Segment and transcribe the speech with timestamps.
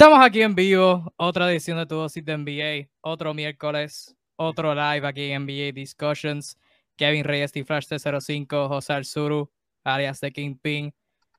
[0.00, 5.06] Estamos aquí en vivo, otra edición de Tu Dosis de NBA, otro miércoles, otro live
[5.06, 6.56] aquí en NBA Discussions.
[6.96, 9.52] Kevin Reyes, T-Flash T05, José Alzuru,
[9.84, 10.94] alias de Kingpin.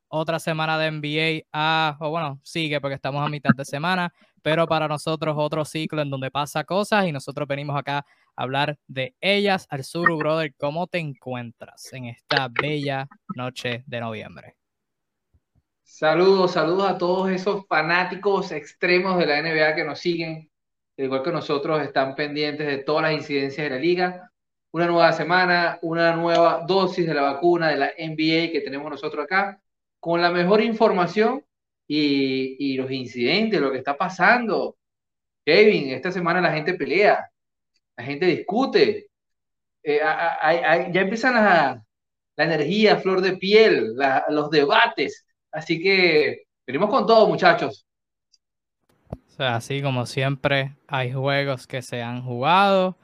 [0.09, 1.47] Otra semana de NBA.
[1.51, 6.03] Ah, o bueno, sigue porque estamos a mitad de semana, pero para nosotros otro ciclo
[6.03, 8.05] en donde pasa cosas y nosotros venimos acá
[8.35, 9.65] a hablar de ellas.
[9.71, 14.60] Alzuru, brother, ¿cómo te encuentras en esta bella noche de noviembre?
[15.93, 20.49] Saludos, saludos a todos esos fanáticos extremos de la NBA que nos siguen,
[20.95, 24.31] igual que nosotros, están pendientes de todas las incidencias de la liga.
[24.71, 29.25] Una nueva semana, una nueva dosis de la vacuna de la NBA que tenemos nosotros
[29.25, 29.61] acá,
[29.99, 31.43] con la mejor información
[31.85, 34.77] y, los incidentes, lo que está pasando.
[35.45, 37.29] Kevin, esta semana la gente pelea,
[37.97, 39.09] la gente discute,
[39.83, 41.83] eh, ya empiezan la
[42.37, 43.93] energía, flor de piel,
[44.29, 47.85] los debates Así que venimos con todo, muchachos.
[49.37, 52.97] Así como siempre, hay juegos que se han jugado.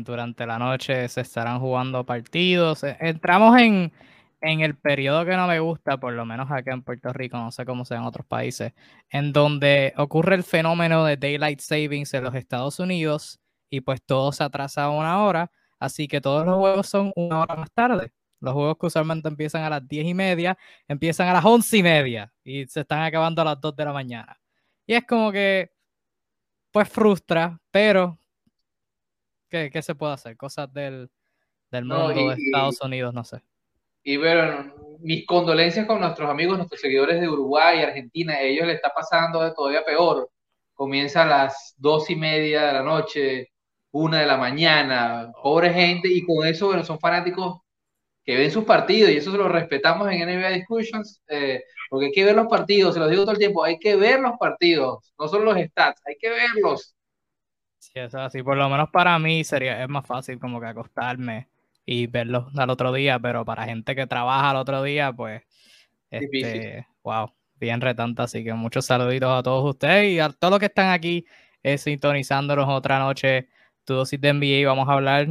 [0.00, 2.82] durante la noche se estarán jugando partidos.
[2.82, 3.92] E, entramos en,
[4.40, 7.52] en el periodo que no me gusta, por lo menos acá en Puerto Rico, no
[7.52, 8.72] sé cómo sea en otros países,
[9.10, 14.32] en donde ocurre el fenómeno de Daylight Savings en los Estados Unidos y pues todo
[14.32, 18.12] se atrasa una hora, así que todos los juegos son una hora más tarde.
[18.40, 21.82] Los juegos que usualmente empiezan a las 10 y media, empiezan a las 11 y
[21.82, 24.38] media y se están acabando a las 2 de la mañana.
[24.86, 25.70] Y es como que,
[26.70, 28.18] pues frustra, pero
[29.48, 30.36] ¿qué, qué se puede hacer?
[30.36, 31.10] Cosas del,
[31.70, 33.42] del mundo de Estados Unidos, no sé.
[34.02, 38.34] Y bueno, mis condolencias con nuestros amigos, nuestros seguidores de Uruguay y Argentina.
[38.34, 40.30] A ellos les está pasando todavía peor.
[40.74, 43.52] Comienza a las 2 y media de la noche,
[43.90, 45.30] una de la mañana.
[45.42, 46.08] Pobre gente.
[46.08, 47.60] Y con eso, bueno, son fanáticos
[48.28, 52.12] que ven sus partidos y eso se lo respetamos en NBA Discussions, eh, porque hay
[52.12, 55.14] que ver los partidos, se los digo todo el tiempo, hay que ver los partidos,
[55.18, 56.94] no solo los stats, hay que verlos.
[57.78, 61.48] Sí, eso así, por lo menos para mí sería, es más fácil como que acostarme
[61.86, 65.40] y verlos al otro día, pero para gente que trabaja al otro día, pues,
[66.10, 70.60] este, wow, bien retante, así que muchos saluditos a todos ustedes y a todos los
[70.60, 71.24] que están aquí
[71.62, 73.48] eh, sintonizándonos otra noche,
[73.84, 75.28] tu dosis de NBA, vamos a hablar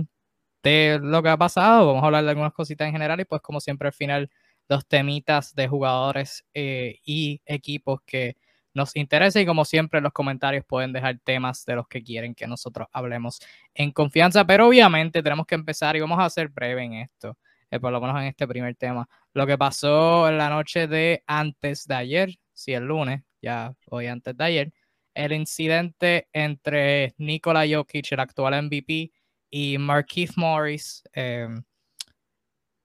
[0.63, 1.88] de lo que ha pasado.
[1.88, 4.29] Vamos a hablar de algunas cositas en general y pues como siempre al final
[4.68, 8.35] los temitas de jugadores eh, y equipos que
[8.73, 12.35] nos interesa y como siempre en los comentarios pueden dejar temas de los que quieren
[12.35, 13.40] que nosotros hablemos
[13.73, 17.38] en confianza, pero obviamente tenemos que empezar y vamos a ser breve en esto,
[17.72, 19.09] eh, por lo menos en este primer tema.
[19.34, 24.07] Lo que pasó en la noche de antes de ayer, si el lunes, ya hoy
[24.07, 24.74] antes de ayer,
[25.16, 29.12] el incidente entre Nikola Jokic, el actual MVP,
[29.50, 31.63] y Markeith Morris em,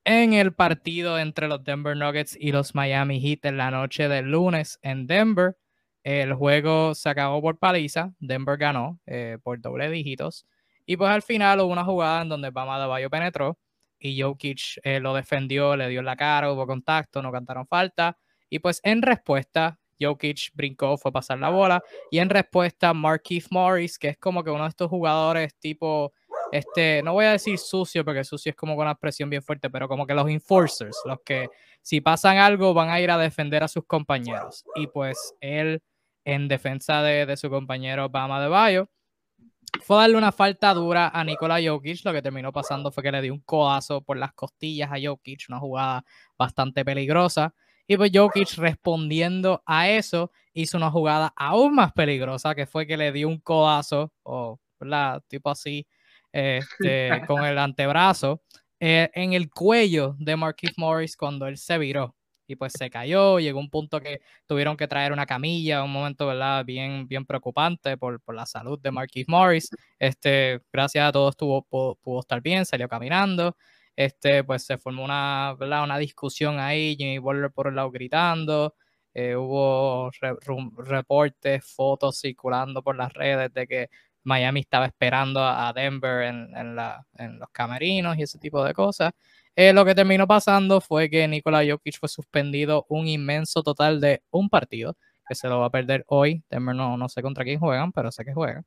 [0.04, 4.30] en el partido entre los Denver Nuggets y los Miami Heat en la noche del
[4.30, 5.56] lunes en Denver.
[6.02, 10.46] El juego se acabó por paliza, Denver ganó eh, por doble dígitos.
[10.84, 13.58] Y pues al final hubo una jugada en donde Bama de Bayo penetró
[13.98, 18.18] y Jokic eh, lo defendió, le dio en la cara, hubo contacto, no cantaron falta.
[18.50, 21.82] Y pues en respuesta, Jokic brincó, fue a pasar la bola.
[22.10, 26.12] Y en respuesta, Markeith Morris, que es como que uno de estos jugadores tipo
[26.52, 29.70] este, no voy a decir sucio, porque sucio es como con una expresión bien fuerte,
[29.70, 31.48] pero como que los enforcers, los que
[31.80, 34.62] si pasan algo van a ir a defender a sus compañeros.
[34.74, 35.82] Y pues él,
[36.26, 38.90] en defensa de, su compañero Bama de Bayo,
[39.82, 42.04] fue a darle una falta dura a Nikola Jokic.
[42.04, 45.46] Lo que terminó pasando fue que le dio un codazo por las costillas a Jokic,
[45.48, 46.04] una jugada
[46.36, 47.54] bastante peligrosa.
[47.86, 52.98] Y pues Jokic respondiendo a eso hizo una jugada aún más peligrosa, que fue que
[52.98, 55.86] le dio un codazo, o la tipo así,
[56.32, 58.42] este, con el antebrazo
[58.80, 62.16] eh, en el cuello de Marquis Morris cuando él se viró
[62.46, 66.26] y pues se cayó, llegó un punto que tuvieron que traer una camilla, un momento,
[66.26, 66.64] ¿verdad?
[66.64, 69.70] Bien, bien preocupante por, por la salud de Marquis Morris.
[69.98, 73.56] Este, gracias a todos tuvo, pudo, estar bien, salió caminando.
[73.96, 75.84] Este, pues se formó una, ¿verdad?
[75.84, 78.74] una discusión ahí, Jimmy Butler por el lado gritando,
[79.14, 80.10] eh, hubo
[80.78, 83.90] reportes, fotos circulando por las redes de que
[84.24, 89.12] Miami estaba esperando a Denver en, los camerinos y ese tipo de cosas.
[89.54, 94.22] Eh, lo que terminó pasando fue que Nikola Jokic fue suspendido un inmenso total de
[94.30, 94.96] un partido,
[95.28, 96.42] que se lo va a perder hoy.
[96.50, 98.64] Denver no, no sé contra quién juegan, pero sé que juegan.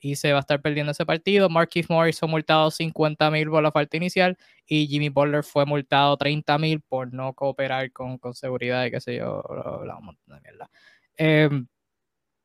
[0.00, 1.48] Y se va a estar perdiendo ese partido.
[1.50, 4.36] Marquis Morris fue multado 50 mil por la falta inicial
[4.66, 9.00] y Jimmy Butler fue multado 30 mil por no cooperar con, con seguridad y qué
[9.00, 9.42] sé yo,
[10.26, 10.70] de mierda.
[11.16, 11.66] Em,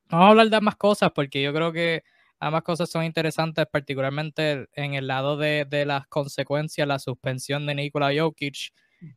[0.09, 2.03] vamos a hablar de más cosas porque yo creo que
[2.45, 8.11] Ambas cosas son interesantes, particularmente en el lado de, las consecuencias, la suspensión de Nikola
[8.15, 8.71] Jokic.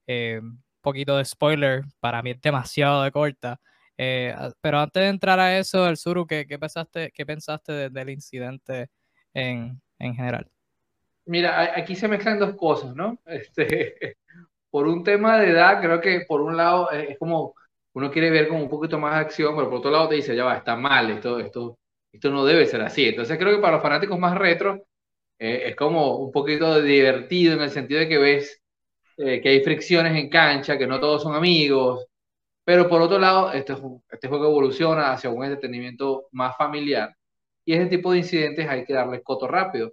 [0.06, 0.40] eh,
[0.80, 3.60] poquito de spoiler, para mí es demasiado de corta.
[3.98, 8.08] Eh, pero antes de entrar a eso, el Suru, ¿qué, qué pensaste, qué pensaste del
[8.08, 8.88] incidente
[9.34, 10.50] en, en, general?
[11.26, 13.18] Mira, aquí se mezclan dos cosas, ¿no?
[13.26, 14.16] Este,
[14.70, 17.54] por un tema de edad, creo que por un lado es como
[17.92, 20.34] uno quiere ver como un poquito más de acción, pero por otro lado te dice,
[20.34, 21.78] ya va, está mal, esto, esto,
[22.12, 23.06] esto no debe ser así.
[23.08, 24.86] Entonces creo que para los fanáticos más retro
[25.38, 28.62] eh, es como un poquito divertido en el sentido de que ves
[29.18, 32.06] eh, que hay fricciones en cancha, que no todos son amigos,
[32.64, 33.74] pero por otro lado, este,
[34.10, 37.14] este juego evoluciona hacia un entretenimiento más familiar
[37.64, 39.92] y ese tipo de incidentes hay que darle coto rápido.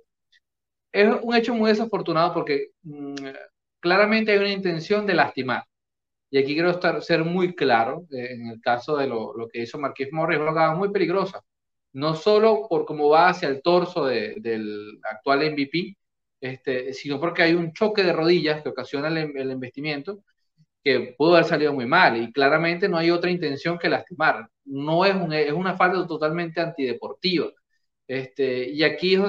[0.91, 3.15] Es un hecho muy desafortunado porque mm,
[3.79, 5.63] claramente hay una intención de lastimar.
[6.31, 9.61] Y aquí quiero estar, ser muy claro, eh, en el caso de lo, lo que
[9.61, 11.41] hizo Marqués Morris, una jugada muy peligrosa.
[11.95, 15.97] No solo por cómo va hacia el torso de, del actual MVP,
[16.41, 20.23] este, sino porque hay un choque de rodillas que ocasiona el, el investimiento
[20.85, 24.47] que pudo haber salido muy mal y claramente no hay otra intención que lastimar.
[24.65, 27.51] No es, un, es una falta totalmente antideportiva.
[28.07, 29.21] Este, y aquí es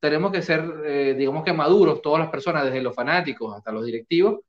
[0.00, 3.86] tenemos que ser, eh, digamos que maduros, todas las personas, desde los fanáticos hasta los
[3.86, 4.40] directivos,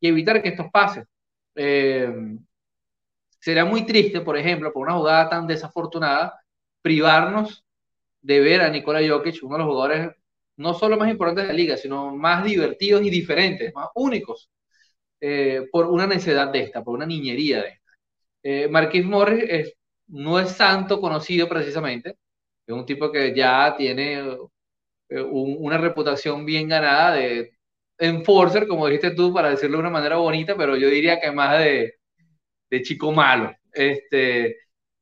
[0.00, 1.04] y evitar que esto pase.
[1.54, 2.12] Eh,
[3.40, 6.38] sería muy triste, por ejemplo, por una jugada tan desafortunada,
[6.82, 7.64] privarnos
[8.22, 10.10] de ver a Nikola Jokic, uno de los jugadores
[10.56, 14.50] no solo más importantes de la liga, sino más divertidos y diferentes, más únicos,
[15.20, 17.92] eh, por una necedad de esta, por una niñería de esta.
[18.42, 19.74] Eh, Marquis Morris es,
[20.08, 22.16] no es santo conocido precisamente,
[22.66, 24.18] es un tipo que ya tiene
[25.08, 27.52] eh, una reputación bien ganada de
[27.98, 31.58] enforcer, como dijiste tú, para decirlo de una manera bonita, pero yo diría que más
[31.58, 31.94] de,
[32.70, 33.54] de chico malo.
[33.72, 34.56] Este,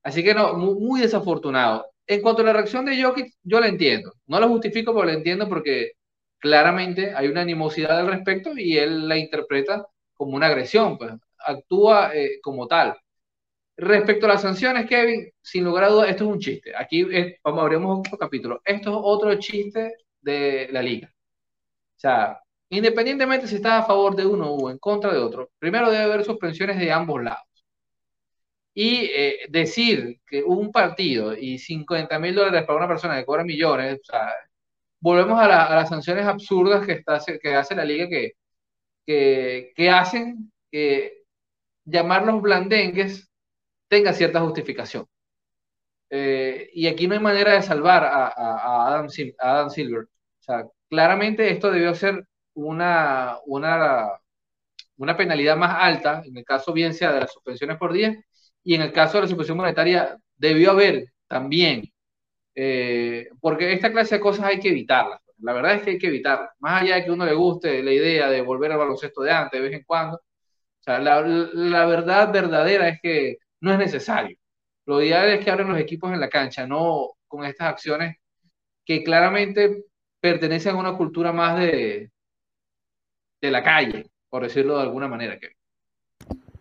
[0.06, 1.86] así que no, muy, desafortunado.
[2.06, 4.12] En cuanto a la reacción de Jokic, yo la entiendo.
[4.26, 5.92] No la justifico, pero la entiendo porque
[6.38, 12.14] claramente hay una animosidad al respecto y él la interpreta como una agresión, pues actúa
[12.14, 12.96] eh, como tal.
[13.76, 16.72] Respecto a las sanciones, Kevin, sin lugar a dudas, esto es un chiste.
[16.76, 18.60] Aquí es, vamos, abrimos otro capítulo.
[18.64, 21.08] Esto es otro chiste de la liga.
[21.96, 25.90] O sea, independientemente si está a favor de uno o en contra de otro, primero
[25.90, 27.45] debe haber suspensiones de ambos lados.
[28.78, 33.42] Y eh, decir que un partido y 50 mil dólares para una persona que cobra
[33.42, 34.34] millones, o sea,
[35.00, 38.32] volvemos a, las sanciones absurdas que, está, que hace la liga que,
[39.06, 41.24] que, hacen que
[41.86, 43.30] llamarlos blandengues
[43.88, 45.06] tenga cierta justificación.
[46.10, 49.08] Eh, y aquí no hay manera de salvar a, Adam,
[49.38, 50.04] Adam, Silver.
[50.04, 54.20] O sea, claramente esto debió ser una, una,
[54.98, 58.22] una penalidad más alta, en el caso bien sea de las suspensiones por día,
[58.66, 61.84] y en el caso de la suspensión monetaria debió haber también,
[62.54, 65.20] eh, porque esta clase de cosas hay que evitarlas.
[65.38, 66.50] La verdad es que hay que evitarlas.
[66.58, 69.60] Más allá de que uno le guste la idea de volver al baloncesto de antes,
[69.60, 70.20] de vez en cuando,
[70.86, 74.36] la, la verdad verdadera es que no es necesario.
[74.86, 78.16] Lo ideal es que abren los equipos en la cancha, no con estas acciones
[78.84, 79.84] que claramente
[80.20, 82.10] pertenecen a una cultura más de,
[83.40, 85.38] de la calle, por decirlo de alguna manera.
[85.38, 85.50] Que...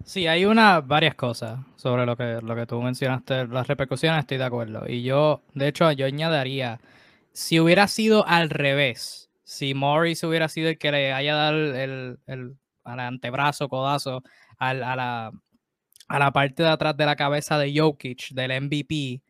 [0.05, 4.37] Sí, hay una, varias cosas sobre lo que, lo que tú mencionaste, las repercusiones, estoy
[4.37, 4.87] de acuerdo.
[4.87, 6.79] Y yo, de hecho, yo añadiría,
[7.33, 12.19] si hubiera sido al revés, si Morris hubiera sido el que le haya dado el,
[12.27, 14.21] el, antebrazo, codazo
[14.59, 15.31] a, la,
[16.07, 19.23] a la parte de atrás de la cabeza de Jokic, del MVP,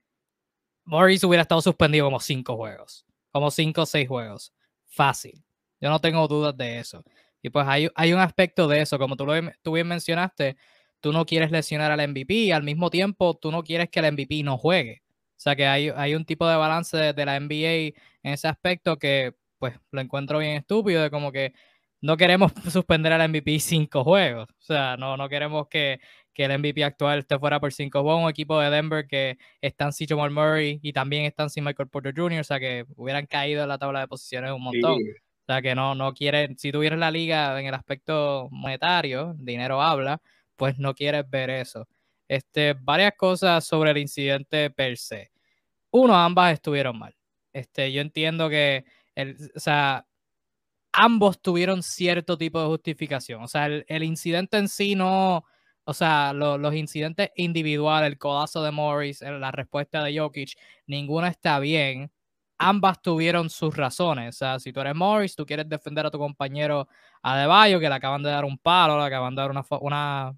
[0.84, 4.54] Morris hubiera estado suspendido como cinco juegos, como cinco o seis juegos.
[4.88, 5.42] Fácil.
[5.80, 7.02] Yo no tengo dudas de eso.
[7.46, 10.58] Y pues hay, hay un aspecto de eso, como tú, lo, tú bien mencionaste,
[11.00, 14.12] tú no quieres lesionar al MVP y al mismo tiempo tú no quieres que el
[14.14, 15.04] MVP no juegue.
[15.06, 18.98] O sea que hay, hay un tipo de balance de, la NBA en ese aspecto
[18.98, 21.54] que pues lo encuentro bien estúpido, de como que
[22.02, 24.48] no queremos suspender al MVP cinco juegos.
[24.50, 26.00] O sea, no, no queremos que,
[26.34, 28.24] que el MVP actual esté fuera por cinco juegos.
[28.24, 32.16] Un equipo de Denver que están sin Jamal Murray y también están sin Michael Porter
[32.18, 34.98] Jr., o sea que hubieran caído en la tabla de posiciones un montón.
[35.48, 39.80] O sea, que no, no quieren, si tuvieras la liga en el aspecto monetario, dinero
[39.80, 40.20] habla,
[40.56, 41.88] pues no quieres ver eso.
[42.28, 45.32] Este, varias cosas sobre el incidente per se.
[45.92, 47.16] Uno, ambas estuvieron mal.
[47.54, 48.86] Este, yo entiendo que,
[49.16, 50.08] el, o sea,
[50.94, 53.44] ambos tuvieron cierto tipo de justificación.
[53.44, 55.46] O sea, el, incidente en sí no,
[55.84, 61.60] o sea, los incidentes individuales, el codazo de Morris, la respuesta de Jokic, ninguna está
[61.60, 62.12] bien
[62.58, 64.36] ambas tuvieron sus razones.
[64.36, 66.88] O sea, si tú eres Morris, tú quieres defender a tu compañero
[67.22, 70.36] Adebayo, que le acaban de dar un palo, le acaban de dar una, una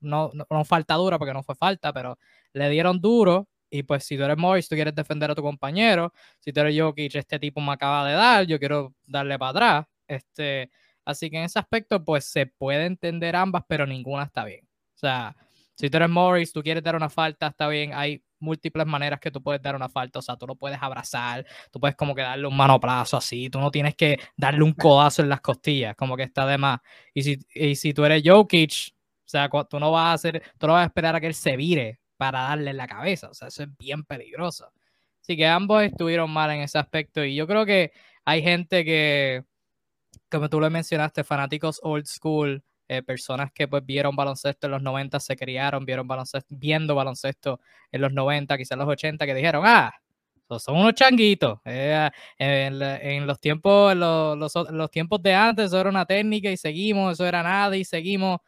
[0.00, 2.18] no, no, falta dura porque no fue falta, pero
[2.52, 3.48] le dieron duro.
[3.70, 6.12] Y pues si tú eres Morris, tú quieres defender a tu compañero.
[6.40, 9.86] Si tú eres Jokic, este tipo me acaba de dar, yo quiero darle para atrás.
[10.06, 10.70] Este,
[11.04, 14.64] así que en ese aspecto, pues se puede entender ambas, pero ninguna está bien.
[14.94, 15.36] O sea,
[15.74, 17.92] Si tú eres Morris, tú quieres dar una falta, está bien.
[17.94, 20.18] Hay múltiples maneras que tú puedes dar una falta.
[20.18, 23.50] O sea, tú lo puedes abrazar, tú puedes como que darle un manoplazo así.
[23.50, 26.80] Tú no tienes que darle un codazo en las costillas, como que está de más.
[27.14, 28.94] Y si, y si tú eres Jokic,
[29.26, 31.34] o sea, tú no vas a hacer, tú no vas a esperar a que él
[31.34, 33.28] se vire para darle en la cabeza.
[33.30, 34.72] O sea, eso es bien peligroso.
[35.22, 37.24] Así que ambos estuvieron mal en ese aspecto.
[37.24, 37.92] Y yo creo que
[38.24, 39.44] hay gente que,
[40.30, 44.82] como tú le mencionaste, fanáticos old school, eh, personas que pues vieron baloncesto en los
[44.82, 47.60] 90, se criaron, vieron baloncesto, viendo baloncesto
[47.92, 49.92] en los 90, quizás en los 80, que dijeron, ah,
[50.58, 51.60] son unos changuitos.
[51.64, 54.38] Eh, en, los tiempos, los,
[54.70, 58.40] los, tiempos de antes, eso era una técnica y seguimos, eso era nada y seguimos.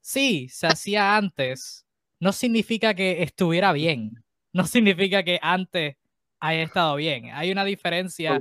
[0.00, 1.86] Sí, se hacía antes.
[2.20, 4.12] No significa que estuviera bien.
[4.52, 5.96] No significa que antes
[6.40, 7.30] haya estado bien.
[7.32, 8.40] Hay una diferencia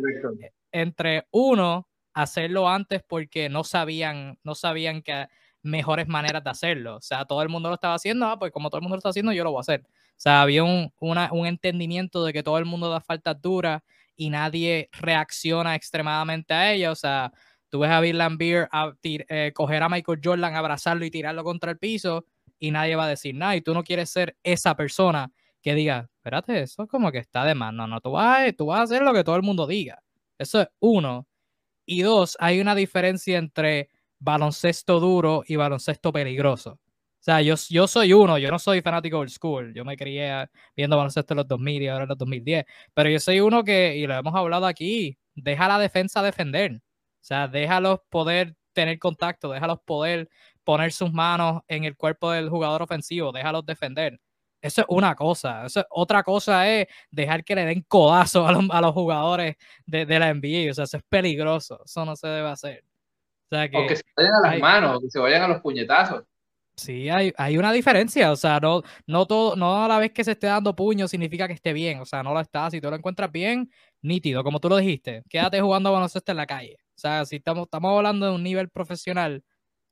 [0.71, 1.88] entre uno
[2.21, 5.27] hacerlo antes porque no sabían, no sabían que
[5.61, 6.97] mejores maneras de hacerlo.
[6.97, 8.99] O sea, todo el mundo lo estaba haciendo, ah, pues como todo el mundo lo
[8.99, 9.81] está haciendo, yo lo voy a hacer.
[9.85, 13.81] O sea, había un, un entendimiento de que todo el mundo da faltas duras
[14.15, 16.91] y nadie reacciona extremadamente a ella.
[16.91, 17.31] O sea,
[17.69, 21.71] tú ves a Bill Lambier a eh, coger a Michael Jordan, abrazarlo y tirarlo contra
[21.71, 22.25] el piso
[22.59, 23.55] y nadie va a decir nada.
[23.55, 27.45] Y tú no quieres ser esa persona que diga, espérate, eso es como que está
[27.45, 27.73] de más.
[27.73, 30.01] No, no, tú vas, tú vas a hacer lo que todo el mundo diga.
[30.37, 31.27] Eso es uno.
[31.91, 36.73] Y dos, hay una diferencia entre baloncesto duro y baloncesto peligroso.
[36.73, 36.79] O
[37.19, 39.73] sea, yo, yo soy uno, yo no soy fanático old school.
[39.73, 42.65] Yo me crié viendo baloncesto en los 2000 y ahora en los 2010.
[42.93, 46.75] Pero yo soy uno que, y lo hemos hablado aquí, deja la defensa defender.
[46.75, 46.79] O
[47.21, 50.29] sea, déjalos poder tener contacto, déjalos poder
[50.63, 54.19] poner sus manos en el cuerpo del jugador ofensivo, déjalos defender.
[54.61, 55.65] Eso es una cosa.
[55.65, 60.05] Eso otra cosa es dejar que le den codazo a los, a los jugadores de,
[60.05, 60.71] de, la NBA.
[60.71, 61.81] O sea, eso es peligroso.
[61.85, 62.83] Eso no se debe hacer.
[63.51, 66.23] O, sea, que, se vayan a las manos, que se vayan a los puñetazos.
[66.75, 68.31] Sí, hay, hay, una diferencia.
[68.31, 71.47] O sea, no, no, todo, no a la vez que se esté dando puño significa
[71.47, 71.99] que esté bien.
[71.99, 72.69] O sea, no lo está.
[72.69, 75.23] Si tú lo encuentras bien, nítido, como tú lo dijiste.
[75.29, 76.77] Quédate jugando baloncesto en la calle.
[76.95, 79.43] O sea, si estamos, estamos hablando de un nivel profesional,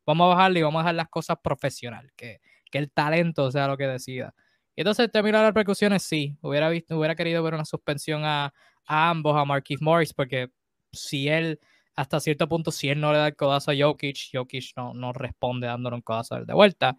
[0.06, 2.12] vamos a bajarle y vamos a dejar las cosas profesional.
[2.16, 2.40] Que,
[2.72, 4.34] que el talento sea lo que decida.
[4.78, 6.38] Entonces, terminar las repercusiones, sí.
[6.42, 8.54] Hubiera, visto, hubiera querido ver una suspensión a,
[8.86, 10.52] ambos, a Marquis Morris, porque
[10.92, 11.60] si él,
[11.96, 15.14] hasta cierto punto, si él no le da el codazo a Jokic, Jokic no, no
[15.14, 16.96] responde dándole un codazo de vuelta.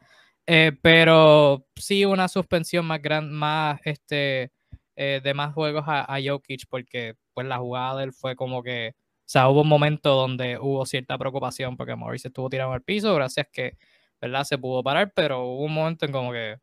[0.47, 4.51] Eh, pero sí una suspensión más grande, más este,
[4.97, 8.63] eh, de más juegos a, a, Jokic, porque pues la jugada de él fue como
[8.63, 12.83] que, o sea, hubo un momento donde hubo cierta preocupación porque Morris estuvo tirado al
[12.83, 13.77] piso, gracias que,
[14.21, 14.45] ¿verdad?
[14.45, 16.59] Se pudo parar, pero hubo un momento en como que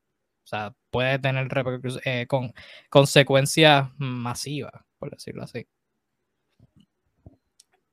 [0.46, 1.50] o sea, puede tener
[2.06, 2.54] eh, con,
[2.90, 5.68] consecuencias masivas, por decirlo así.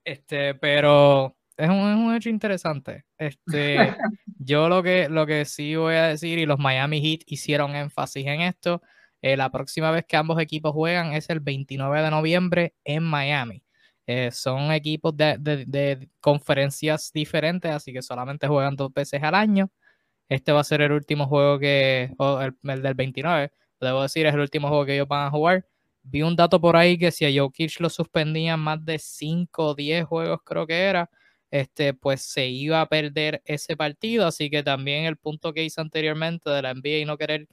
[0.05, 3.05] Este, pero es un, es un hecho interesante.
[3.19, 3.77] Este,
[4.39, 8.25] yo lo que, lo que sí voy a decir, y los Miami Heat hicieron énfasis
[8.25, 8.83] en esto,
[9.21, 13.65] eh, la próxima vez que ambos equipos juegan es el 29 de noviembre en Miami.
[14.07, 19.35] Eh, son equipos de, de, de, conferencias diferentes, así que solamente juegan dos veces al
[19.35, 19.71] año.
[20.29, 24.35] Este va a ser el último juego que, o el, del 29, debo decir, es
[24.35, 25.67] el último juego que ellos van a jugar.
[26.03, 29.75] Vi un dato por ahí que si a Jokic lo suspendían más de 5 o
[29.75, 31.11] 10 juegos, creo que era,
[31.51, 34.27] este, pues se iba a perder ese partido.
[34.27, 37.47] Así que también el punto que hice anteriormente de la NBA y no querer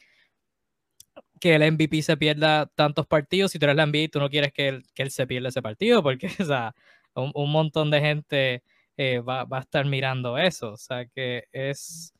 [1.39, 3.51] que el MVP se pierda tantos partidos.
[3.51, 5.61] Si tú eres la NBA, tú no quieres que él, que él se pierda ese
[5.61, 6.75] partido, porque o sea,
[7.15, 8.63] un, un montón de gente
[8.97, 10.73] eh, va, va, a estar mirando eso.
[10.73, 12.13] O sea que es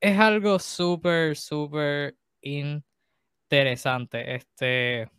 [0.00, 4.34] es algo súper, súper interesante.
[4.36, 5.10] Este,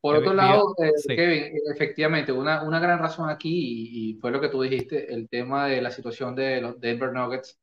[0.00, 4.48] Por otro lado, eh, Kevin, efectivamente, una, una, gran razón aquí, y, fue lo que
[4.48, 7.58] tú dijiste, el tema de la situación de los Denver Nuggets.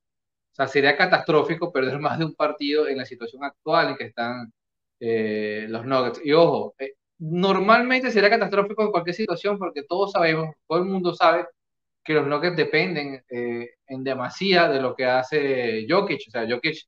[0.51, 4.05] O sea, sería catastrófico perder más de un partido en la situación actual en que
[4.05, 4.53] están
[4.99, 6.21] eh, los Nuggets.
[6.23, 11.13] Y ojo, eh, normalmente sería catastrófico en cualquier situación porque todos sabemos, todo el mundo
[11.13, 11.45] sabe
[12.03, 16.27] que los Nuggets dependen eh, en demasía de lo que hace Jokic.
[16.27, 16.85] O sea, Jokic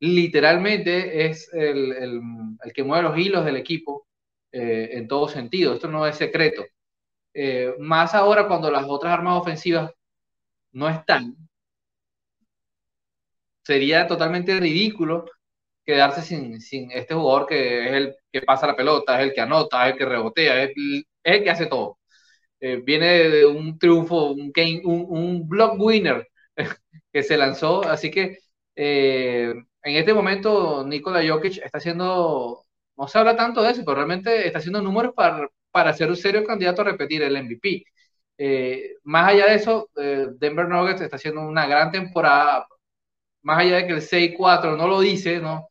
[0.00, 4.06] literalmente es el, el, que mueve los hilos del equipo
[4.52, 5.74] eh, en todo sentido.
[5.74, 6.64] Esto no es secreto.
[7.32, 9.92] Eh, más ahora cuando las otras armas ofensivas
[10.72, 11.36] no están,
[13.62, 15.24] sería totalmente ridículo
[15.84, 19.40] quedarse sin, sin este jugador que es el que pasa la pelota, es el que
[19.40, 21.98] anota, es el que rebotea, el, es el que hace todo.
[22.64, 26.26] Eh, viene de un triunfo, un, game, un, un block winner
[27.12, 28.38] que se lanzó, así que
[28.76, 29.52] eh,
[29.82, 32.64] en este momento Nikola Jokic está haciendo,
[32.96, 36.16] no se habla tanto de eso, pero realmente está haciendo números para, para ser un
[36.16, 37.84] serio candidato a repetir el MVP.
[38.38, 42.66] Eh, más allá de eso, Denver Nuggets está haciendo una gran temporada,
[43.42, 45.68] más allá de que el 6-4 no lo dice, ¿no?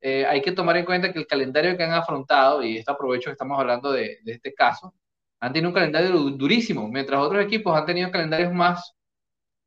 [0.00, 3.30] Eh, hay que tomar en cuenta que el calendario que han afrontado, y esto aprovecho
[3.30, 4.94] que estamos hablando de, de este caso,
[5.40, 8.94] han tenido un calendario durísimo, mientras otros equipos han tenido calendarios más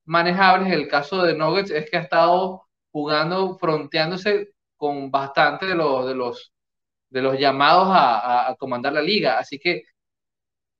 [0.05, 0.73] manejables.
[0.73, 6.15] El caso de Nuggets es que ha estado jugando, fronteándose con bastante de los, de
[6.15, 6.53] los,
[7.09, 9.39] de los llamados a, a, comandar la liga.
[9.39, 9.83] Así que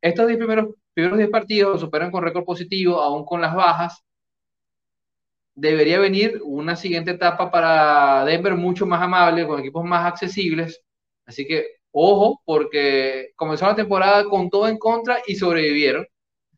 [0.01, 4.03] estos 10 primeros, primeros 10 partidos superan con récord positivo, aún con las bajas.
[5.55, 10.81] Debería venir una siguiente etapa para Denver mucho más amable, con equipos más accesibles.
[11.25, 16.07] Así que ojo, porque comenzó la temporada con todo en contra y sobrevivieron.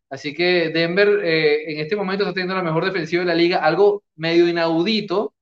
[0.09, 3.59] Así que Denver eh, en este momento está teniendo la mejor defensiva de la liga,
[3.59, 5.33] algo medio inaudito.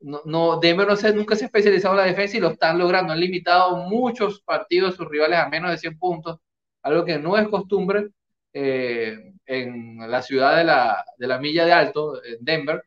[0.00, 3.12] No, Denver no se, nunca se ha especializado en la defensa y lo están logrando.
[3.12, 6.38] Han limitado muchos partidos sus rivales a menos de 100 puntos,
[6.82, 8.08] algo que no es costumbre
[8.52, 12.82] eh, en la ciudad de la, milla de alto, en Denver.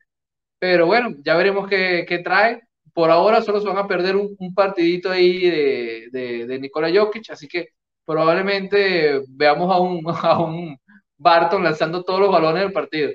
[0.60, 2.67] Pero bueno, ya veremos qué trae.
[2.98, 6.90] Por ahora solo se van a perder un, un partidito ahí de, de, de Nikola
[6.92, 7.68] Jokic, así que
[8.04, 10.76] probablemente veamos a un, a un
[11.16, 13.12] Barton lanzando todos los balones del partido.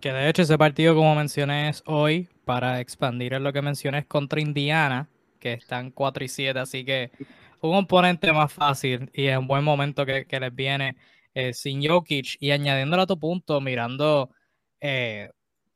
[0.00, 3.98] Que de hecho ese partido, como mencioné, es hoy, para expandir en lo que mencioné,
[3.98, 5.08] es contra Indiana,
[5.40, 7.10] que están 4 y 7, así que
[7.60, 10.94] un oponente más fácil y es un buen momento que, que les viene
[11.34, 14.30] eh, sin Jokic y añadiéndolo a tu punto, mirando,
[14.80, 15.30] eh,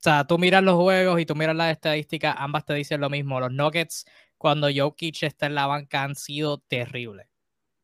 [0.05, 3.09] o sea, tú miras los juegos y tú miras las estadísticas, ambas te dicen lo
[3.09, 4.05] mismo, los Nuggets
[4.37, 7.27] cuando Jokic está en la banca han sido terribles,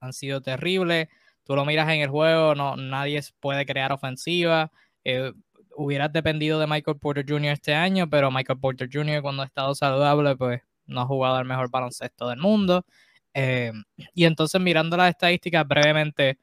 [0.00, 1.08] han sido terribles,
[1.44, 4.70] tú lo miras en el juego, no, nadie puede crear ofensiva.
[5.02, 5.32] Eh,
[5.74, 7.52] hubieras dependido de Michael Porter Jr.
[7.52, 9.22] este año, pero Michael Porter Jr.
[9.22, 12.84] cuando ha estado saludable, pues no ha jugado el mejor baloncesto del mundo.
[13.32, 13.72] Eh,
[14.14, 16.38] y entonces mirando las estadísticas brevemente,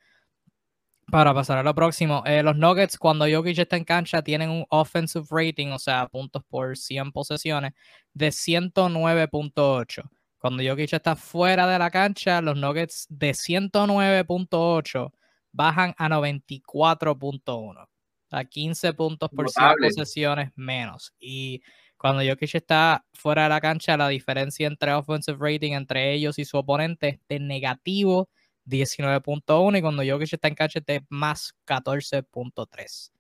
[1.10, 4.66] para pasar a lo próximo, eh, los Nuggets cuando Jokic está en cancha tienen un
[4.70, 7.74] offensive rating, o sea, puntos por 100 posesiones,
[8.14, 10.10] de 109.8.
[10.38, 15.12] Cuando Jokic está fuera de la cancha, los Nuggets de 109.8
[15.52, 17.88] bajan a 94.1.
[18.30, 21.14] A 15 puntos por 100 posesiones menos.
[21.20, 21.62] Y
[21.98, 26.44] cuando Jokic está fuera de la cancha, la diferencia entre offensive rating entre ellos y
[26.44, 28.30] su oponente es de negativo
[28.68, 33.12] 19.1 y cuando Jokic está en es de más 14.3.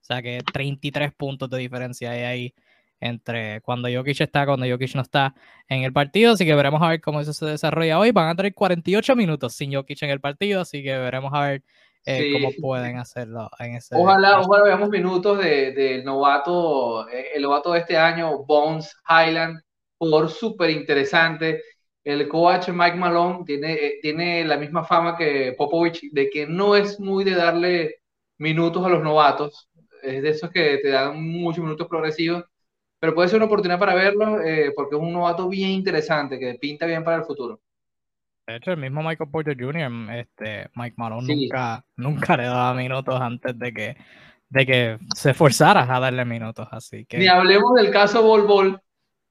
[0.00, 2.54] O sea que 33 puntos de diferencia hay ahí
[3.00, 5.34] entre cuando Jokic está, cuando Jokic no está
[5.68, 8.10] en el partido, así que veremos a ver cómo eso se desarrolla hoy.
[8.10, 11.62] Van a tener 48 minutos sin Jokic en el partido, así que veremos a ver
[12.04, 13.96] eh, cómo pueden hacerlo en ese.
[13.96, 19.60] Ojalá, ojalá veamos minutos del de novato, eh, el novato de este año, Bones Highland,
[19.98, 21.62] por súper interesante.
[22.06, 26.76] El coach Mike Malone tiene, eh, tiene la misma fama que Popovich de que no
[26.76, 27.96] es muy de darle
[28.38, 29.68] minutos a los novatos,
[30.02, 32.44] es de esos que te dan muchos minutos progresivos
[32.98, 36.54] pero puede ser una oportunidad para verlo eh, porque es un novato bien interesante que
[36.54, 37.60] pinta bien para el futuro.
[38.46, 43.20] De hecho, el mismo Michael Porter Jr., este, Mike Malone nunca, nunca le daba minutos
[43.20, 43.96] antes de que,
[44.48, 47.18] de que se esforzara a darle minutos, así que...
[47.18, 48.80] Ni hablemos del caso Bol Bol.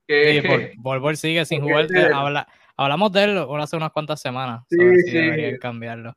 [0.05, 0.41] Que...
[0.41, 1.87] Sí, Bol, Bol sigue sin jugar.
[2.13, 4.63] Habla, hablamos de él hace unas cuantas semanas.
[4.69, 5.11] Sí, sí.
[5.11, 6.15] deberían cambiarlo.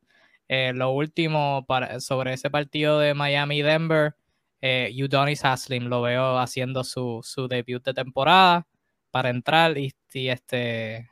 [0.48, 4.14] Eh, lo último para, sobre ese partido de Miami-Denver,
[4.60, 8.66] eh, Udonis Haslim lo veo haciendo su, su debut de temporada
[9.10, 11.10] para entrar y, este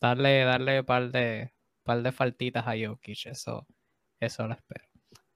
[0.00, 3.66] darle, darle un par de, par de faltitas a Jokic, eso,
[4.20, 4.84] eso lo espero.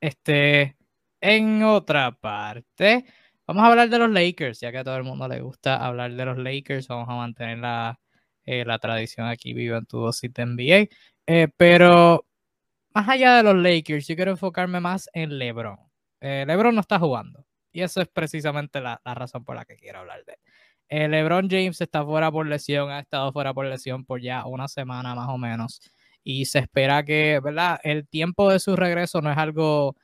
[0.00, 0.76] Este,
[1.20, 3.04] en otra parte,
[3.46, 6.12] vamos a hablar de los Lakers, ya que a todo el mundo le gusta hablar
[6.12, 8.00] de los Lakers, vamos a mantener la,
[8.50, 10.88] eh, la tradición aquí viva en tu dosis de NBA.
[11.26, 12.26] Eh, pero
[12.92, 15.78] más allá de los Lakers, yo quiero enfocarme más en LeBron.
[16.20, 17.44] Eh, LeBron no está jugando.
[17.72, 20.38] Y eso es precisamente la, razón por la que quiero hablar de él.
[20.88, 24.66] Eh, LeBron James está fuera por lesión, ha estado fuera por lesión por ya una
[24.66, 25.80] semana más o menos.
[26.24, 27.78] Y se espera que, ¿verdad?
[27.84, 29.96] El tiempo de su regreso no es algo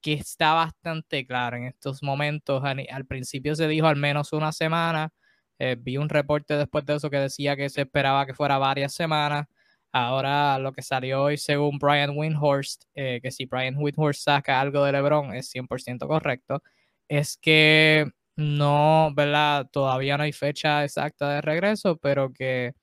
[0.00, 2.62] que está bastante claro en estos momentos.
[2.64, 5.12] Al, principio se dijo al menos una semana.
[5.58, 8.94] Eh, vi un reporte después de eso que decía que se esperaba que fuera varias
[8.94, 9.46] semanas.
[9.92, 14.84] Ahora lo que salió hoy según Brian Windhorst, eh, que si Brian Windhorst saca algo
[14.84, 16.62] de LeBron es 100% correcto,
[17.08, 19.68] es que no, ¿verdad?
[19.72, 22.74] Todavía no hay fecha exacta de regreso, pero que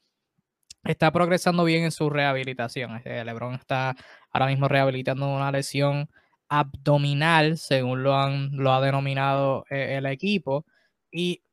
[0.84, 3.02] está progresando bien en su rehabilitación.
[3.06, 3.96] Eh, LeBron está
[4.32, 6.10] ahora mismo rehabilitando una lesión
[6.50, 10.66] abdominal, según lo, han, lo ha denominado eh, el equipo.
[11.12, 11.44] Y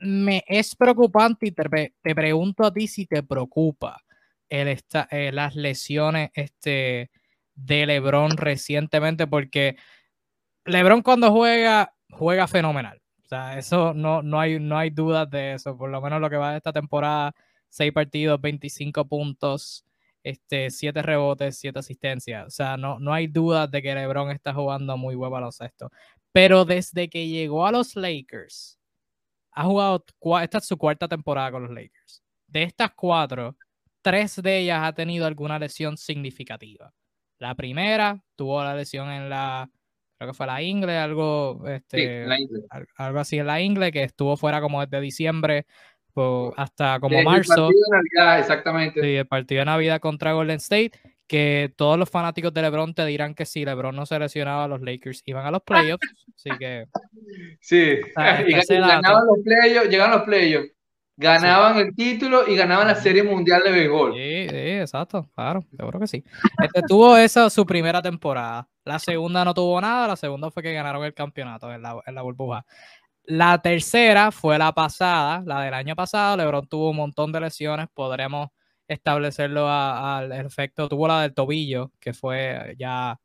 [0.00, 4.02] me es preocupante y te pregunto a ti si te preocupa
[4.50, 4.76] el
[5.10, 7.10] eh, las lesiones este,
[7.54, 9.76] de LeBron recientemente, porque
[10.64, 13.00] LeBron cuando juega, juega fenomenal.
[13.24, 15.76] O sea, eso no, no, hay, no hay dudas de eso.
[15.78, 17.32] Por lo menos lo que va de esta temporada,
[17.68, 19.86] seis partidos, 25 puntos,
[20.24, 22.46] este, siete rebotes, siete asistencias.
[22.46, 25.90] O sea, no, no hay dudas de que LeBron está jugando muy buen baloncesto.
[26.32, 28.79] Pero desde que llegó a los Lakers,
[29.52, 30.04] ha jugado,
[30.42, 32.22] esta es su cuarta temporada con los Lakers.
[32.46, 33.56] De estas cuatro,
[34.02, 36.92] tres de ellas ha tenido alguna lesión significativa.
[37.38, 39.70] La primera tuvo la lesión en la,
[40.18, 42.26] creo que fue la ingle, algo, este,
[42.96, 45.66] algo así en la ingle, que estuvo fuera como desde diciembre
[46.56, 47.68] hasta como marzo.
[47.68, 49.00] El partido de Navidad, exactamente.
[49.00, 50.92] Sí, el partido de Navidad contra Golden State,
[51.30, 54.80] que todos los fanáticos de LeBron te dirán que si LeBron no se lesionaba, los
[54.80, 56.86] Lakers iban a los playoffs, así que...
[57.60, 58.00] Sí,
[58.48, 60.72] y ganaban los playoffs, llegaban los playoffs
[61.16, 64.14] ganaban el título y ganaban la Serie Mundial de Béisbol.
[64.14, 66.24] Sí, sí, exacto, claro, seguro que sí.
[66.62, 68.66] Este, tuvo esa su primera temporada.
[68.84, 72.14] La segunda no tuvo nada, la segunda fue que ganaron el campeonato en la, en
[72.14, 72.64] la burbuja.
[73.24, 76.38] La tercera fue la pasada, la del año pasado.
[76.38, 78.48] LeBron tuvo un montón de lesiones, podremos
[78.90, 80.88] establecerlo al efecto.
[80.88, 83.20] Tuvo la del tobillo, que fue ya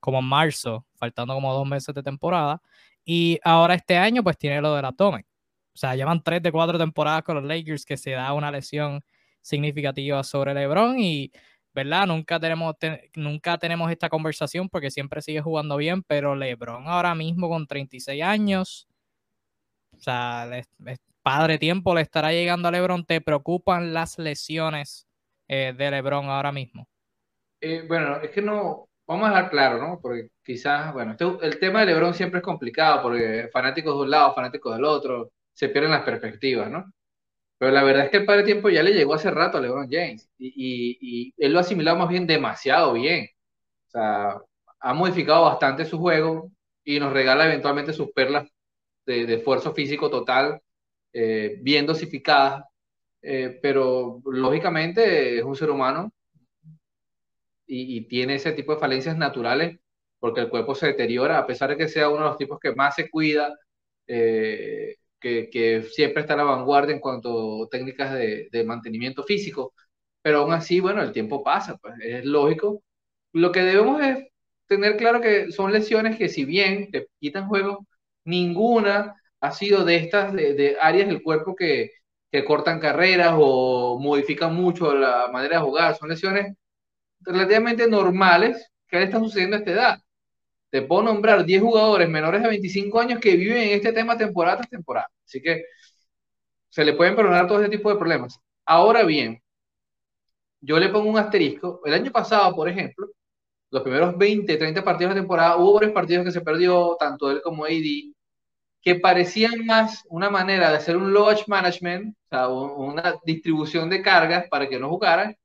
[0.00, 2.62] como en marzo, faltando como dos meses de temporada.
[3.04, 5.26] Y ahora este año, pues tiene lo del abdomen.
[5.74, 9.02] O sea, llevan tres de cuatro temporadas con los Lakers que se da una lesión
[9.42, 11.32] significativa sobre LeBron y,
[11.74, 12.06] ¿verdad?
[12.06, 12.76] Nunca tenemos,
[13.16, 18.22] nunca tenemos esta conversación porque siempre sigue jugando bien, pero LeBron ahora mismo con 36
[18.22, 18.88] años,
[19.96, 20.48] o sea,
[21.22, 23.04] padre tiempo le estará llegando a LeBron.
[23.04, 25.07] ¿Te preocupan las lesiones
[25.48, 26.86] eh, de LeBron ahora mismo?
[27.60, 29.98] Eh, bueno, es que no, vamos a dejar claro, ¿no?
[30.00, 34.10] Porque quizás, bueno, este, el tema de LeBron siempre es complicado porque fanáticos de un
[34.10, 36.92] lado, fanáticos del otro se pierden las perspectivas, ¿no?
[37.58, 39.88] Pero la verdad es que el padre tiempo ya le llegó hace rato a LeBron
[39.90, 43.28] James y, él lo ha asimilado más bien demasiado bien.
[43.88, 44.40] O sea,
[44.80, 46.52] ha modificado bastante su juego
[46.84, 48.48] y nos regala eventualmente sus perlas
[49.06, 50.60] de, esfuerzo físico total,
[51.12, 52.64] eh, bien dosificadas,
[53.22, 56.12] eh, pero lógicamente es un ser humano
[57.66, 59.78] y, tiene ese tipo de falencias naturales
[60.18, 62.74] porque el cuerpo se deteriora, a pesar de que sea uno de los tipos que
[62.74, 63.56] más se cuida.
[64.06, 69.74] Eh, que, siempre está a la vanguardia en cuanto a técnicas de, mantenimiento físico,
[70.22, 72.82] pero aún así, bueno, el tiempo pasa, pues es lógico.
[73.32, 74.26] Lo que debemos es
[74.66, 77.86] tener claro que son lesiones que si bien te quitan juego,
[78.24, 81.92] ninguna ha sido de estas, de, áreas del cuerpo que,
[82.30, 86.54] que cortan carreras o modifican mucho la manera de jugar, son lesiones
[87.20, 89.98] relativamente normales que le están sucediendo a esta edad
[90.70, 94.58] te puedo nombrar 10 jugadores menores de 25 años que viven en este tema temporada
[94.58, 95.08] tras temporada.
[95.24, 95.64] Así que
[96.68, 98.38] se le pueden perdonar todo ese tipo de problemas.
[98.66, 99.42] Ahora bien,
[100.60, 101.80] yo le pongo un asterisco.
[101.84, 103.08] El año pasado, por ejemplo,
[103.70, 107.40] los primeros 20, 30 partidos de temporada, hubo varios partidos que se perdió, tanto él
[107.42, 108.12] como AD,
[108.88, 114.00] que parecían más una manera de hacer un load management, o sea, una distribución de
[114.00, 115.36] cargas para que no jugaran,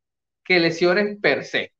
[0.45, 1.73] que lesiones per se,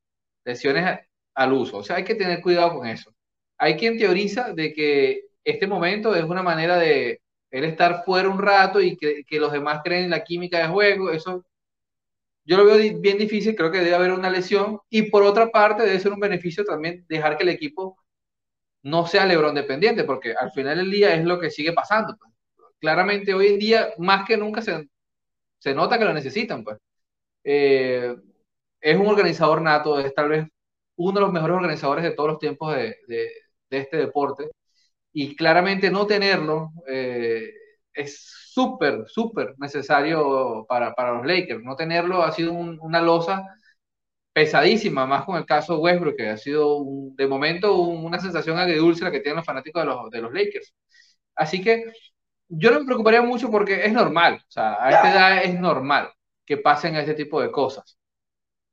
[0.44, 1.00] lesiones
[1.34, 1.78] al uso.
[1.78, 3.14] O sea, hay que tener cuidado con eso.
[3.56, 8.42] Hay quien teoriza de que este momento es una manera de él estar fuera un
[8.42, 11.12] rato y que, los demás creen en la química de juego.
[11.12, 11.46] Eso
[12.44, 14.80] yo lo veo bien difícil, creo que debe haber una lesión.
[14.90, 17.96] Y por otra parte, debe ser un beneficio también dejar que el equipo
[18.84, 22.16] no sea Lebron dependiente, porque al final del día es lo que sigue pasando.
[22.18, 22.32] Pues.
[22.80, 24.88] Claramente hoy en día, más que nunca, se,
[25.58, 26.64] se nota que lo necesitan.
[26.64, 26.78] Pues.
[27.44, 28.14] Eh,
[28.80, 30.46] es un organizador nato, es tal vez
[30.96, 32.96] uno de los mejores organizadores de todos los tiempos de,
[33.70, 34.50] de este deporte.
[35.12, 37.50] Y claramente no tenerlo eh,
[37.92, 38.20] es
[38.52, 41.62] súper, súper necesario para, para, los Lakers.
[41.62, 43.46] No tenerlo ha sido una losa
[44.34, 49.12] pesadísima, más con el caso Westbrook, que ha sido de momento una sensación agridulce la
[49.12, 50.74] que tienen los fanáticos de los, de los Lakers.
[51.36, 51.84] Así que
[52.48, 56.12] yo no me preocuparía mucho porque es normal, o sea, a esta edad es normal
[56.44, 57.98] que pasen este tipo de cosas.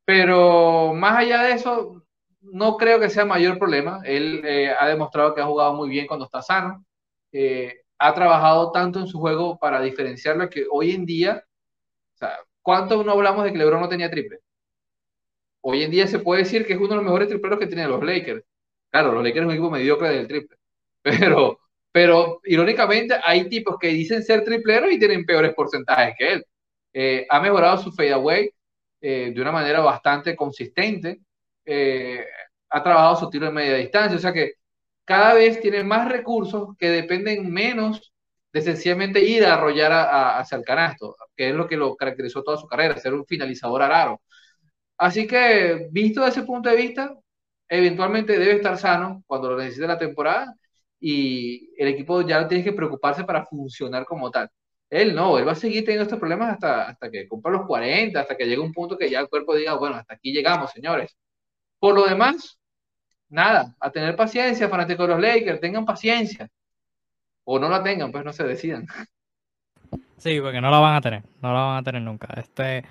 [0.06, 2.04] Pero más allá de eso,
[2.42, 4.02] no creo que sea mayor problema.
[4.06, 6.86] Él eh, ha demostrado que ha jugado muy bien cuando está sano.
[7.32, 11.44] Eh, ha trabajado tanto en su juego para diferenciarlo que hoy en día,
[12.16, 14.40] o sea, ¿cuánto no hablamos de que LeBron no tenía triple?
[15.62, 17.90] Hoy en día se puede decir que es uno de los mejores tripleros que tienen
[17.90, 18.44] los Lakers.
[18.90, 20.58] Claro, los Lakers es un equipo mediocre del triple.
[21.04, 21.60] Pero,
[21.92, 26.46] pero irónicamente hay tipos que dicen ser tripleros y tienen peores porcentajes que él.
[26.94, 28.50] Eh, ha mejorado su fadeaway
[29.02, 31.20] de una manera bastante consistente.
[31.66, 32.26] Eh,
[32.70, 34.54] ha trabajado su tiro de media distancia, o sea que
[35.06, 38.14] cada vez tiene más recursos que dependen menos
[38.54, 39.92] de sencillamente ir a arrollar
[40.40, 43.82] hacia el canasto, que es lo que lo caracterizó toda su carrera, ser un finalizador
[43.82, 44.22] raro.
[45.02, 47.16] Así que, visto desde ese punto de vista,
[47.68, 50.56] eventualmente debe estar sano cuando lo necesite la temporada
[51.00, 54.50] y el equipo ya tiene que preocuparse para funcionar como tal.
[54.92, 58.20] Él no, él va a seguir teniendo estos problemas hasta, hasta que cumpla los 40,
[58.20, 61.18] hasta que llegue un punto que ya el cuerpo diga, bueno, hasta aquí llegamos, señores.
[61.80, 62.60] Por lo demás,
[63.30, 66.50] nada, a tener paciencia, fanáticos de los Lakers, tengan paciencia.
[67.46, 68.86] O no la tengan, pues no se decidan.
[70.22, 72.28] Sí, porque no la van a tener, no la van a tener nunca.
[72.38, 72.86] Este,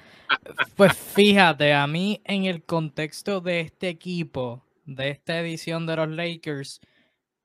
[0.75, 6.09] pues fíjate, a mí en el contexto de este equipo, de esta edición de los
[6.09, 6.81] Lakers,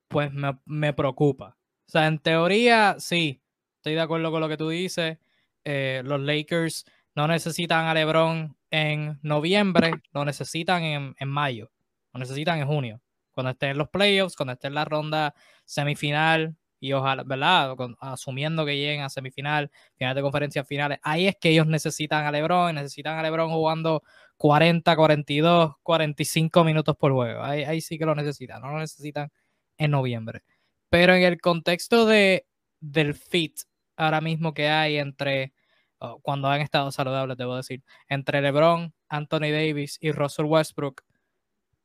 [0.07, 1.55] pues me, me preocupa.
[1.87, 3.43] O sea, en teoría, sí,
[3.75, 5.19] estoy de acuerdo con lo que tú dices.
[5.63, 11.71] Eh, los Lakers no necesitan a LeBron en noviembre, lo necesitan en, en mayo,
[12.11, 16.57] lo necesitan en junio, cuando estén en los playoffs, cuando estén en la ronda semifinal,
[16.79, 17.75] y ojalá, ¿verdad?
[17.99, 22.31] asumiendo que lleguen a semifinal, final de conferencias finales, ahí es que ellos necesitan a
[22.31, 24.03] LeBron, necesitan a LeBron jugando
[24.37, 27.43] 40, 42, 45 minutos por juego.
[27.43, 29.31] Ahí, ahí sí que lo necesitan, no lo necesitan
[29.77, 30.43] en noviembre.
[30.89, 32.45] Pero en el contexto de,
[32.79, 33.59] del fit
[33.97, 35.53] ahora mismo que hay entre,
[35.99, 41.03] oh, cuando han estado saludables, debo decir, entre LeBron, Anthony Davis y Russell Westbrook,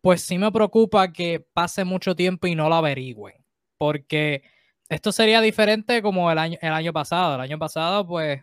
[0.00, 3.44] pues sí me preocupa que pase mucho tiempo y no lo averigüen.
[3.78, 4.42] Porque
[4.90, 7.36] esto sería diferente como el año, el año pasado.
[7.36, 8.42] El año pasado, pues,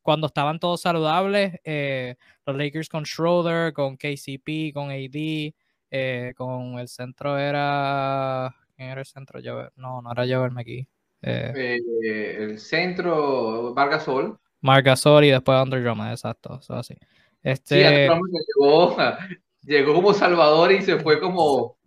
[0.00, 2.14] cuando estaban todos saludables, eh,
[2.46, 5.52] los Lakers con Schroeder, con KCP, con AD,
[5.90, 8.54] eh, con el centro era.
[8.76, 9.40] ¿Quién era el centro?
[9.74, 10.86] No, no era Jover aquí.
[11.20, 11.80] Eh,
[12.38, 14.38] el centro, Margasol.
[14.60, 16.60] Margasol y después Andre Drummond, exacto.
[16.60, 16.94] Eso así.
[17.42, 17.88] Este...
[17.88, 18.14] Sí,
[18.56, 18.96] llegó,
[19.62, 21.77] llegó como Salvador y se fue como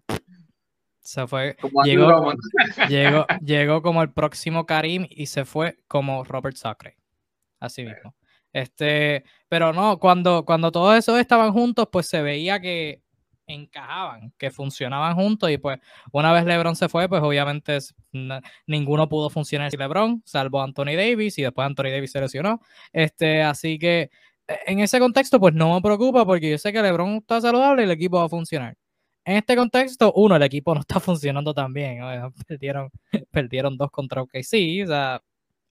[1.02, 1.58] se fue.
[1.84, 2.34] Llegó,
[2.90, 6.98] llegó, llegó, como el próximo Karim y se fue como Robert Sacre.
[7.60, 8.16] Así mismo.
[8.54, 13.02] Este, pero no, cuando, cuando todos esos estaban juntos, pues se veía que
[13.48, 15.80] encajaban, que funcionaban juntos y pues
[16.12, 17.78] una vez LeBron se fue, pues obviamente
[18.66, 22.62] ninguno pudo funcionar sin LeBron, salvo Anthony Davis y después Anthony Davis se lesionó.
[22.94, 24.10] Este, así que
[24.48, 27.84] e, en ese contexto pues no me preocupa porque yo sé que LeBron está saludable
[27.84, 28.78] y el equipo va a funcionar.
[29.24, 32.00] En este contexto, uno, el equipo no está funcionando tan bien.
[32.48, 32.90] Perdieron,
[33.32, 35.24] perdieron dos contra OKC, o sea,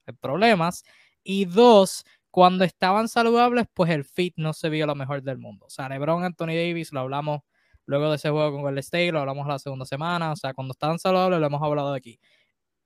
[0.05, 0.83] hay problemas.
[1.23, 5.65] Y dos, cuando estaban saludables, pues el fit no se vio lo mejor del mundo.
[5.65, 7.41] O sea, LeBron, Anthony Davis, lo hablamos
[7.85, 10.31] luego de ese juego con el State, lo hablamos la segunda semana.
[10.31, 12.19] O sea, cuando estaban saludables, lo hemos hablado aquí.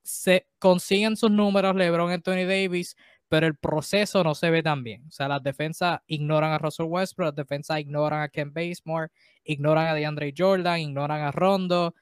[0.04, 2.96] Se consiguen sus números LeBron, Anthony Davis,
[3.36, 5.04] pero el proceso no se ve tan bien.
[5.10, 9.10] O sea, las defensas ignoran a Russell Westbrook, las defensas ignoran a Ken Basemore,
[9.44, 11.94] ignoran a DeAndre Jordan, ignoran a Rondo.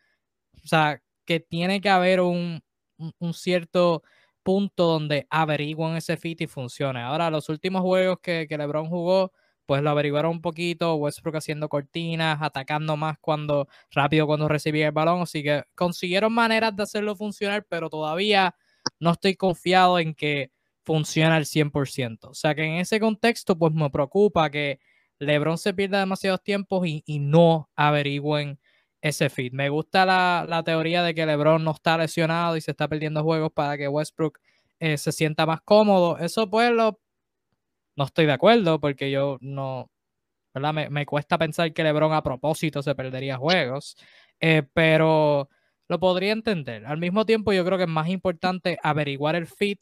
[0.63, 2.61] O sea, que tiene que haber un,
[3.17, 4.03] un, cierto
[4.43, 7.01] punto donde averiguan ese fit y funcione.
[7.01, 9.31] Ahora, los últimos juegos que, que LeBron jugó,
[9.65, 14.91] pues lo averiguaron un poquito, Westbrook haciendo cortinas, atacando más cuando rápido cuando recibía el
[14.91, 18.55] balón, así que consiguieron maneras de hacerlo funcionar, pero todavía
[18.99, 20.52] no estoy confiado en que
[20.83, 22.29] funciona al 100%.
[22.29, 24.79] O sea que en ese contexto, pues me preocupa que
[25.19, 28.59] LeBron se pierda demasiados tiempos y, no averigüen
[29.01, 29.53] ese fit.
[29.53, 33.51] Me gusta la, teoría de que LeBron no está lesionado y se está perdiendo juegos
[33.53, 34.39] para que Westbrook
[34.79, 36.17] eh, se sienta más cómodo.
[36.17, 36.99] Eso pues lo,
[37.95, 39.91] no estoy de acuerdo porque yo no,
[40.53, 40.89] ¿verdad?
[40.89, 43.97] Me, cuesta pensar que LeBron a propósito se perdería juegos,
[44.39, 45.49] eh, pero
[45.87, 46.85] lo podría entender.
[46.85, 49.79] Al mismo tiempo yo creo que es más importante averiguar el fit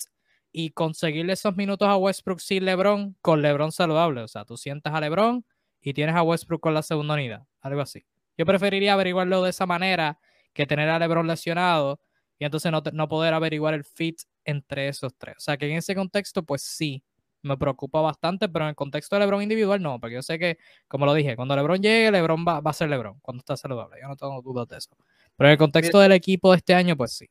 [0.52, 4.22] y conseguirle esos minutos a Westbrook sin LeBron con LeBron saludable.
[4.22, 5.46] O sea, tú sientas a LeBron
[5.82, 8.06] y tienes a Westbrook con la segunda unidad, algo así.
[8.38, 10.20] Yo preferiría averiguarlo de esa manera
[10.54, 12.00] que tener a LeBron lesionado
[12.38, 15.38] y entonces no, no poder averiguar el fit entre esos tres.
[15.38, 17.04] O sea, que en ese contexto, pues sí,
[17.44, 20.58] me preocupa bastante, pero en el contexto de LeBron individual no, porque yo sé que,
[20.88, 23.98] como lo dije, cuando LeBron llegue, LeBron va, va a ser LeBron cuando está saludable.
[24.02, 24.96] Yo no tengo dudas de eso.
[25.38, 27.30] Pero en el contexto del equipo de este año, pues sí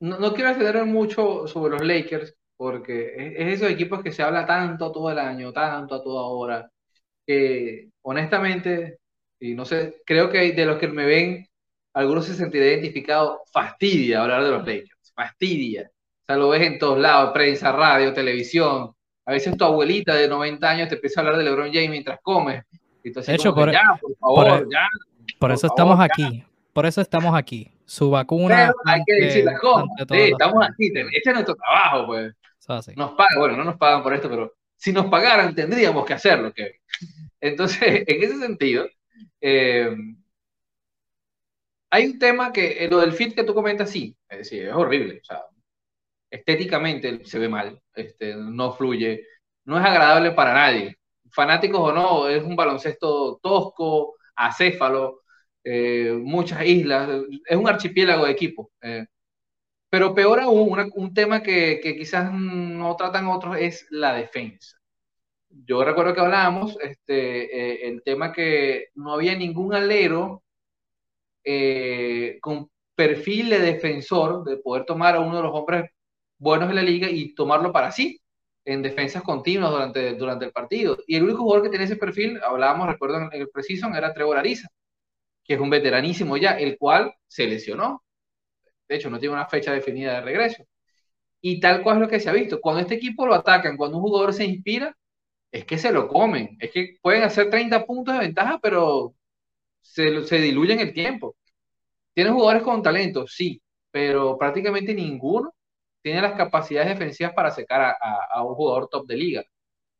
[0.00, 4.92] no, quiero acceder mucho sobre los Lakers, porque es, esos equipos que se habla tanto
[4.92, 6.70] todo el año, tanto a toda hora,
[7.26, 8.98] que honestamente,
[9.40, 11.46] y no sé, creo que de los que me ven,
[11.94, 15.90] algunos se sentirán identificados, fastidia hablar de los Lakers, fastidia.
[16.22, 18.92] O sea, lo ves en todos lados, prensa, radio, televisión.
[19.26, 22.18] A veces tu abuelita de 90 años te empieza a hablar de LeBron James mientras
[22.22, 22.64] comes.
[23.02, 24.88] Y de hecho, por, ya, por favor, ya.
[25.38, 26.42] Por eso estamos aquí.
[26.72, 27.70] Por eso estamos aquí.
[27.86, 28.72] Su vacuna.
[28.84, 29.86] hay que decir las cosas.
[30.10, 30.86] Sí, estamos aquí.
[30.86, 32.34] Este es nuestro trabajo, pues.
[32.96, 36.52] Nos pagan, bueno, no nos pagan por esto, pero si nos pagaran tendríamos que hacerlo,
[36.52, 36.80] Kevin.
[37.40, 38.88] Entonces, en ese sentido,
[39.40, 39.94] eh,
[41.90, 44.74] hay un tema que eh, lo del fit que tú comentas, sí, es decir, es
[44.74, 45.20] horrible.
[45.20, 45.44] O sea,
[46.30, 49.26] estéticamente se ve mal, este, no fluye,
[49.64, 50.96] no es agradable para nadie.
[51.30, 55.22] Fanáticos o no, es un baloncesto tosco, acéfalo,
[55.64, 57.10] eh, muchas islas,
[57.46, 58.68] es un archipiélago de equipos.
[58.82, 59.06] Eh,
[59.90, 64.78] Pero peor aún, un tema que, quizás no tratan otros es la defensa.
[65.48, 70.42] Yo recuerdo que hablábamos este, eh, el tema que no había ningún alero
[72.40, 75.90] con perfil de defensor, de poder tomar a uno de los hombres
[76.38, 78.20] buenos de la liga y tomarlo para sí
[78.64, 80.96] en defensas continuas durante, durante el partido.
[81.06, 84.38] Y el único jugador que tiene ese perfil, hablábamos, recuerdo en el preciso, era Trevor
[84.38, 84.68] Ariza,
[85.44, 88.04] que es un veteranísimo ya, el cual se lesionó.
[88.88, 90.64] De hecho, no tiene una fecha definida de regreso.
[91.40, 92.60] Y tal cual es lo que se ha visto.
[92.60, 94.96] Cuando este equipo lo atacan, cuando un jugador se inspira,
[95.52, 96.56] es que se lo comen.
[96.60, 99.14] Es que pueden hacer 30 puntos de ventaja, pero
[99.82, 101.36] se, se diluye en el tiempo.
[102.14, 105.54] Tiene jugadores con talento, sí, pero prácticamente ninguno
[106.02, 109.44] tiene las capacidades defensivas para secar a, un jugador top de liga.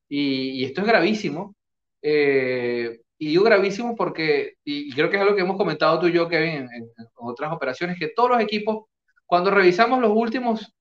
[0.08, 1.56] Y, esto es gravísimo.
[2.02, 6.12] Eh, y digo gravísimo porque, y creo que es algo que hemos comentado tú y
[6.12, 8.84] yo, Kevin, en, otras operaciones, que todos los equipos,
[9.24, 10.74] cuando revisamos los últimos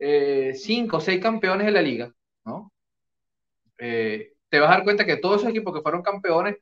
[0.00, 2.12] eh, cinco o seis campeones de la liga,
[2.44, 2.72] ¿no?
[3.78, 6.56] Eh, te vas a dar cuenta que todos esos equipos que fueron campeones,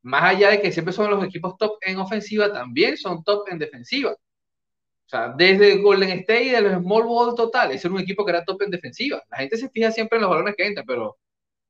[0.00, 3.58] más allá de que siempre son los equipos top en ofensiva, también son top en
[3.58, 4.12] defensiva.
[4.12, 8.24] O sea, desde Golden State y de los Small Ball total, ese era un equipo
[8.24, 9.22] que era top en defensiva.
[9.30, 11.18] La gente se fija siempre en los balones que entran, pero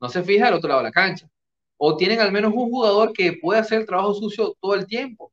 [0.00, 1.28] no se fija al otro lado de la cancha.
[1.76, 5.32] O tienen al menos un jugador que puede hacer el trabajo sucio todo el tiempo.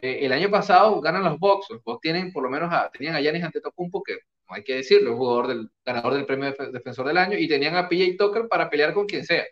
[0.00, 3.16] Eh, el año pasado ganan los Bucks, los Bucks tienen por lo menos a, tenían
[3.16, 4.14] a Giannis Antetokounmpo, que
[4.48, 7.48] no hay que decirlo, un jugador del ganador del premio de defensor del año, y
[7.48, 9.44] tenían a PJ Tucker para pelear con quien sea.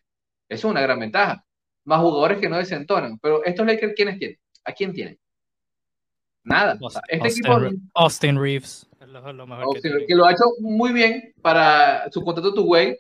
[0.48, 1.44] Eso es una gran ventaja.
[1.84, 3.18] Más jugadores que no desentonan.
[3.18, 4.38] Pero estos Lakers, ¿quiénes tienen?
[4.64, 5.18] ¿A quién tienen?
[6.44, 6.78] Nada.
[7.08, 8.88] este Austin, equipo, Austin Reeves.
[10.06, 12.98] que, lo ha hecho muy bien para su contrato tu way.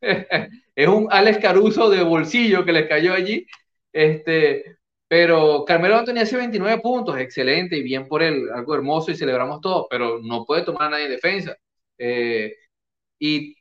[0.74, 3.46] es un Alex Caruso de bolsillo que les cayó allí.
[3.92, 9.16] Este, pero Carmelo Anthony hace 29 puntos, excelente y bien por él, algo hermoso y
[9.16, 11.56] celebramos todo, pero no puede tomar a nadie en defensa.
[11.98, 12.54] Eh,
[13.18, 13.56] y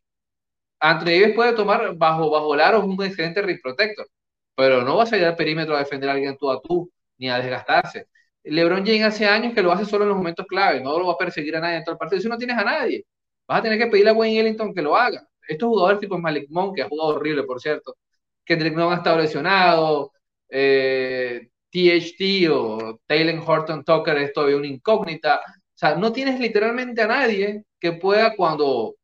[0.80, 4.08] Anthony Davis puede tomar bajo, bajo el aro un excelente ring protector,
[4.56, 7.30] pero no va a salir al perímetro a defender a alguien tú a tú, ni
[7.30, 8.08] a desgastarse.
[8.44, 11.14] LeBron James hace años que lo hace solo en los momentos clave, no lo va
[11.14, 12.22] a perseguir a nadie en todo el partido.
[12.22, 13.06] Si no tienes a nadie,
[13.48, 15.28] vas a tener que pedirle a Wayne Ellington que lo haga.
[15.50, 17.98] Estos jugadores tipo Malik Monk, que ha jugado horrible, por cierto,
[18.46, 20.12] Kendrick no ha estado lesionado,
[20.50, 25.38] eh, THT o Taylor Horton Tucker es todavía una incógnita.
[25.40, 25.42] O
[25.76, 28.96] sea, no tienes literalmente a nadie que pueda cuando,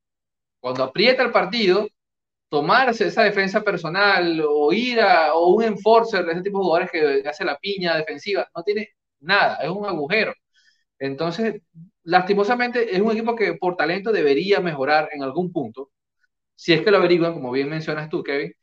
[0.60, 1.88] cuando aprieta el partido
[2.50, 7.30] tomarse esa defensa personal o ir a o un enforcer ese tipo de jugadores que
[7.30, 8.48] hace la piña defensiva.
[8.56, 10.34] No tiene nada, es un agujero.
[11.00, 11.62] Entonces,
[12.04, 15.92] lastimosamente, es un equipo que por talento debería mejorar en algún punto,
[16.56, 18.54] si es que lo averiguan, como bien mencionas tú, Kevin.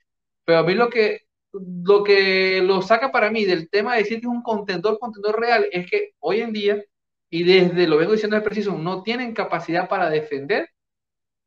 [0.44, 4.20] Pero a mí lo que lo que lo saca para mí del tema de decir
[4.20, 6.82] que es un contendor, contendor real, es que hoy en día,
[7.30, 10.68] y desde lo vengo diciendo de preciso, no tienen capacidad para defender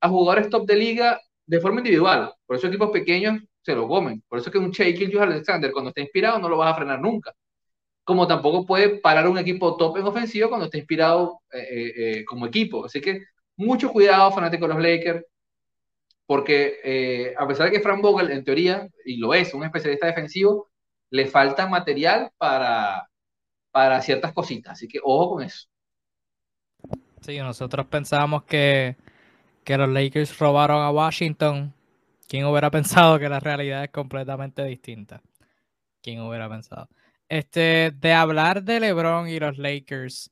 [0.01, 2.33] a jugadores top de liga de forma individual.
[2.45, 4.23] Por eso equipos pequeños se lo comen.
[4.27, 7.33] Por eso que un Shaquille Alexander, cuando está inspirado, no lo vas a frenar nunca
[8.05, 12.25] como tampoco puede parar un equipo top en ofensivo cuando está inspirado eh, eh, eh,
[12.25, 12.85] como equipo.
[12.85, 13.23] Así que
[13.57, 15.25] mucho cuidado, fanáticos de los Lakers,
[16.25, 20.69] porque a pesar de que Frank Vogel, en teoría, y lo es, un especialista defensivo,
[21.09, 23.09] le falta material para,
[23.71, 24.73] para ciertas cositas.
[24.73, 25.67] Así que ojo con eso.
[27.21, 28.95] Sí, nosotros pensábamos que,
[29.63, 31.73] que los Lakers robaron a Washington.
[32.27, 35.21] ¿Quién hubiera pensado que la realidad es completamente distinta?
[36.01, 36.87] ¿Quién hubiera pensado?
[37.27, 40.31] Este, de hablar de LeBron y los Lakers,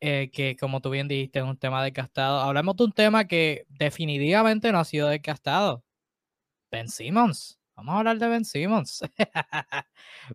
[0.00, 2.40] eh, que como tú bien dijiste, es un tema desgastado.
[2.40, 5.84] Hablemos de un tema que definitivamente no ha sido desgastado.
[6.70, 7.58] Ben Simmons.
[7.76, 9.02] Vamos a hablar de Ben Simmons.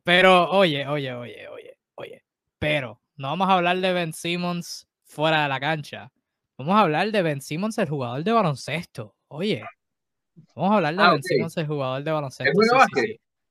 [0.04, 2.24] pero, oye, oye, oye, oye, oye.
[2.60, 6.12] Pero no vamos a hablar de Ben Simmons fuera de la cancha.
[6.58, 9.16] Vamos a hablar de Ben Simmons, el jugador de baloncesto.
[9.28, 9.64] Oye,
[10.56, 12.62] vamos a hablar de ah, Ben Simmons, el jugador de baloncesto.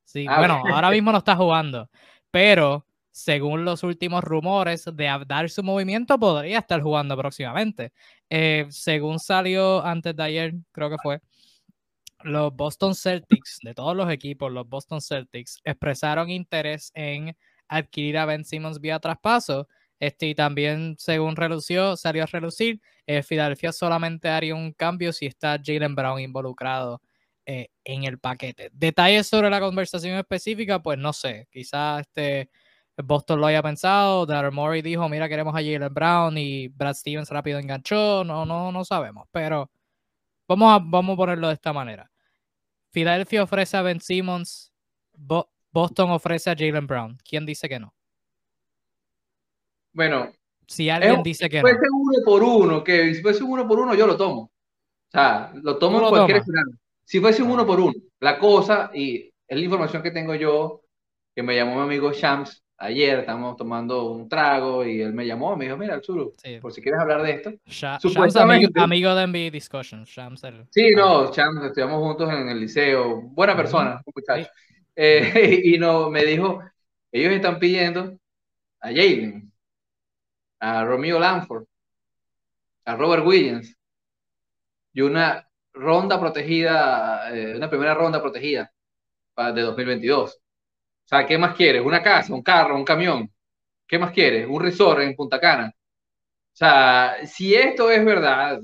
[0.04, 1.88] sí, ah, bueno, ahora mismo no está jugando
[2.30, 7.92] pero según los últimos rumores de dar su movimiento, podría estar jugando próximamente.
[8.28, 11.20] Eh, según salió antes de ayer, creo que fue,
[12.22, 17.36] los Boston Celtics, de todos los equipos, los Boston Celtics expresaron interés en
[17.68, 19.68] adquirir a Ben Simmons vía traspaso.
[19.98, 25.26] Este, y también, según relució, salió a relucir, eh, Filadelfia solamente haría un cambio si
[25.26, 27.02] está Jalen Brown involucrado
[27.44, 28.70] eh, en el paquete.
[28.72, 31.48] Detalles sobre la conversación específica, pues no sé.
[31.50, 32.50] Quizás este
[33.02, 34.26] Boston lo haya pensado.
[34.26, 38.24] Daryl Morey dijo, mira, queremos a Jalen Brown y Brad Stevens rápido enganchó.
[38.24, 39.28] No, no, no sabemos.
[39.30, 39.70] Pero
[40.48, 42.10] vamos a, vamos a ponerlo de esta manera.
[42.90, 44.72] Philadelphia ofrece a Ben Simmons.
[45.72, 47.18] Boston ofrece a Jalen Brown.
[47.24, 47.94] ¿Quién dice que no?
[49.92, 50.32] Bueno,
[50.66, 54.06] si alguien dice que fuese uno por uno, que si fuese uno por uno, yo
[54.06, 54.42] lo tomo.
[54.42, 56.64] O sea, lo tomo en cualquier final.
[57.04, 60.82] Si fuese un uno por uno, la cosa, y es la información que tengo yo,
[61.34, 65.54] que me llamó mi amigo Shams ayer, estamos tomando un trago y él me llamó,
[65.54, 67.52] me dijo, mira, Churu, por si quieres hablar de esto.
[67.66, 70.04] Shams, amigo, amigo, de NBA Discussion.
[70.04, 74.50] Shams sí, no, Shams, estudiamos juntos en el liceo, buena persona, un muchacho.
[74.96, 76.60] Eh, y no, me dijo,
[77.12, 78.18] ellos están pidiendo
[78.80, 79.52] a Jalen,
[80.58, 81.64] a Romeo Lanford,
[82.86, 83.76] a Robert Williams
[84.94, 88.72] y una ronda protegida, eh, una primera ronda protegida
[89.54, 90.40] de 2022.
[91.10, 91.84] O sea, ¿qué más quieres?
[91.84, 93.32] ¿Una casa, un carro, un camión?
[93.88, 94.46] ¿Qué más quieres?
[94.48, 95.74] ¿Un resort en Punta Cana?
[96.54, 98.60] O sea, si esto es verdad,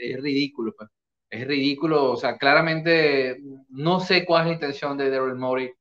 [0.00, 0.74] es ridículo.
[0.76, 0.90] Pues.
[1.30, 2.12] Es ridículo.
[2.12, 3.38] O sea, claramente
[3.70, 5.72] no sé cuál es la intención de Daryl Morey.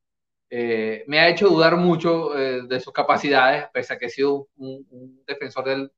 [0.49, 4.49] Eh, me ha hecho dudar mucho eh, de sus capacidades, pese a que he sido
[4.57, 5.91] un, defensor del,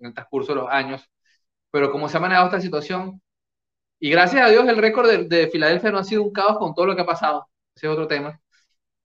[0.00, 1.10] en el transcurso de los años.
[1.70, 3.22] Pero como se ha manejado esta situación,
[4.00, 6.74] y gracias a Dios el récord de, de Filadelfia no ha sido un caos con
[6.74, 7.48] todo lo que ha pasado.
[7.74, 8.41] Ese es otro tema.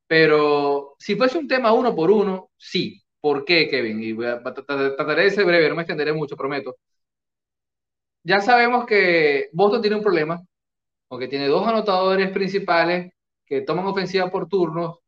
[0.07, 3.01] Pero si fuese un tema uno por uno, sí.
[3.19, 4.01] ¿Por qué, Kevin?
[4.01, 6.77] Y trataré de ser breve, no me extenderé mucho, prometo.
[8.23, 10.41] Ya sabemos que Boston tiene un problema,
[11.07, 13.11] porque tiene dos anotadores principales
[13.45, 14.99] que toman ofensiva por turnos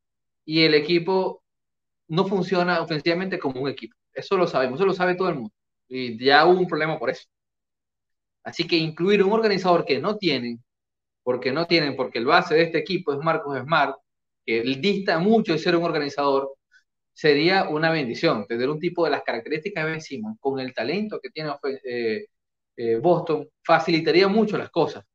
[0.45, 1.43] y el equipo
[2.08, 3.95] no funciona ofensivamente como un equipo.
[4.14, 5.54] Eso lo sabemos, eso lo sabe todo el mundo.
[5.88, 7.28] Y ya hubo un problema por eso.
[8.43, 10.64] Así que incluir un organizador que no tienen,
[11.24, 13.95] porque no tienen, porque el base de este equipo es Marcos Smart,
[14.50, 16.56] que dista mucho de ser un organizador,
[17.14, 18.47] sería una bendición.
[18.47, 21.52] Tener un tipo de las características de Ben Simon, con el talento que tiene
[21.84, 22.26] eh,
[22.76, 25.06] eh, Boston, facilitaría mucho las cosas.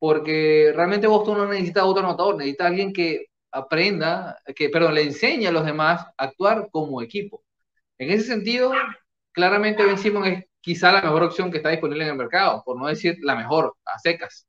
[0.00, 5.46] Porque realmente Boston no necesita otro anotador, necesita alguien que aprenda, que, perdón, le enseñe
[5.46, 7.44] a los demás a actuar como equipo.
[7.98, 8.72] En ese sentido,
[9.32, 12.76] claramente Ben Simon es quizá la mejor opción que está disponible en el mercado, por
[12.76, 14.47] no decir la mejor, a secas.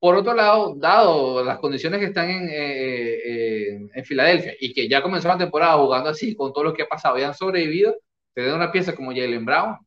[0.00, 4.88] Por otro lado, dado las condiciones que están en, eh, eh, en Filadelfia y que
[4.88, 7.96] ya comenzó la temporada jugando así, con todo lo que ha pasado y han sobrevivido,
[8.32, 9.78] tener una pieza como Jalen Brown,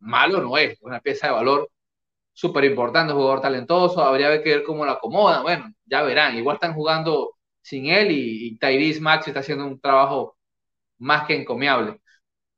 [0.00, 1.70] malo no es, una pieza de valor
[2.32, 6.74] súper importante, jugador talentoso, habría que ver cómo lo acomoda, bueno, ya verán, igual están
[6.74, 10.36] jugando sin él y, y Tyrese Max está haciendo un trabajo
[10.98, 12.00] más que encomiable.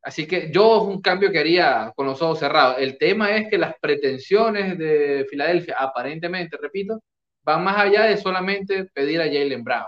[0.03, 2.77] Así que yo un cambio que haría con los ojos cerrados.
[2.79, 7.01] El tema es que las pretensiones de Filadelfia, aparentemente, repito,
[7.45, 9.87] van más allá de solamente pedir a Jalen Brown,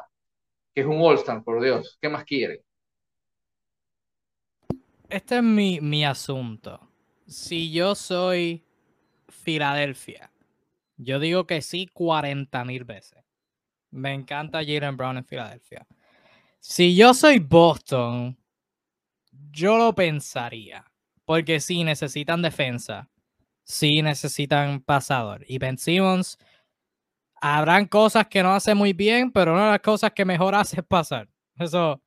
[0.72, 1.98] que es un All-Star, por Dios.
[2.00, 2.60] ¿Qué más quieren?
[5.08, 6.80] Este es mi, mi asunto.
[7.26, 8.64] Si yo soy
[9.28, 10.30] Filadelfia,
[10.96, 13.24] yo digo que sí 40 mil veces.
[13.90, 15.86] Me encanta Jalen Brown en Filadelfia.
[16.60, 18.36] Si yo soy Boston,
[19.50, 20.84] yo lo pensaría.
[21.24, 23.08] Porque sí necesitan defensa.
[23.64, 25.44] Sí necesitan pasador.
[25.48, 26.38] Y Ben Simmons,
[27.40, 30.80] habrán cosas que no hace muy bien, pero una de las cosas que mejor hace
[30.80, 31.28] es pasar.
[31.58, 32.02] Eso,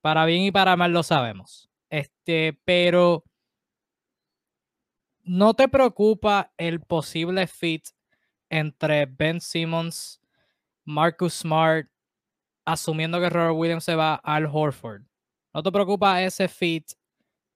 [0.00, 1.68] para bien y para mal lo sabemos.
[1.90, 3.24] Este, pero
[5.24, 7.88] ¿no te preocupa el posible fit
[8.50, 10.20] entre Ben Simmons,
[10.84, 11.88] Marcus Smart,
[12.64, 15.07] asumiendo que Robert Williams se va al Horford?
[15.58, 16.92] No te preocupa ese fit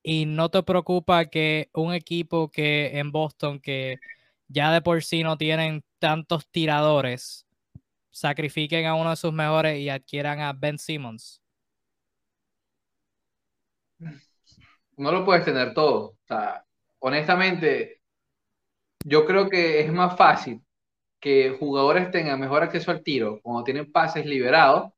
[0.02, 4.00] y no te preocupa que un equipo que en Boston que
[4.48, 7.46] ya de por sí no tienen tantos tiradores
[8.10, 11.40] sacrifiquen a uno de sus mejores y adquieran a Ben Simmons.
[14.96, 16.06] No lo puedes tener todo.
[16.06, 16.64] O sea,
[16.98, 18.00] honestamente,
[19.04, 20.60] yo creo que es más fácil
[21.20, 24.90] que jugadores tengan mejor acceso al tiro cuando tienen pases liberados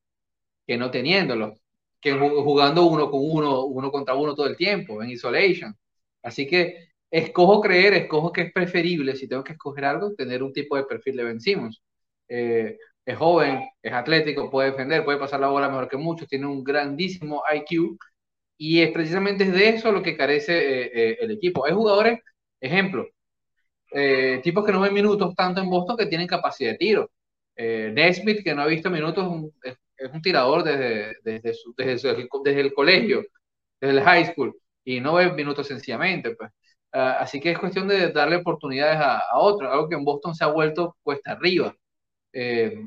[0.67, 1.64] que no teniéndolos
[2.05, 5.75] que jugando uno con uno, uno contra uno todo el tiempo, en isolation.
[6.23, 10.53] Así que escojo creer, escojo que es preferible, si tengo que escoger algo, tener un
[10.53, 11.83] tipo de perfil de Ben Simmons.
[12.29, 12.77] Eh,
[13.07, 16.63] es joven, es atlético, puede defender, puede pasar la bola mejor que muchos, tiene un
[16.63, 17.97] grandísimo IQ
[18.59, 21.65] y es precisamente de eso lo que carece eh, eh, el equipo.
[21.65, 22.21] Hay jugadores,
[22.61, 23.09] ejemplo,
[24.43, 27.11] tipos que no ven minutos tanto en Boston que tienen capacidad de tiro.
[27.57, 31.93] Nesmith, que no ha visto minutos, es es un tirador desde, desde, su, desde,
[32.45, 33.25] desde, el colegio,
[33.81, 36.35] desde el high school, y no ve minutos sencillamente.
[36.37, 36.51] Pues.
[36.93, 40.35] Ah, así que es cuestión de darle oportunidades a, a otros, algo que en Boston
[40.35, 41.75] se ha vuelto cuesta arriba.
[42.33, 42.87] Eh,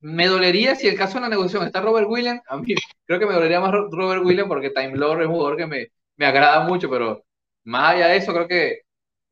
[0.00, 2.74] me dolería si el caso de la negociación está Robert Williams, a mí
[3.06, 5.88] creo que me dolería más Robert Williams porque Time Lord es un jugador que me,
[6.16, 7.24] me agrada mucho, pero
[7.64, 8.80] más allá de eso creo que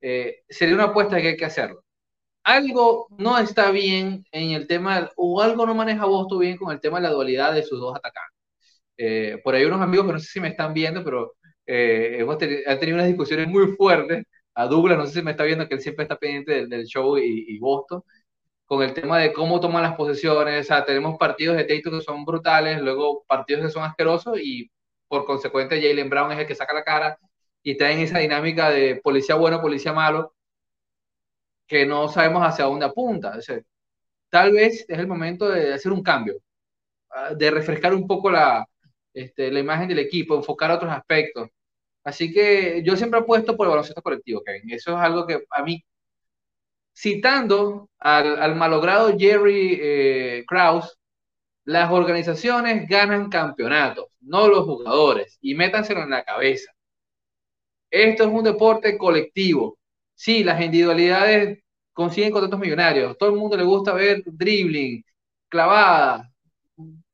[0.01, 1.83] eh, sería una apuesta que hay que hacerlo
[2.45, 6.80] algo no está bien en el tema, o algo no maneja Boston bien con el
[6.80, 8.38] tema de la dualidad de sus dos atacantes.
[8.97, 11.34] Eh, por ahí unos amigos que no sé si me están viendo, pero
[11.66, 14.24] eh, hemos tenido unas discusiones muy fuertes.
[14.55, 17.16] A Douglas, no sé si me está viendo, que él siempre está pendiente del, show
[17.18, 18.03] y, y, Boston,
[18.66, 20.66] con el tema de cómo toman las posesiones.
[20.66, 24.70] O sea, tenemos partidos de Tatum que son brutales, luego partidos que son asquerosos y
[25.09, 27.18] por consecuente Jalen Brown es el que saca la cara
[27.62, 30.34] y está en esa dinámica de policía bueno, policía malo,
[31.71, 33.37] que no sabemos hacia dónde apunta.
[33.39, 33.61] O sea,
[34.31, 36.37] tal vez es el momento de hacer un cambio,
[37.11, 38.66] ah, de refrescar un poco la,
[39.14, 41.49] este, la imagen del equipo, enfocar otros aspectos.
[42.05, 44.71] Así que yo siempre apuesto por el baloncesto colectivo, Kevin.
[44.73, 45.85] Eso es algo que a mí,
[46.95, 50.99] citando al, malogrado Jerry eh, Krause,
[51.64, 56.73] las organizaciones ganan campeonatos, no los jugadores, y métanselo en la cabeza.
[57.91, 59.79] Esto es un deporte colectivo.
[60.21, 61.61] Sí, las individualidades
[61.95, 63.16] consiguen contratos millonarios.
[63.16, 65.03] Todo el mundo le gusta ver dribbling,
[65.49, 66.31] clavadas,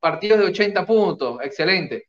[0.00, 2.08] partidos de 80 puntos, excelente.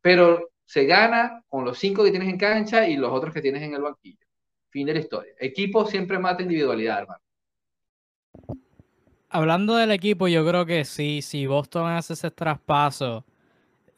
[0.00, 3.62] Pero se gana con los cinco que tienes en cancha y los otros que tienes
[3.62, 4.24] en el banquillo.
[4.70, 5.34] Fin de la historia.
[5.38, 7.20] Equipo siempre mata individualidad, hermano.
[9.28, 13.26] Hablando del equipo, yo creo que sí, si Boston hace ese traspaso,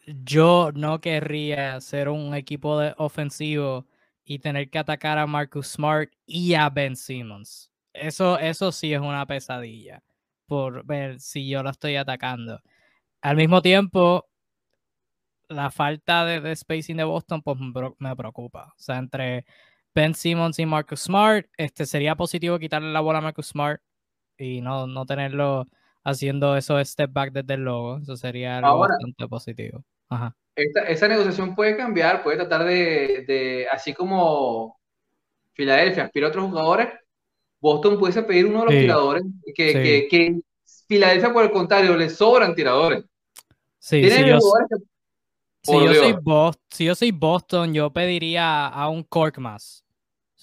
[0.05, 3.87] yo no querría ser un equipo de ofensivo
[4.25, 7.71] y tener que atacar a Marcus Smart y a Ben Simmons.
[7.93, 10.03] Eso, eso sí es una pesadilla
[10.47, 12.61] por ver si yo lo estoy atacando.
[13.21, 14.29] Al mismo tiempo,
[15.49, 17.59] la falta de, spacing de Boston pues
[17.99, 18.75] me preocupa.
[18.77, 19.45] O sea, entre
[19.95, 23.81] Ben Simmons y Marcus Smart, este sería positivo quitarle la bola a Marcus Smart
[24.37, 25.67] y no, no tenerlo
[26.03, 27.99] haciendo eso step back desde el logo.
[27.99, 29.85] Eso sería algo bastante positivo.
[30.09, 30.37] Ajá.
[30.57, 34.79] Esa negociación puede cambiar, puede tratar de, así como
[35.53, 36.89] Filadelfia aspira a otros jugadores,
[37.61, 39.23] Boston puede pedir uno de los tiradores,
[39.55, 40.41] que, que, que,
[40.87, 43.05] Filadelfia por el contrario le sobran tiradores.
[43.79, 44.25] Sí, si
[46.85, 49.83] yo, soy Boston, yo pediría a un Cork más.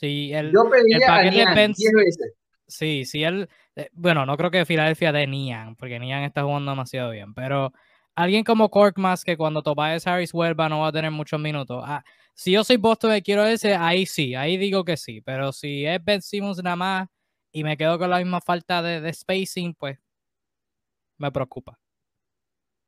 [0.02, 2.34] el, yo pediría a Nian veces.
[2.68, 6.72] Sí, sí, él, eh, bueno, no creo que Filadelfia de Nian, porque Nian está jugando
[6.72, 7.72] demasiado bien, pero
[8.16, 11.84] alguien como Cork más que cuando Tobias Harris vuelva no va a tener muchos minutos.
[11.86, 12.04] Ah,
[12.34, 15.86] si yo soy Boston y quiero ese, ahí sí, ahí digo que sí, pero si
[15.86, 17.08] es Ben Simmons nada más
[17.52, 19.98] y me quedo con la misma falta de spacing, pues
[21.18, 21.82] me preocupa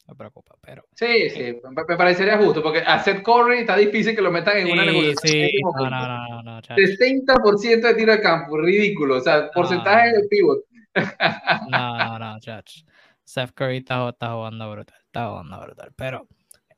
[0.08, 0.86] me preocupa, pero...
[0.94, 4.86] Sí, sí, me parecería justo, porque hacer Curry está difícil que lo metan en una
[4.86, 5.48] negociación.
[5.50, 10.28] Sí, no, no, no, no, 60% de tiro de campo, ridículo, o sea, porcentaje de
[10.28, 10.64] pivot.
[11.70, 12.40] No, no, no.
[13.24, 16.28] Seth Curry está, jugando brutal, está jugando brutal, pero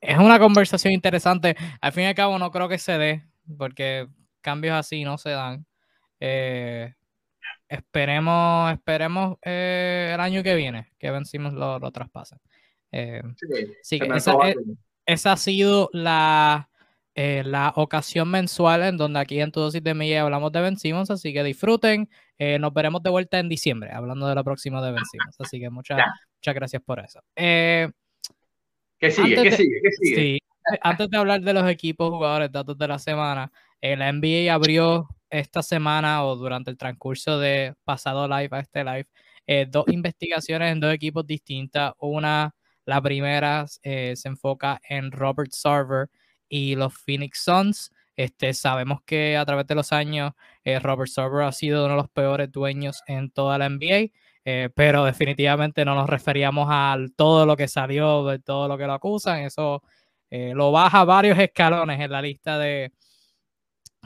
[0.00, 1.56] es una conversación interesante.
[1.80, 3.24] Al fin y al cabo no creo que se dé,
[3.56, 4.06] porque
[4.42, 5.66] cambios así no se dan.
[6.20, 6.94] Eh,
[7.68, 12.38] esperemos, esperemos eh, el año que viene que vencimos lo, lo traspasen.
[12.92, 13.22] Eh,
[13.82, 13.98] sí,
[15.06, 16.68] esa, ha sido la,
[17.14, 21.10] eh, la ocasión mensual en donde aquí en Tu Dosis de Milla hablamos de vencimos,
[21.10, 22.10] así que disfruten.
[22.38, 25.70] Eh, nos veremos de vuelta en diciembre hablando de la próxima de vencimos, así que
[25.70, 25.98] muchas,
[26.36, 27.20] muchas gracias por eso.
[28.98, 29.42] ¿Qué sigue?
[29.42, 29.80] ¿Qué sigue?
[29.82, 30.38] ¿Qué sigue?
[30.82, 35.62] antes de hablar de los equipos jugadores, datos de la semana, la NBA abrió esta
[35.62, 39.06] semana o durante el transcurso de pasado live a este live,
[39.68, 41.92] dos investigaciones en dos equipos distintas.
[41.98, 42.52] Una
[42.86, 46.08] la primera eh, se enfoca en Robert Sarver
[46.48, 47.90] y los Phoenix Suns.
[48.14, 50.32] Este, sabemos que a través de los años
[50.64, 54.10] eh, Robert Sarver ha sido uno de los peores dueños en toda la NBA,
[54.46, 58.86] eh, pero definitivamente no nos referíamos a todo lo que salió, de todo lo que
[58.86, 59.40] lo acusan.
[59.40, 59.82] Eso
[60.30, 62.92] lo baja varios escalones en la lista de,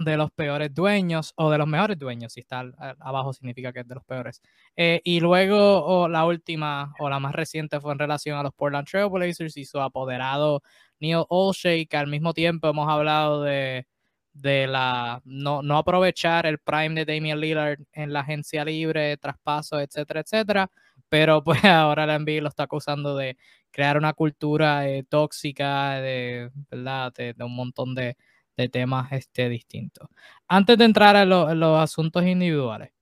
[0.00, 2.64] de los peores dueños o de los mejores dueños, si está
[2.98, 4.42] abajo significa que es de los peores.
[4.76, 8.88] Eh, y luego la última o la más reciente fue en relación a los Portland
[8.88, 10.62] Trailblazers y su apoderado
[10.98, 13.86] Neil Olshey, que al mismo tiempo hemos hablado de,
[14.32, 19.80] de la no, no, aprovechar el prime de Damian Lillard en la agencia libre, traspaso,
[19.80, 20.70] etcétera, etcétera.
[21.08, 23.36] Pero pues ahora la NBA lo está acusando de
[23.70, 27.12] crear una cultura eh, tóxica, de, ¿verdad?
[27.14, 28.16] de un montón de,
[28.60, 30.08] de temas este, distintos.
[30.48, 32.92] Antes de entrar a, los asuntos individuales,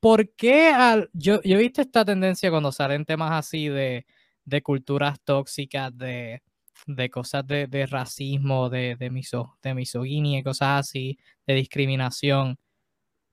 [0.00, 4.06] ¿por qué al, yo, yo he visto esta tendencia cuando salen temas así de,
[4.44, 6.42] de culturas tóxicas, de,
[6.86, 12.58] de cosas de, de racismo, de, de, miso, de misoginia cosas así, de discriminación?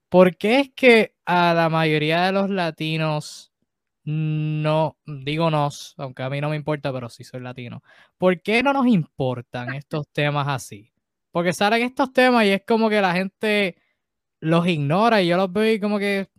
[0.10, 3.52] ¿Por qué es que a la mayoría de los latinos
[4.10, 7.84] no, digo nos, aunque a mí no me importa, pero sí soy latino.
[8.18, 10.93] ¿Por qué no nos importan estos temas así?
[11.30, 13.76] Porque salen estos temas y es como que la gente
[14.39, 16.30] los ignora y yo los veo y como que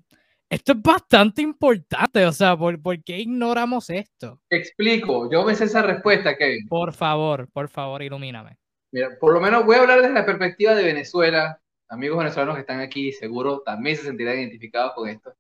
[0.51, 2.25] esto es bastante importante.
[2.25, 4.41] O sea, ¿por, qué ignoramos esto?
[4.49, 6.67] Te explico, yo me sé esa respuesta, Kevin.
[6.69, 8.57] Por favor, por favor, ilumíname.
[8.91, 11.61] Mira, por lo menos voy a hablar desde la perspectiva de Venezuela.
[11.89, 15.35] Amigos venezolanos que están aquí, seguro también se sentirán identificados con esto.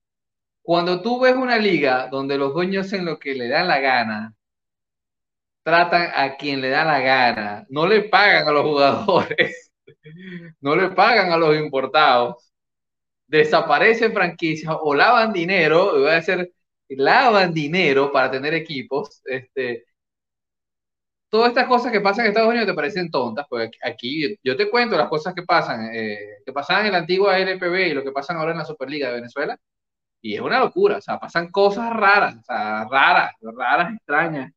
[0.62, 4.34] Cuando tú ves una liga donde los dueños hacen lo que le dan la gana,
[5.62, 9.70] tratan a quien le da la gana, no le pagan a los jugadores,
[10.60, 12.47] no le pagan a los importados,
[13.28, 16.52] desaparecen franquicias o lavan dinero, voy a decir,
[16.88, 19.84] lavan dinero para tener equipos, este,
[21.28, 24.70] todas estas cosas que pasan en Estados Unidos te parecen tontas, pues aquí yo te
[24.70, 28.12] cuento las cosas que pasan, eh, que pasaban en la antigua LPB y lo que
[28.12, 29.58] pasan ahora en la Superliga de Venezuela,
[30.20, 34.52] y es una locura, o sea, pasan cosas raras, o sea, raras, raras, extrañas.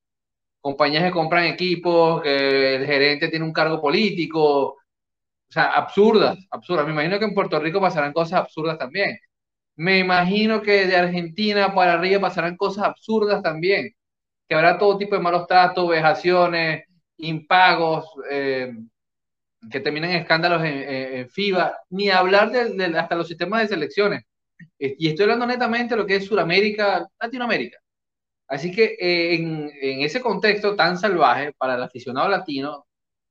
[0.62, 4.78] Compañías que compran equipos, que el gerente tiene un cargo político,
[5.52, 6.86] o sea, absurdas, absurdas.
[6.86, 9.20] Me imagino que en Puerto Rico pasarán cosas absurdas también.
[9.76, 13.92] Me imagino que de Argentina para arriba pasarán cosas absurdas también,
[14.48, 16.86] que habrá todo tipo de malos tratos, vejaciones,
[17.18, 18.74] impagos, eh,
[19.70, 24.24] que terminan escándalos en, FIBA, ni hablar de, hasta los sistemas de selecciones.
[24.80, 27.78] Y estoy hablando netamente de lo que es Sudamérica, Latinoamérica.
[28.48, 32.86] Así que eh, en, ese contexto tan salvaje para el aficionado latino,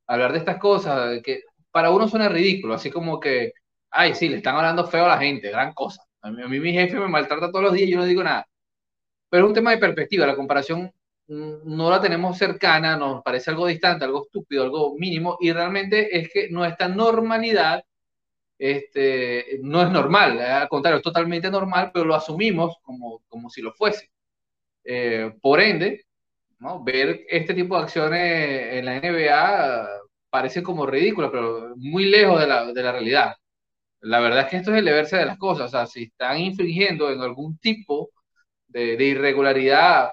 [0.07, 3.53] hablar de estas cosas que para uno suena ridículo, así como que,
[3.91, 6.03] ay, sí, le están hablando feo a la gente, gran cosa.
[6.23, 8.47] A mí, mi jefe me maltrata todos los días y yo no digo nada.
[9.31, 10.93] Pero es un tema de perspectiva, la comparación
[11.29, 16.19] mm, no la tenemos cercana, nos parece algo distante, algo estúpido, algo mínimo, y realmente
[16.19, 17.85] es que nuestra normalidad
[18.59, 23.63] este, no es normal, al contrario, es totalmente normal, pero lo asumimos como, como si
[23.63, 24.11] lo fuese.
[24.85, 26.07] Eh, por ende,
[26.59, 26.83] ¿no?
[26.85, 29.89] ver este tipo de acciones en la NBA
[30.31, 33.35] parece como ridículo, pero muy lejos de la, de la realidad.
[34.01, 35.67] La verdad es que esto es el deberse de las cosas.
[35.69, 38.11] O sea, si están infringiendo en algún tipo
[38.69, 40.13] de, de irregularidad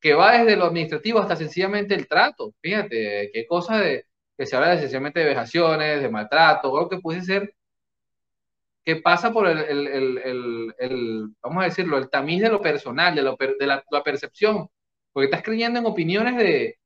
[0.00, 2.54] que va desde lo administrativo hasta sencillamente el trato.
[2.60, 4.06] Fíjate, qué cosa de
[4.36, 7.52] que se habla de sencillamente de vejaciones, de maltrato, algo que puede ser
[8.88, 13.20] que pasa por el, el, el, vamos a decirlo, el tamiz de lo personal, de,
[13.20, 14.66] lo, de la, percepción,
[15.12, 16.77] porque estás creyendo en opiniones de,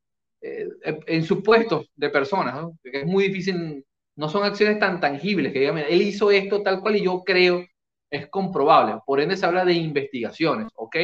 [0.43, 0.69] eh,
[1.07, 2.79] en supuestos de personas, ¿no?
[2.83, 3.85] es muy difícil,
[4.17, 7.65] no son acciones tan tangibles, que digan, él hizo esto tal cual y yo creo
[8.11, 10.97] es comprobable, por ende se habla de investigaciones, ¿ok?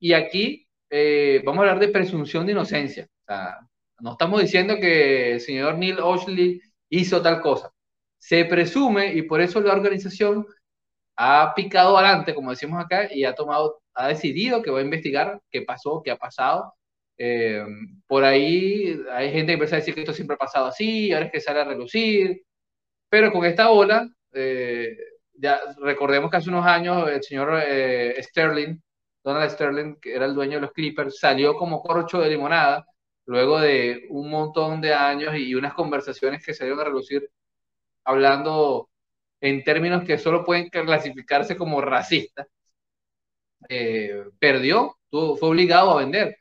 [0.00, 3.58] Y aquí eh, vamos a hablar de presunción de inocencia, o sea,
[4.00, 7.70] no estamos diciendo que el señor Neil Oshley hizo tal cosa,
[8.18, 10.46] se presume y por eso la organización
[11.16, 15.40] ha picado adelante, como decimos acá, y ha tomado, ha decidido que va a investigar
[15.50, 16.74] qué pasó, qué ha pasado.
[17.18, 17.64] Eh,
[18.06, 21.26] por ahí hay gente que empieza a decir que esto siempre ha pasado así, ahora
[21.26, 22.42] es que sale a relucir,
[23.08, 24.96] pero con esta ola, eh,
[25.34, 28.78] ya recordemos que hace unos años el señor eh, Sterling,
[29.24, 32.86] Donald Sterling, que era el dueño de los Clippers, salió como corcho de limonada
[33.26, 37.28] luego de un montón de años y unas conversaciones que salieron a relucir
[38.04, 38.88] hablando
[39.40, 42.46] en términos que solo pueden clasificarse como racistas,
[43.68, 46.36] eh, perdió, fue obligado a vender.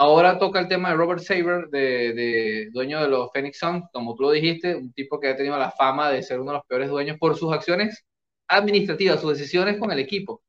[0.00, 4.22] Ahora toca el tema de Robert Saber, de, dueño de los Phoenix Suns, como tú
[4.22, 6.88] lo dijiste, un tipo que ha tenido la fama de ser uno de los peores
[6.88, 8.04] dueños por sus acciones
[8.46, 10.40] administrativas, sus decisiones con el equipo.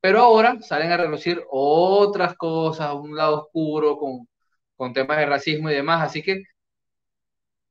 [0.00, 5.74] Pero ahora salen a relucir otras cosas, un lado oscuro con, temas de racismo y
[5.74, 6.02] demás.
[6.02, 6.44] Así que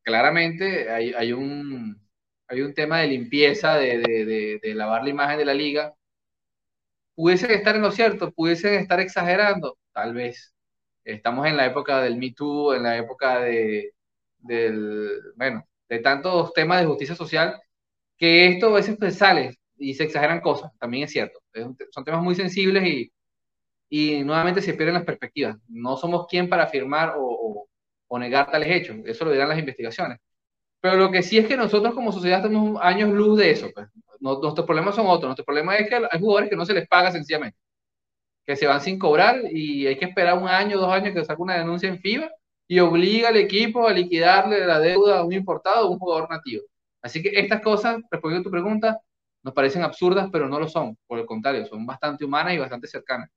[0.04, 2.02] claramente hay, un,
[2.48, 5.94] hay un tema de limpieza, de, lavar la imagen de la liga.
[7.16, 8.32] ¿Pudiesen estar en lo cierto?
[8.32, 9.78] ¿Pudiesen estar exagerando?
[9.94, 10.53] Tal vez.
[11.04, 13.94] Estamos en la época del Me Too, en la época de,
[14.40, 17.62] del, bueno, de tantos temas de justicia social,
[18.18, 21.40] que esto a veces pues sale y se exageran cosas, también es cierto.
[21.92, 23.12] son temas muy sensibles y,
[23.90, 25.58] y nuevamente se pierden las perspectivas.
[25.68, 27.68] No somos quien para afirmar o
[28.14, 28.98] o negar tales hechos.
[29.06, 30.20] Eso lo dirán las investigaciones.
[30.80, 33.70] Pero lo que sí es que nosotros como sociedad tenemos años luz de eso.
[33.74, 33.88] Pues.
[34.20, 35.30] nuestros problemas son otros.
[35.30, 37.58] Nuestro problema es que hay jugadores que no se les paga sencillamente.
[38.46, 41.44] Que se van sin cobrar y hay que esperar un año, dos años que salga
[41.44, 42.30] una denuncia en FIBA
[42.68, 46.64] y obliga al equipo a liquidarle la deuda a un importado o un jugador nativo.
[47.02, 49.00] Así que estas cosas, respondiendo a tu pregunta,
[49.44, 50.98] nos parecen absurdas, pero no lo son.
[51.06, 53.30] Por el contrario, son bastante humanas y bastante cercanas.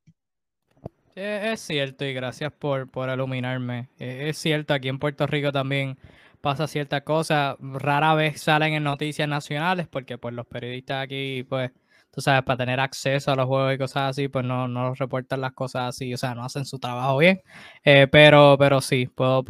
[1.17, 3.89] Es cierto y gracias por, por iluminarme.
[3.99, 5.99] Es cierto, aquí en Puerto Rico también
[6.41, 7.57] pasa cierta cosa.
[7.59, 11.73] Rara vez salen en noticias nacionales porque pues los periodistas aquí, pues,
[12.17, 15.43] tú sabes, para tener acceso a los juegos y cosas así, pues no, no reportan
[15.43, 17.43] las cosas así, o sea, no hacen su trabajo bien.
[17.85, 19.45] Eh, pero, pero sí, puedo,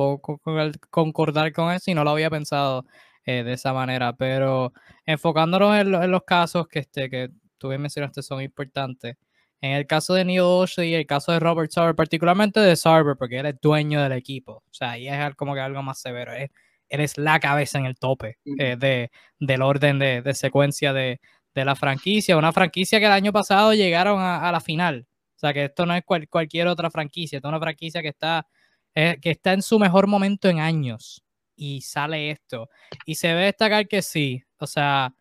[0.91, 2.85] concordar con eso y no lo había pensado
[3.25, 4.15] eh, de esa manera.
[4.15, 4.73] Pero
[5.05, 9.17] enfocándonos en, en los casos que, este, que tú bien mencionaste son importantes.
[9.61, 13.17] En el caso de Neil Oshley y el caso de Robert Sarver, particularmente de Sarver,
[13.17, 14.65] porque él es dueño del equipo.
[14.69, 16.33] O sea, ahí es como que algo más severo.
[16.33, 16.51] Es,
[16.89, 21.21] eres la cabeza en el tope eh, de, del orden de, secuencia de,
[21.65, 22.37] la franquicia.
[22.37, 25.07] Una franquicia que el año pasado llegaron a, la final.
[25.37, 28.47] O sea, que esto no es cualquier otra franquicia, esto es una franquicia que está,
[28.95, 31.23] eh, que está en su mejor momento en años.
[31.57, 32.69] Y sale esto.
[33.05, 35.15] Y se ve destacar que sí, o sea,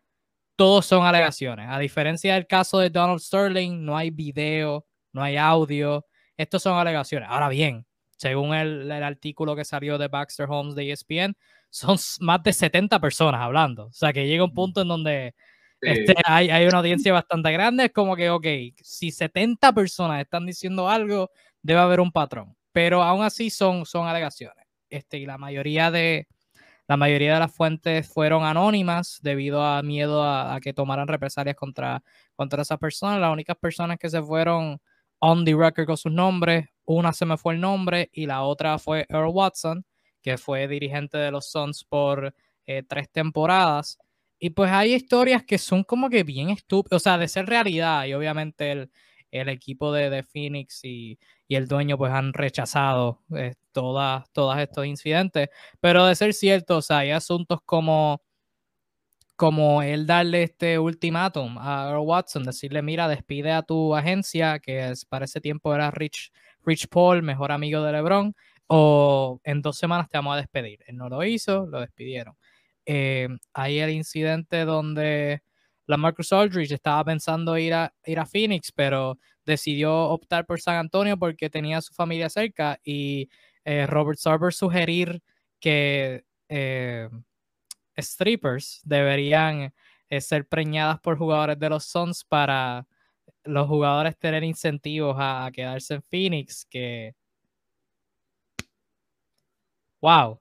[0.56, 1.66] todos son alegaciones.
[1.70, 6.06] A diferencia del caso de Donald Sterling, no hay video, no hay audio.
[6.36, 7.28] Estos son alegaciones.
[7.30, 11.36] Ahora bien, según el, artículo que salió de Baxter Holmes de ESPN,
[11.70, 13.86] son más de 70 personas hablando.
[13.86, 15.34] O sea, que llega un punto en donde
[15.86, 17.86] este, hay, hay, una audiencia bastante grande.
[17.86, 18.46] Es como que, ok,
[18.82, 21.30] si 70 personas están diciendo algo,
[21.62, 22.56] debe haber un patrón.
[22.72, 24.66] Pero aún así son, son alegaciones.
[24.90, 26.28] Este, y la mayoría de,
[26.86, 31.56] la mayoría de las fuentes fueron anónimas debido a miedo a, a, que tomaran represalias
[31.56, 32.02] contra,
[32.34, 33.20] contra esas personas.
[33.20, 34.80] Las únicas personas que se fueron
[35.20, 36.68] on the record con sus nombres.
[36.84, 39.84] Una se me fue el nombre y la otra fue Earl Watson,
[40.22, 42.34] que fue dirigente de los Suns por
[42.66, 43.98] eh, tres temporadas.
[44.38, 48.04] Y pues hay historias que son como que bien estúpidas, o sea, de ser realidad.
[48.06, 48.90] Y obviamente el,
[49.30, 51.18] el equipo de, de, Phoenix y,
[51.48, 55.48] y, el dueño pues han rechazado eh, todas, todos estos incidentes.
[55.80, 58.22] Pero de ser cierto, o sea, hay asuntos como
[59.36, 64.90] como él darle este ultimátum a Earl Watson, decirle, mira, despide a tu agencia, que
[64.90, 66.32] es, para ese tiempo era Rich,
[66.64, 68.34] Rich Paul, mejor amigo de LeBron,
[68.66, 70.80] o en dos semanas te vamos a despedir.
[70.86, 72.34] Él no lo hizo, lo despidieron.
[72.86, 75.42] Eh, hay el incidente donde
[75.86, 80.76] la Marcus Aldridge estaba pensando ir a, ir a Phoenix, pero decidió optar por San
[80.76, 83.28] Antonio porque tenía su familia cerca y
[83.64, 85.22] eh, Robert Sarver sugerir
[85.60, 87.08] que eh,
[87.96, 89.72] strippers deberían
[90.08, 92.86] eh, ser preñadas por jugadores de los Suns para
[93.44, 97.14] los jugadores tener incentivos a, quedarse en Phoenix, que...
[100.00, 100.40] ¡Wow!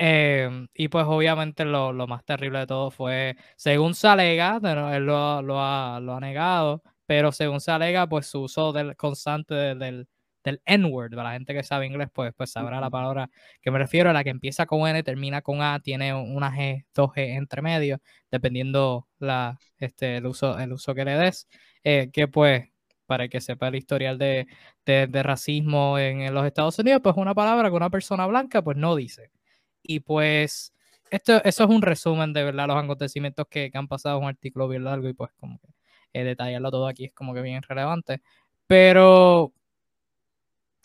[0.00, 5.42] Em, y pues obviamente lo, más terrible de todo fue, según se alega, él lo,
[5.42, 10.06] lo, ha, lo, ha, negado, pero según se alega, pues su uso del, constante del,
[10.44, 13.28] del N-word, para la gente que sabe inglés, pues, pues sabrá la palabra
[13.60, 16.86] que me refiero, a la que empieza con N, termina con A, tiene una G,
[16.94, 17.98] dos G entre medio,
[18.30, 21.48] dependiendo la, este, el, uso, el uso que le des,
[21.84, 22.68] eh, que pues,
[23.06, 24.46] para que sepa el historial de,
[24.84, 28.94] de, racismo en, los Estados Unidos, pues una palabra que una persona blanca pues no
[28.96, 29.30] dice.
[29.88, 30.74] Y pues
[31.10, 34.84] esto, eso es un resumen de verdad los acontecimientos que, han pasado, un artículo bien
[34.84, 35.68] largo y pues como que
[36.12, 38.20] eh, detallarlo todo aquí es como que bien relevante.
[38.66, 39.54] Pero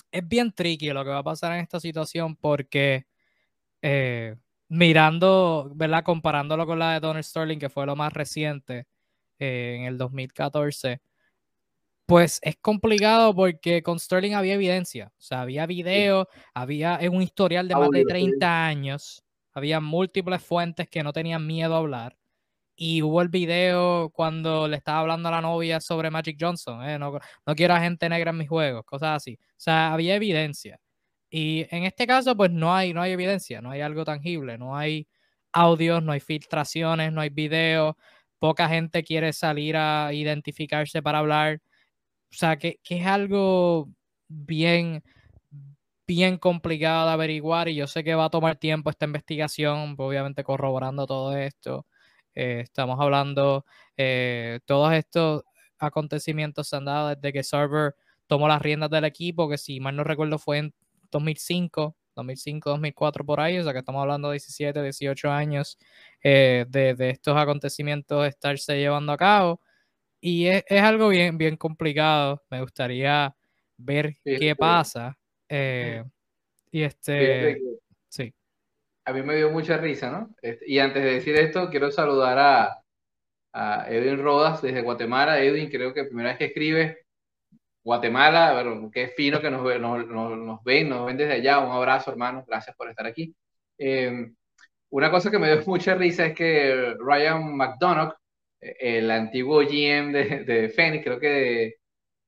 [0.09, 3.07] es bien tricky lo que va a pasar en esta situación porque
[3.81, 4.37] eh,
[4.69, 6.03] mirando, ¿verdad?
[6.03, 8.87] Comparándolo con la de Donald Sterling, que fue lo más reciente
[9.39, 11.01] eh, en el 2014,
[12.05, 17.67] pues es complicado porque con Sterling había evidencia, o sea, había video, había un historial
[17.67, 19.23] de más de 30 años,
[19.53, 22.17] había múltiples fuentes que no tenían miedo a hablar
[22.75, 26.97] y hubo el video cuando le estaba hablando a la novia sobre Magic Johnson, ¿eh?
[26.99, 29.37] no, no, quiero a gente negra en mis juegos, cosas así.
[29.41, 30.79] O sea, había evidencia.
[31.29, 34.75] Y en este caso, pues no hay, no hay evidencia, no hay algo tangible, no
[34.77, 35.07] hay
[35.51, 37.95] audios, no hay filtraciones, no hay videos,
[38.39, 41.61] poca gente quiere salir a identificarse para hablar.
[42.33, 43.89] O sea, que, que es algo
[44.27, 45.03] bien,
[46.07, 50.43] bien complicado de averiguar y yo sé que va a tomar tiempo esta investigación, obviamente
[50.43, 51.85] corroborando todo esto.
[52.35, 53.65] Eh, estamos hablando,
[53.97, 55.43] eh, todos estos
[55.77, 57.95] acontecimientos se han dado desde que Server
[58.27, 60.73] tomó las riendas del equipo, que si mal no recuerdo fue en
[61.11, 65.77] 2005, 2005, 2004 por ahí, o sea que estamos hablando de 17, 18 años
[66.23, 69.61] eh, de, estos acontecimientos estarse llevando a cabo.
[70.25, 72.41] Y es, algo bien, bien complicado.
[72.49, 73.35] Me gustaría
[73.77, 75.17] ver qué pasa.
[75.49, 77.59] y este,
[78.07, 78.33] sí
[79.05, 80.35] a mí me dio mucha risa, ¿no?
[80.65, 82.79] Y antes de decir esto, quiero saludar a,
[83.87, 85.39] Edwin Rodas desde Guatemala.
[85.39, 87.05] Edwin, creo que primera vez que escribe
[87.83, 91.59] Guatemala, bueno, qué fino que nos, nos, nos, ven, nos ven desde allá.
[91.59, 93.35] Un abrazo, hermano, gracias por estar aquí.
[93.77, 94.35] Em,
[94.89, 98.15] una cosa que me dio mucha risa es que Ryan McDonough,
[98.79, 101.77] el antiguo GM de, de Phoenix, creo que de,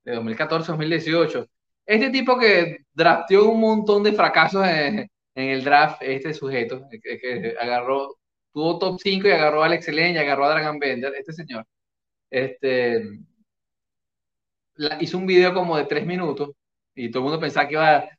[0.06, 1.48] de 2014-2018,
[1.86, 7.56] este tipo que drafteó un montón de fracasos en, en el draft este sujeto, que,
[7.60, 8.16] agarró,
[8.54, 11.66] tuvo top 5 y agarró a Alex y agarró a Dragon Bender, este señor,
[12.30, 13.04] este,
[15.00, 16.52] hizo un video como de 3 minutos
[16.96, 18.10] y todo el mundo pensaba que iba a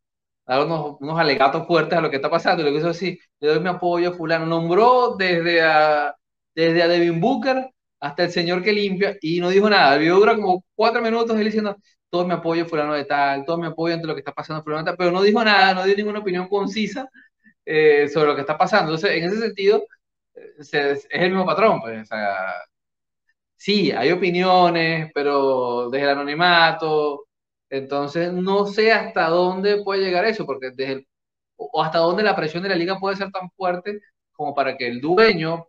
[0.47, 3.19] dar unos, unos alegatos fuertes a lo que está pasando, y lo que hizo así,
[3.41, 6.15] le doy mi apoyo a fulano, nombró desde a,
[6.55, 10.17] desde a Devin Booker hasta el señor que limpia y no dijo nada, el video
[10.19, 11.77] dura como 4 minutos él diciendo,
[12.11, 14.83] todo mi apoyo fulano de tal, todo mi apoyo ante lo que está pasando fulano
[14.83, 17.09] de tal, pero no dijo nada, no dio ninguna opinión concisa
[17.65, 18.93] eh, sobre lo que está pasando.
[18.95, 19.83] Entonces, en ese sentido,
[20.35, 21.81] es el mismo patrón.
[21.81, 22.37] Pues, o sea,
[23.57, 27.27] sí, hay opiniones, pero desde el anonimato.
[27.71, 31.09] Entonces, no sé hasta dónde puede llegar eso, porque desde el,
[31.57, 34.01] o hasta dónde la presión de la liga puede ser tan fuerte
[34.33, 35.69] como para que el dueño,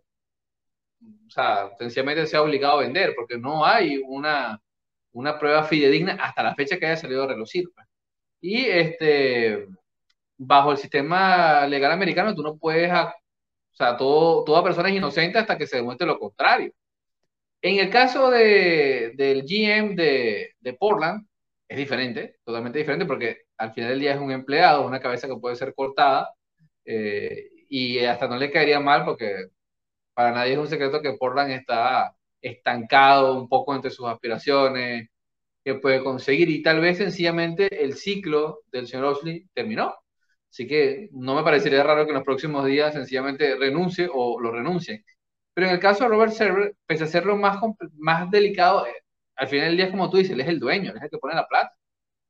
[1.28, 4.62] o sea, sencillamente sea obligado a vender, porque no hay una,
[5.12, 7.70] una prueba fidedigna hasta la fecha que haya salido a relucir.
[7.74, 7.88] Pues.
[8.42, 9.68] Y este,
[10.38, 13.14] bajo el sistema legal americano, tú no puedes, o
[13.74, 16.72] sea, todo, toda persona es inocente hasta que se demuestre lo contrario.
[17.62, 21.28] En el caso de, del GM de, de, Portland,
[21.68, 25.38] es diferente, totalmente diferente, porque al final del día es un empleado, una cabeza que
[25.38, 26.32] puede ser cortada,
[26.86, 29.48] eh, y hasta no le caería mal, porque
[30.18, 35.10] para nadie es un secreto que Portland está estancado un poco entre sus aspiraciones,
[35.64, 39.94] que puede conseguir, y tal vez sencillamente el ciclo del señor Osley terminó.
[40.50, 44.52] Así que no me parecería raro que en los próximos días sencillamente renuncie o lo
[44.52, 45.06] renuncie.
[45.54, 47.60] Pero en el caso de Robert Server, pese a ser más,
[47.98, 48.96] más delicado, eh,
[49.36, 51.20] al final del día, como tú dices, él es el dueño, él es el que
[51.20, 51.76] pone la plata.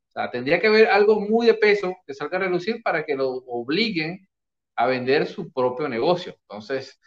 [0.10, 3.16] O sea, tendría que haber algo muy de peso que salga a relucir para que
[3.16, 4.28] lo obliguen
[4.76, 6.36] a vender su propio negocio.
[6.42, 7.00] Entonces,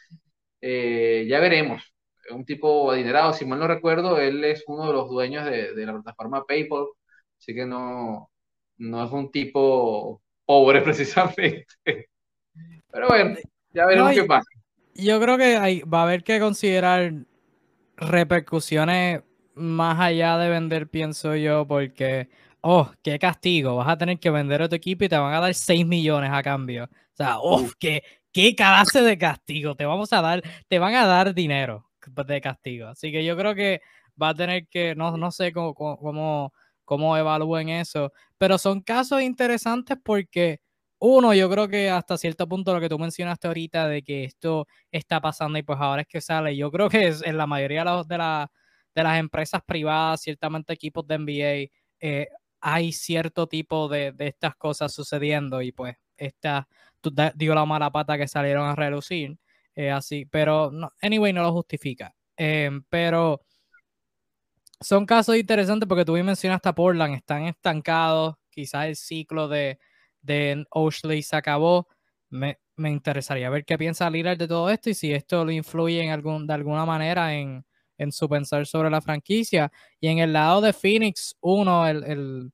[0.61, 1.83] eh, ya veremos.
[2.31, 5.87] Un tipo adinerado, si mal no recuerdo, él es uno de los dueños de, de
[5.87, 6.87] la plataforma PayPal,
[7.39, 8.31] así que no,
[8.79, 11.67] no es un tipo pobre precisamente.
[11.85, 13.37] Pero bueno,
[13.73, 14.49] ya veremos qué pasa.
[14.95, 17.13] Yo creo que hay, va a haber que considerar
[17.97, 19.23] repercusiones
[19.55, 22.29] más allá de vender, pienso yo, porque,
[22.61, 25.41] oh, qué castigo, vas a tener que vender a tu equipo y te van a
[25.41, 26.85] dar 6 millones a cambio.
[26.85, 28.03] O sea, oh, qué,
[28.33, 31.91] qué clase de castigo, te vamos a dar, te van a dar dinero
[32.27, 32.89] de castigo.
[32.89, 33.81] Así que yo creo que
[34.21, 36.53] va a tener que, no, no sé cómo, cómo,
[36.85, 40.61] cómo evalúen eso, pero son casos interesantes porque
[40.99, 44.67] uno, yo creo que hasta cierto punto lo que tú mencionaste ahorita de que esto
[44.91, 47.85] está pasando y pues ahora es que sale, yo creo que es en la mayoría
[48.07, 48.51] de, la,
[48.95, 51.71] de las empresas privadas, ciertamente equipos de NBA,
[52.01, 52.29] eh,
[52.61, 56.69] hay cierto tipo de, de, estas cosas sucediendo y pues esta,
[57.35, 59.39] digo la mala pata que salieron a relucir,
[59.75, 60.71] eh, así, pero
[61.01, 62.15] anyway, no lo justifica.
[62.37, 63.43] Em, pero
[64.81, 69.79] son casos interesantes porque tú mencionaste a Portland, están estancados, quizás el ciclo de,
[70.23, 71.89] de Oshley se acabó.
[72.31, 76.03] Me, me, interesaría ver qué piensa Lillard de todo esto y si esto lo influye
[76.03, 77.65] en algún, de alguna manera en,
[78.01, 79.71] en su pensar sobre la franquicia.
[80.01, 82.51] Y en el lado de Phoenix, uno, el,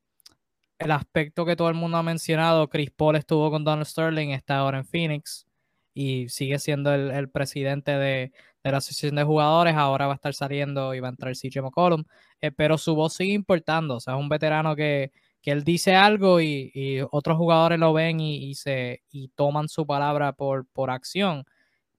[0.78, 4.58] el aspecto que todo el mundo ha mencionado, Chris Paul estuvo con Donald Sterling, está
[4.58, 5.46] ahora en Phoenix
[5.94, 10.16] y sigue siendo el, el presidente de, de, la asociación de jugadores, ahora va a
[10.16, 12.04] estar saliendo y va a entrar CJ McCollum,
[12.40, 15.94] eh, pero su voz sigue importando, o sea, es un veterano que, que él dice
[15.94, 20.66] algo y, y, otros jugadores lo ven y, y, se, y toman su palabra por,
[20.68, 21.44] por acción,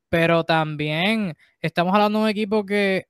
[0.10, 3.08] pero también estamos hablando de un equipo que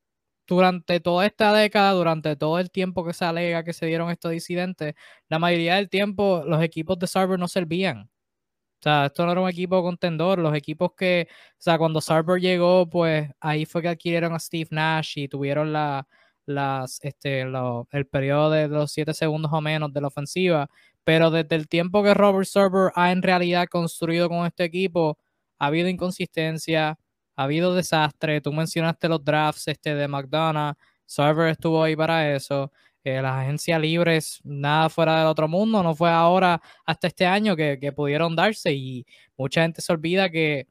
[0.47, 4.33] durante toda esta década, durante todo el tiempo que se alega que se dieron estos
[4.33, 4.95] incidentes,
[5.29, 8.09] la mayoría del tiempo los equipos de Sarver no servían.
[8.79, 10.39] O sea, esto no era un equipo contendor.
[10.39, 14.67] Los equipos que, o sea, cuando Sarver llegó, pues ahí fue que adquirieron a Steve
[14.71, 16.07] Nash y tuvieron la,
[16.45, 20.69] las, este, el periodo de los siete segundos o menos de la ofensiva.
[21.03, 25.17] Pero desde el tiempo que Robert Sarver ha en realidad construido con este equipo,
[25.59, 26.99] ha habido inconsistencia,
[27.37, 28.41] ha habido desastre.
[28.41, 30.75] Tú mencionaste los drafts este, de McDonough.
[31.05, 32.71] Server estuvo ahí para eso.
[33.03, 35.81] Eh, las agencias libres, nada fuera del otro mundo.
[35.83, 38.73] No fue ahora, hasta este año, que, que, pudieron darse.
[38.73, 39.05] Y
[39.37, 40.67] mucha gente se olvida que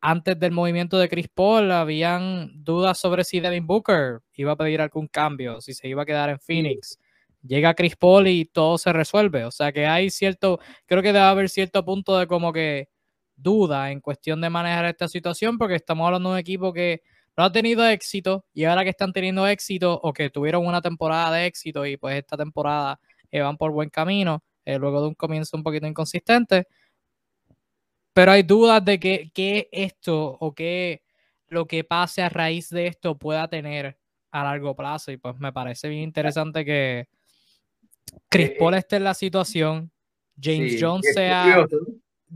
[0.00, 4.80] antes del movimiento de Chris Paul habían dudas sobre si Devin Booker iba a pedir
[4.80, 6.98] algún cambio, si se iba a quedar en Phoenix.
[7.42, 9.44] Llega Chris Paul y todo se resuelve.
[9.44, 12.89] O sea que hay cierto, creo que debe haber cierto punto de como que
[13.42, 17.02] duda en cuestión de manejar esta situación porque estamos hablando de un equipo que
[17.36, 21.32] no ha tenido éxito y ahora que están teniendo éxito o que tuvieron una temporada
[21.32, 25.14] de éxito y pues esta temporada eh, van por buen camino eh, luego de un
[25.14, 26.66] comienzo un poquito inconsistente.
[28.12, 31.02] Pero hay dudas de que, que esto o que
[31.48, 33.98] lo que pase a raíz de esto pueda tener
[34.30, 37.08] a largo plazo y pues me parece bien interesante que
[38.28, 39.90] Chris eh, Paul esté en la situación,
[40.40, 41.66] James Jones sea...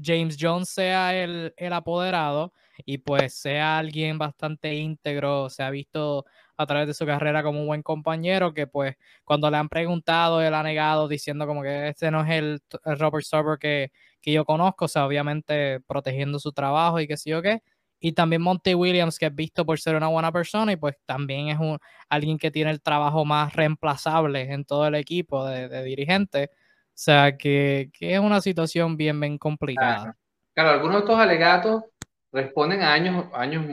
[0.02, 2.52] James Jones sea el, el, apoderado
[2.84, 6.24] y pues sea alguien bastante íntegro, se ha visto
[6.56, 10.40] a través de su carrera como un buen compañero que pues cuando le han preguntado
[10.40, 14.44] él ha negado diciendo como que este no es el, Robert Sarver que, que, yo
[14.44, 17.62] conozco, o sea, obviamente protegiendo su trabajo y qué sé yo qué.
[18.00, 21.48] Y también Monty Williams, que es visto por ser una buena persona y pues también
[21.48, 21.78] es un,
[22.08, 26.50] alguien que tiene el trabajo más reemplazable en todo el equipo de, de dirigente.
[26.94, 30.16] Sea, que, que, es una situación bien, bien complicada.
[30.54, 31.84] Claro, algunos de estos alegatos
[32.32, 33.64] responden a años, años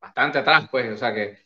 [0.00, 1.38] bastante atrás, pues, o sea que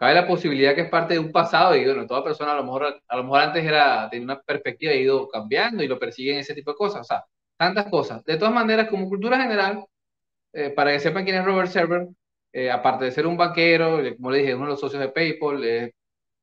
[0.00, 2.64] cabe la posibilidad que es parte de un pasado y bueno, toda persona a lo
[2.64, 6.38] mejor, a lo mejor antes era, tenía una perspectiva ha ido cambiando y lo persiguen
[6.38, 7.24] ese tipo de cosas, o sea,
[7.58, 8.24] tantas cosas.
[8.24, 9.84] De todas maneras, como cultura general,
[10.54, 12.08] eh, para que sepan quién es Robert Server,
[12.52, 15.64] eh, aparte de ser un banquero, como le dije, uno de los socios de PayPal,
[15.64, 15.92] eh,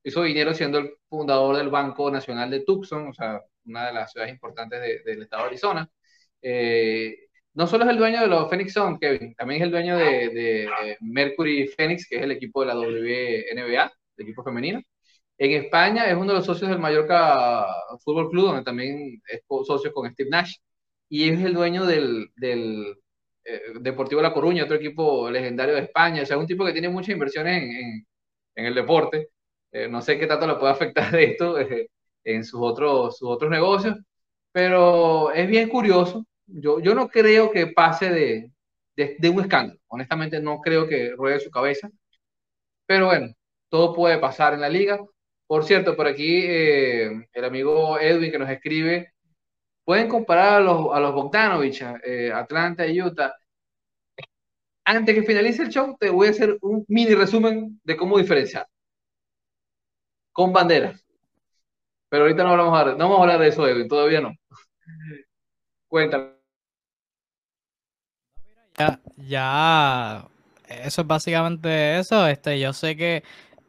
[0.09, 4.11] hizo dinero siendo el fundador del Banco Nacional de Tucson, o sea, una de las
[4.11, 5.89] ciudades importantes del estado de Arizona.
[7.53, 10.69] no solo es el dueño de los Phoenix Suns, Kevin, también es el dueño de,
[11.01, 14.81] Mercury Phoenix, que es el equipo de la WNBA, el equipo femenino.
[15.37, 17.65] En España es uno de los socios del Mallorca
[18.03, 20.55] Fútbol Club, donde también es socio con Steve Nash,
[21.09, 22.97] y es el dueño del, del
[23.45, 26.89] eh, Deportivo La Coruña, otro equipo legendario de España, o sea, un tipo que tiene
[26.89, 28.05] muchas inversiones en,
[28.55, 29.29] en, el deporte.
[29.71, 31.89] Eh, no sé qué tanto le puede afectar de esto eh,
[32.23, 33.97] en sus otros, sus otros negocios,
[34.51, 36.25] pero es bien curioso.
[36.47, 38.51] Yo, yo no creo que pase de,
[38.95, 39.79] de, un escándalo.
[39.87, 41.89] Honestamente, no creo que ruede su cabeza.
[42.85, 43.33] Pero bueno,
[43.69, 44.99] todo puede pasar en la liga.
[45.47, 49.13] Por cierto, por aquí el amigo Edwin que nos escribe
[49.87, 53.33] pueden comparar a los, a los Bogdanovich, eh, Atlanta y Utah.
[54.83, 58.67] Antes que finalice el show, te voy a hacer un mini resumen de cómo diferenciar.
[60.37, 61.03] Con banderas.
[62.09, 64.33] Pero ahorita no, a, no vamos a hablar de eso, Edwin, todavía no.
[65.87, 66.33] Cuéntame.
[68.77, 70.27] Ya, ya,
[70.67, 72.27] eso es básicamente eso.
[72.27, 73.23] Este, yo sé que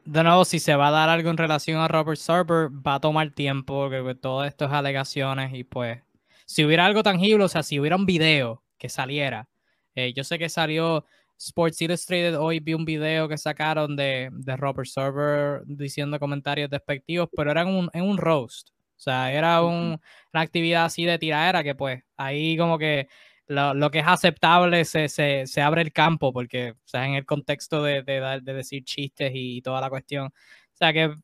[0.04, 3.00] de nuevo, si se va a dar algo en relación a Robert Server, va a
[3.00, 6.02] tomar tiempo, porque pues, todo esto es alegaciones y pues
[6.44, 9.48] si hubiera algo tangible, o sea, si hubiera un video que saliera,
[9.94, 11.06] eh, yo sé que salió
[11.38, 17.28] Sports Illustrated, hoy vi un video que sacaron de, de Robert Server diciendo comentarios despectivos,
[17.34, 18.70] pero era en un, en un roast.
[18.70, 20.00] O sea, era una
[20.32, 23.08] actividad así de tiradera que pues ahí como que
[23.46, 27.24] lo, que es aceptable se, se, se, abre el campo porque, o sea, en el
[27.24, 30.26] contexto de, de, de decir chistes y, toda la cuestión.
[30.26, 31.14] O sea, que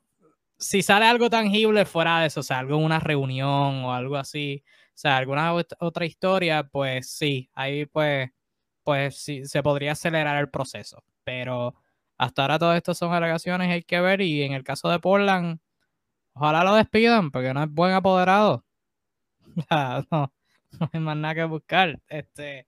[0.59, 4.17] si sale algo tangible fuera de eso, o sea, algo en una reunión o algo
[4.17, 8.31] así, o sea, alguna otra historia, pues sí, ahí pues,
[8.85, 11.05] pues sí, se podría acelerar el proceso.
[11.25, 11.75] Pero
[12.19, 14.21] hasta ahora todo esto son alegaciones, hay que ver.
[14.21, 15.61] Y en el caso de Portland,
[16.35, 18.65] ojalá lo despidan, porque no es buen apoderado.
[20.11, 20.33] no,
[20.81, 22.01] no hay más nada que buscar.
[22.09, 22.67] Este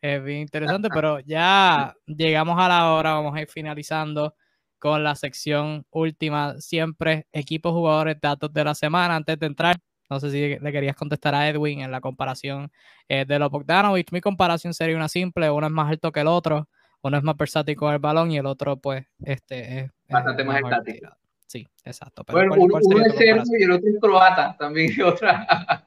[0.00, 4.34] es bien interesante, pero ya llegamos a la hora, vamos a ir finalizando
[4.78, 9.16] con la sección última, siempre equipos, jugadores, datos de la semana.
[9.16, 9.76] Antes de entrar,
[10.10, 12.70] no sé si le querías contestar a Edwin en la comparación
[13.08, 14.10] eh, de los Bogdanovich.
[14.12, 16.68] Mi comparación sería una simple, uno es más alto que el otro,
[17.02, 20.60] uno es más versátil con el balón y el otro pues este es bastante más
[20.62, 21.10] estático.
[21.46, 22.24] Sí, exacto.
[22.30, 25.86] bueno, uno, es serbio y el otro es croata, también otra.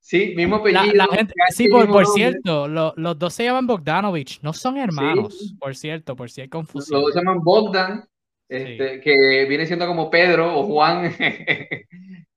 [0.00, 1.06] sí, mismo apellido.
[1.50, 6.40] sí, por, cierto, los dos se llaman Bogdanovich, no son hermanos, por cierto, por si
[6.40, 7.00] hay confusión.
[7.00, 8.04] Los dos se llaman Bogdan,
[8.48, 11.14] este, que viene siendo como Pedro o Juan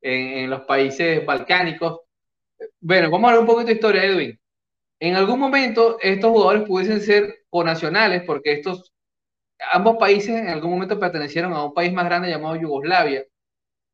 [0.06, 2.02] en, los países balcánicos.
[2.80, 4.40] Bueno, vamos a hablar un poquito de historia, Edwin.
[5.00, 8.94] En algún momento estos jugadores pudiesen ser conacionales porque estos,
[9.72, 13.26] ambos países en algún momento pertenecieron a un país más grande llamado Yugoslavia.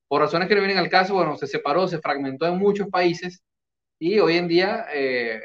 [0.08, 3.44] Por razones que no vienen al caso, bueno, se separó, se fragmentó en muchos países
[4.00, 5.42] y hoy en día eh,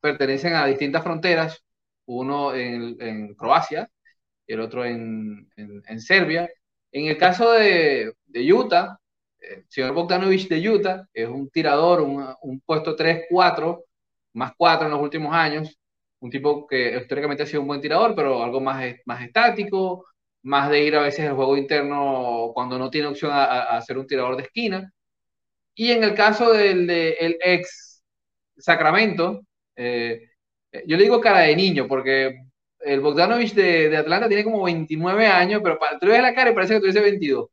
[0.00, 1.64] pertenecen a distintas fronteras,
[2.06, 3.90] uno en, Croacia
[4.46, 5.48] y el otro en,
[5.98, 6.50] Serbia.
[6.92, 8.98] En el caso de, de Utah,
[9.42, 13.84] el señor Bogdanovich de Utah es un tirador, un, puesto 3-4,
[14.34, 15.78] más 4 en los últimos años,
[16.20, 20.06] un tipo que históricamente ha sido un buen tirador, pero algo más, más estático,
[20.42, 24.06] más de ir a veces al juego interno cuando no tiene opción a, ser un
[24.06, 24.92] tirador de esquina.
[25.74, 28.02] Y en el caso del el ex
[28.56, 29.42] Sacramento,
[29.76, 30.28] eh,
[30.86, 32.36] yo le digo cara de niño, porque
[32.80, 36.54] el Bogdanovich de, Atlanta tiene como 29 años, pero para, tú ves la cara y
[36.54, 37.48] parece que tuviese 22.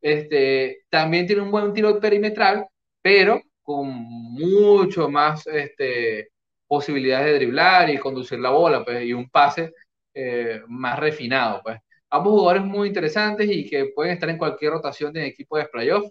[0.00, 2.66] Este, también tiene un buen tiro perimetral,
[3.02, 6.30] pero con mucho más este,
[6.66, 9.72] posibilidades de driblar y conducir la bola, pues, y un pase
[10.14, 11.78] eh, más refinado, pues.
[12.10, 16.10] Ambos jugadores muy interesantes y que pueden estar en cualquier rotación de equipo de playoff,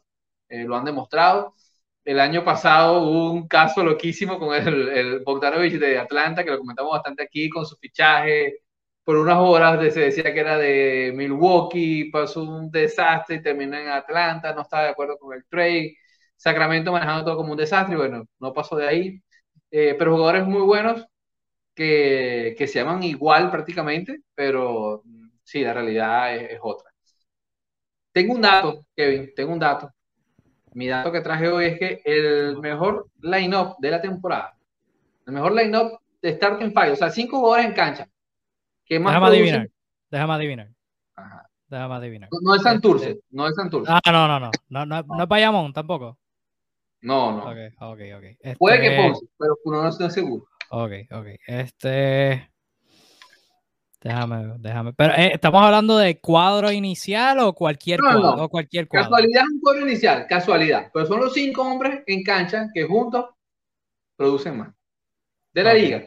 [0.49, 1.55] eh, lo han demostrado.
[2.05, 6.59] El año pasado hubo un caso loquísimo con el, el Bogdanovich de Atlanta, que lo
[6.59, 8.59] comentamos bastante aquí, con su fichaje,
[9.07, 13.87] por unas horas se decía que era de Milwaukee, pasó un desastre y terminó en
[13.87, 15.95] Atlanta, no estaba de acuerdo con el trade.
[16.35, 19.23] Sacramento manejando todo como un desastre, y bueno, no pasó de ahí.
[19.71, 21.05] Eh, pero jugadores muy buenos
[21.73, 25.03] que, que, se llaman igual prácticamente, pero
[25.41, 26.91] sí, la realidad es, otra.
[28.11, 29.89] Tengo un dato, Kevin, tengo un dato.
[30.73, 34.53] Mi dato que traje hoy es que el mejor line-up de la temporada
[35.25, 38.07] El mejor line-up de starting five, o sea, cinco jugadores en cancha.
[38.99, 39.69] Más Déjame adivinar.
[40.09, 40.69] Déjame adivinar.
[41.15, 41.49] Ajá.
[41.67, 42.29] Déjame adivinar.
[42.41, 43.91] No, es Santurce, este, no es Santurce.
[43.91, 44.51] Ah, no, no, no.
[44.69, 46.17] No, no, no es Bayamón tampoco.
[47.01, 47.43] No, no.
[47.43, 48.57] Ok, ok, ok.
[48.57, 50.45] Puede que este Ponce, pero uno no está seguro.
[50.69, 51.27] Ok, ok.
[51.45, 52.49] Este.
[54.01, 54.93] Déjame, déjame.
[54.93, 58.43] Pero, eh, ¿estamos hablando de cuadro inicial o cualquier cuadro?
[58.43, 59.09] O cualquier cuadro?
[59.09, 60.89] Casualidad es un cuadro inicial, casualidad.
[60.93, 63.25] Pero son los cinco hombres en cancha que juntos
[64.15, 64.73] producen más.
[65.53, 66.03] De la liga.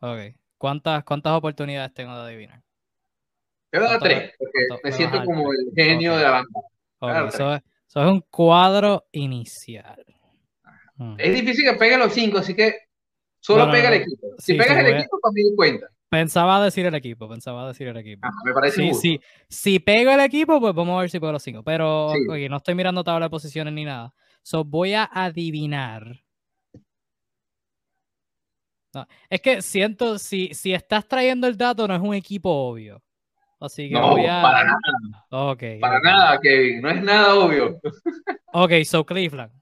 [0.00, 0.34] Ok.
[0.62, 2.62] ¿Cuántas, ¿Cuántas oportunidades tengo de adivinar?
[3.68, 6.60] Te voy a dar tres, porque me siento como el genio de la banda.
[7.00, 7.26] Okay.
[7.26, 10.06] Eso, es, eso, es, un cuadro inicial.
[10.94, 11.16] Mm.
[11.18, 12.76] Es difícil que pegue los cinco, así que
[13.40, 14.28] solo pega el equipo.
[14.38, 15.88] Si pegas el equipo, también cuenta.
[16.08, 18.24] Pensaba decir el equipo, pensaba decir el equipo.
[18.24, 19.20] Ah, me parece sí, sí.
[19.48, 21.64] Si pego el equipo, pues vamos a ver si pego los cinco.
[21.64, 22.12] Pero
[22.48, 24.14] no estoy mirando tabla de posiciones ni nada.
[24.42, 26.21] So, voy a adivinar.
[29.28, 33.02] Es que siento, si, si estás trayendo el dato, no es un equipo obvio.
[33.60, 34.42] Así que no, voy a...
[34.42, 35.26] para nada.
[35.30, 36.82] Okay, para nada, Kevin.
[36.82, 37.80] No es nada obvio.
[38.52, 39.52] ok, so Cleveland.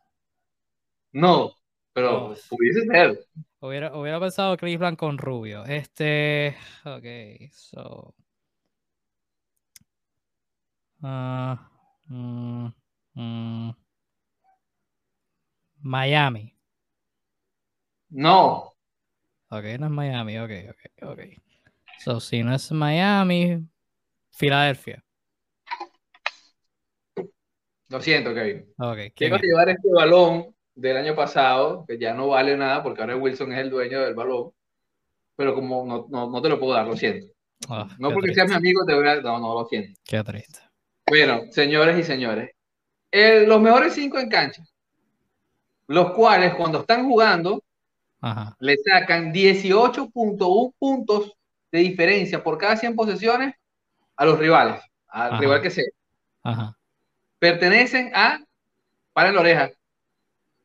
[1.13, 1.55] No,
[1.93, 3.19] pero pudiese ser.
[3.61, 5.65] Hubiera, hubiera pensado Cleveland con Rubio.
[5.65, 6.57] Este.
[6.85, 8.15] Ok, so.
[11.03, 11.57] Uh,
[15.83, 16.55] Miami.
[18.11, 18.70] No.
[19.53, 20.39] Ok, no es Miami.
[20.39, 21.21] Ok, ok, ok.
[21.99, 23.67] So, si no es Miami,
[24.31, 25.05] Filadelfia.
[27.89, 28.73] Lo siento, Kevin.
[28.79, 33.17] Okay, Quiero llevar este balón del año pasado, que ya no vale nada porque ahora
[33.17, 34.53] Wilson es el dueño del balón,
[35.35, 37.27] pero como no, no, no te lo puedo dar, lo siento.
[37.69, 39.21] Ah, no porque seas mi amigo, te voy a...
[39.21, 40.01] No, no, lo siento.
[40.05, 40.61] Qué triste.
[41.09, 42.51] Bueno, señores y señores,
[43.13, 44.63] los mejores cinco en cancha,
[45.89, 47.65] los cuales cuando están jugando,
[48.59, 51.33] le sacan 18.1 puntos
[51.73, 53.55] de diferencia por cada 100 posesiones
[54.17, 55.85] a los rivales, al rival que sea.
[57.39, 58.45] Pertenecen a,
[59.13, 59.71] para la oreja,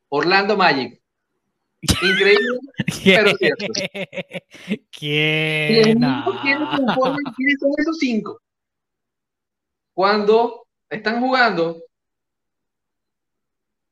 [0.09, 1.01] Orlando Magic.
[1.81, 2.59] Increíble,
[3.05, 3.65] pero cierto.
[4.91, 6.01] ¿Quién?
[6.41, 8.41] ¿Quiénes son esos cinco?
[9.93, 11.81] Cuando están jugando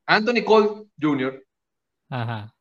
[0.05, 1.45] Anthony Cole Jr.,
[2.09, 2.52] Ajá.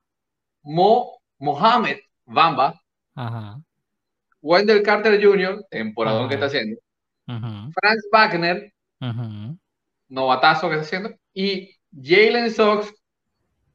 [0.62, 2.80] Mo Mohamed Bamba,
[3.14, 3.60] Ajá.
[4.40, 6.80] Wendell Carter Jr., temporada que está haciendo,
[7.26, 8.72] Franz Wagner,
[10.08, 12.92] novatazo que está haciendo, y Jalen Sox,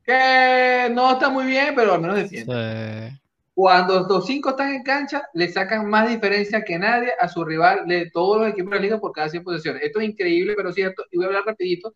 [0.04, 3.20] que no está muy bien, pero al menos defiende.
[3.54, 7.88] Cuando los cinco están en cancha, le sacan más diferencia que nadie a su rival
[7.88, 9.82] de todos los equipos de la liga por cada 100 posiciones.
[9.82, 11.04] Esto es increíble, pero cierto.
[11.12, 11.96] Y voy a hablar rapidito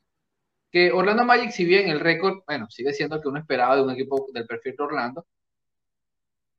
[0.71, 3.91] que Orlando Magic, si bien el récord, bueno, sigue siendo que uno esperaba de un
[3.91, 5.25] equipo del perfil de Orlando,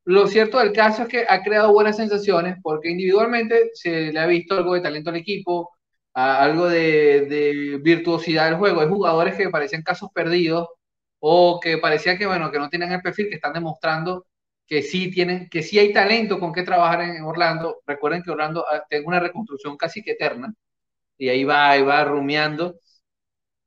[0.04, 4.26] lo cierto del caso es que ha creado buenas sensaciones porque individualmente se le ha
[4.26, 5.70] visto algo de talento al equipo,
[6.12, 8.80] algo de, de virtuosidad del juego.
[8.80, 10.68] Hay jugadores que parecían casos perdidos
[11.20, 14.26] o que parecía que, bueno, que no tienen el perfil, que están demostrando
[14.66, 17.82] que sí tienen, que sí hay talento con que trabajar en Orlando.
[17.86, 20.54] Recuerden que Orlando ah, tiene una reconstrucción casi que eterna
[21.18, 22.78] y ahí va, ahí va rumiando.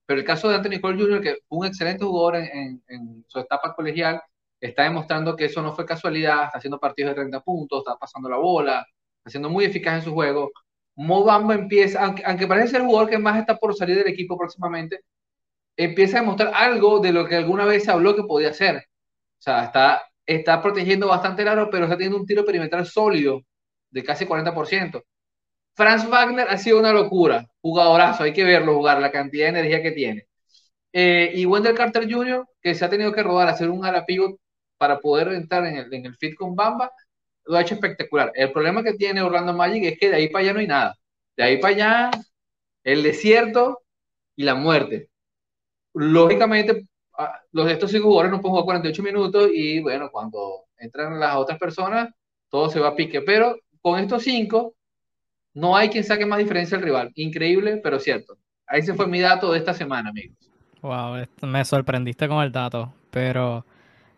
[0.05, 4.21] Pero el caso de Anthony Cole Jr., que un excelente jugador en, su etapa colegial,
[4.59, 8.29] está demostrando que eso no fue casualidad, está haciendo partidos de 30 puntos, está pasando
[8.29, 8.85] la bola,
[9.17, 10.51] está siendo muy eficaz en su juego.
[10.95, 15.01] Mo empieza, aunque, aunque parece el jugador que más está por salir del equipo próximamente,
[15.77, 18.77] empieza a demostrar algo de lo que alguna vez se habló que podía hacer.
[18.77, 23.41] O sea, está, está protegiendo bastante el aro, pero está teniendo un tiro perimetral sólido
[23.89, 25.03] de casi 40%.
[25.75, 29.81] Franz Wagner ha sido una locura, jugadorazo, hay que verlo jugar, la cantidad de energía
[29.83, 30.27] que tiene.
[30.93, 34.39] Eh, y Wendell Carter Jr., que se ha tenido que rodar, hacer un ala pivot
[34.77, 36.91] para poder entrar en el, en el fit con Bamba,
[37.45, 38.31] lo ha hecho espectacular.
[38.35, 40.95] El problema que tiene Orlando Magic es que de ahí para allá no hay nada.
[41.37, 42.11] De ahí para allá,
[42.83, 43.81] el desierto
[44.35, 45.09] y la muerte
[45.95, 46.87] lógicamente,
[47.51, 51.35] los de estos cinco jugadores no pueden jugar 48 minutos y bueno, cuando entran las
[51.37, 52.09] otras personas,
[52.49, 53.21] todo se va a pique.
[53.21, 54.75] Pero con estos cinco,
[55.55, 57.11] no hay quien saque más diferencia al rival.
[57.15, 58.37] Increíble, pero cierto.
[58.67, 60.37] Ahí se fue mi dato de esta semana, amigos.
[60.81, 63.65] Wow, me sorprendiste con el dato, pero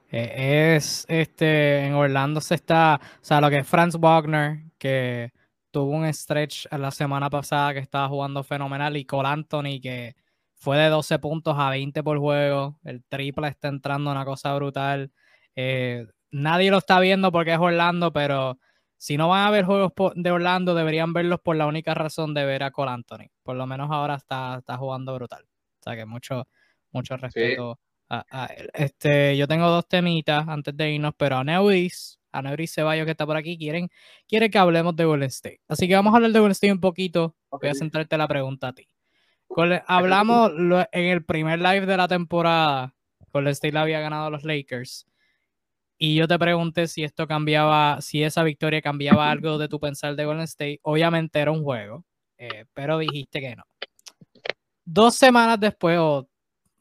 [0.09, 5.31] eh, es este en Orlando se está, o sea, lo que es Franz Wagner, que
[5.71, 10.15] tuvo un stretch la semana pasada que estaba jugando fenomenal, y Cole Anthony, que
[10.55, 12.79] fue de 12 puntos a 20 por juego.
[12.83, 15.11] El triple está entrando una cosa brutal.
[15.55, 18.57] Eh, nadie lo está viendo porque es Orlando, pero
[18.97, 22.45] si no van a ver juegos de Orlando, deberían verlos por la única razón de
[22.45, 23.29] ver a Cole Anthony.
[23.43, 25.43] Por lo menos ahora está, está jugando brutal.
[25.79, 26.47] O sea que mucho,
[26.91, 27.79] mucho respeto
[28.09, 32.73] Ah, ah, este, yo tengo dos temitas antes de irnos, pero a Neudis, a Neudis
[32.73, 33.89] Ceballos que está por aquí, quieren,
[34.27, 35.61] quiere que hablemos de Golden State.
[35.67, 37.35] Así que vamos a hablar de Golden State un poquito.
[37.51, 38.87] Voy a centrarte la pregunta a ti.
[39.87, 40.51] hablamos
[40.91, 42.95] en el primer live de la temporada,
[43.33, 45.05] Golden State le había ganado a los Lakers.
[45.97, 50.15] Y yo te pregunté si esto cambiaba, si esa victoria cambiaba algo de tu pensar
[50.15, 50.79] de Golden State.
[50.83, 52.05] Obviamente era un juego,
[52.37, 53.63] eh, pero dijiste que no.
[54.85, 56.29] Dos semanas después, o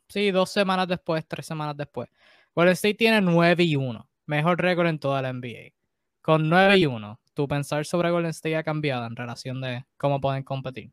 [0.09, 2.09] sí, dos semanas después, tres semanas después,
[2.55, 5.73] Golden State tiene 9 y 1, mejor récord en toda la NBA.
[6.21, 10.21] Con 9 y 1, ¿tu pensar sobre Golden State ha cambiado en relación de cómo
[10.21, 10.93] pueden competir?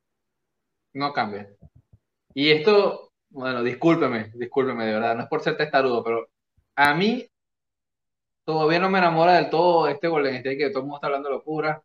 [0.93, 1.49] No cambia.
[2.33, 6.29] Y esto, bueno, discúlpeme, discúlpeme de verdad, no es por ser testarudo, pero
[6.75, 7.27] a mí
[8.43, 11.29] todavía no me enamora del todo este Golden State que todo el mundo está hablando
[11.29, 11.83] locura.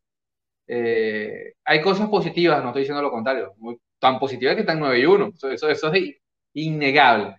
[0.67, 5.01] Eh, hay cosas positivas, no estoy diciendo lo contrario, muy, tan positivas que están 9
[5.01, 6.17] y 1, eso, eso, es
[6.55, 7.37] innegable.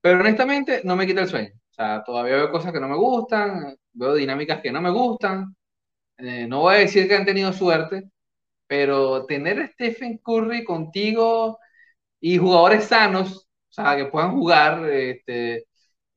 [0.00, 1.50] Pero honestamente no me quita el sueño.
[1.70, 5.56] O sea, todavía veo cosas que no me gustan, veo dinámicas que no me gustan.
[6.18, 8.10] Eh, no voy a decir que han tenido suerte,
[8.66, 11.58] pero tener a Stephen Curry contigo
[12.20, 15.66] y jugadores sanos, o sea, que puedan jugar, este,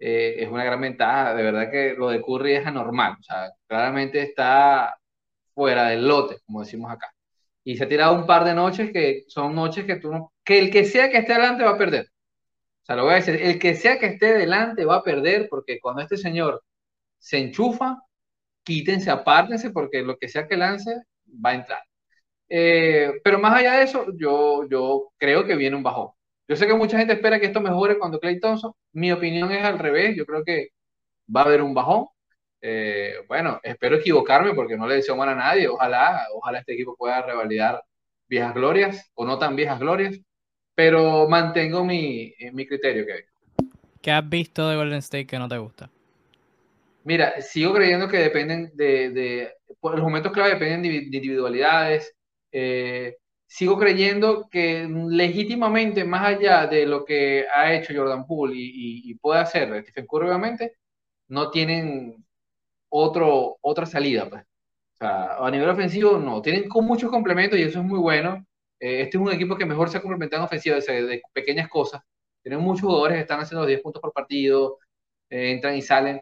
[0.05, 1.33] eh, es una gran ventaja.
[1.33, 3.15] De verdad que lo de Curry es anormal.
[3.19, 4.97] O sea, claramente está
[5.53, 7.13] fuera del lote, como decimos acá.
[7.63, 10.11] Y se ha tirado un par de noches que son noches que tú
[10.43, 12.07] que el que sea que esté adelante va a perder.
[12.83, 15.47] O sea, lo voy a decir, el que sea que esté delante va a perder
[15.49, 16.63] porque cuando este señor
[17.19, 17.99] se enchufa,
[18.63, 21.03] quítense, apártense porque lo que sea que lance
[21.45, 21.83] va a entrar.
[22.49, 26.11] Eh, pero más allá de eso, yo, yo creo que viene un bajón.
[26.47, 28.73] Yo sé que mucha gente espera que esto mejore cuando Clay Thompson.
[28.91, 30.15] Mi opinión es al revés.
[30.15, 30.69] Yo creo que
[31.33, 32.07] va a haber un bajón.
[32.61, 35.67] Eh, bueno, espero equivocarme porque no le deseo mal a nadie.
[35.67, 37.83] Ojalá, ojalá este equipo pueda revalidar
[38.27, 40.19] viejas glorias o no tan viejas glorias.
[40.75, 43.25] Pero mantengo mi, eh, mi criterio, Kevin.
[44.01, 45.89] ¿Qué has visto de Golden State que no te gusta?
[47.05, 52.13] Mira, sigo creyendo que dependen de, de los momentos clave dependen de individualidades.
[52.51, 53.17] Eh,
[53.53, 59.41] sigo creyendo que legítimamente, más allá de lo que ha hecho Jordan Poole y, puede
[59.41, 60.77] hacer Stephen Curry, obviamente,
[61.27, 62.25] no tienen
[62.89, 64.27] otro, otra salida.
[64.29, 64.43] Pues.
[64.43, 66.41] O sea, a nivel ofensivo, no.
[66.41, 68.43] Tienen con muchos complementos y eso es muy bueno.
[68.79, 72.01] Eh, este es un equipo que mejor se ha complementado en ofensiva de, pequeñas cosas.
[72.41, 74.79] Tienen muchos jugadores que están haciendo los 10 puntos por partido,
[75.29, 76.21] eh, entran y salen.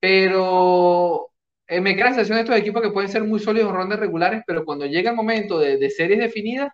[0.00, 1.31] Pero
[1.76, 3.98] eh, me queda la sensación de estos equipos que pueden ser muy sólidos en rondas
[3.98, 6.70] regulares, pero cuando llega el momento de, series definidas,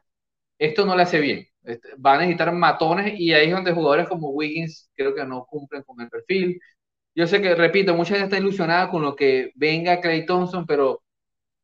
[0.58, 1.46] esto no le hace bien.
[1.64, 5.46] Este, van a necesitar matones y ahí es donde jugadores como Wiggins creo que no
[5.46, 6.60] cumplen con el perfil.
[7.14, 10.92] Yo sé que, repito, mucha gente está ilusionada con lo que venga Clay Thompson, pero
[10.92, 11.02] o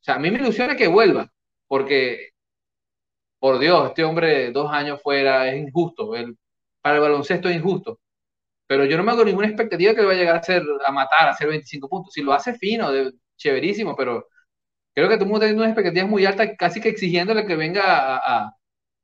[0.00, 1.30] sea, a mí me ilusiona que vuelva,
[1.66, 2.30] porque,
[3.38, 6.14] por Dios, este hombre dos años fuera es injusto.
[6.16, 6.36] El,
[6.80, 8.00] para el baloncesto es injusto
[8.66, 11.28] pero yo no me hago ninguna expectativa que va a llegar a, ser, a matar,
[11.28, 12.12] a hacer 25 puntos.
[12.14, 13.12] Si lo hace fino, de,
[13.44, 14.28] chéverísimo, pero
[14.94, 18.16] creo que todo el mundo tiene unas expectativas muy altas, casi que exigiéndole que venga
[18.18, 18.52] a,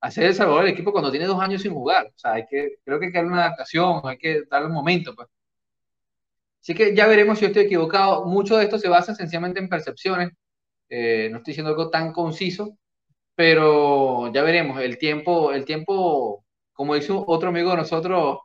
[0.01, 2.07] a, ser el salvador del equipo cuando tiene dos años sin jugar.
[2.09, 4.75] O sea, hay que, creo que hay que darle una adaptación, hay que darle un
[4.75, 5.29] momento, pues.
[6.62, 8.27] Así que ya veremos si yo estoy equivocado.
[8.27, 10.31] Mucho de esto se basa sencillamente en percepciones.
[10.89, 12.79] Eh, no estoy diciendo algo tan conciso,
[13.35, 14.81] pero ya veremos.
[14.81, 18.41] El tiempo, el tiempo, como dice otro amigo de nosotros,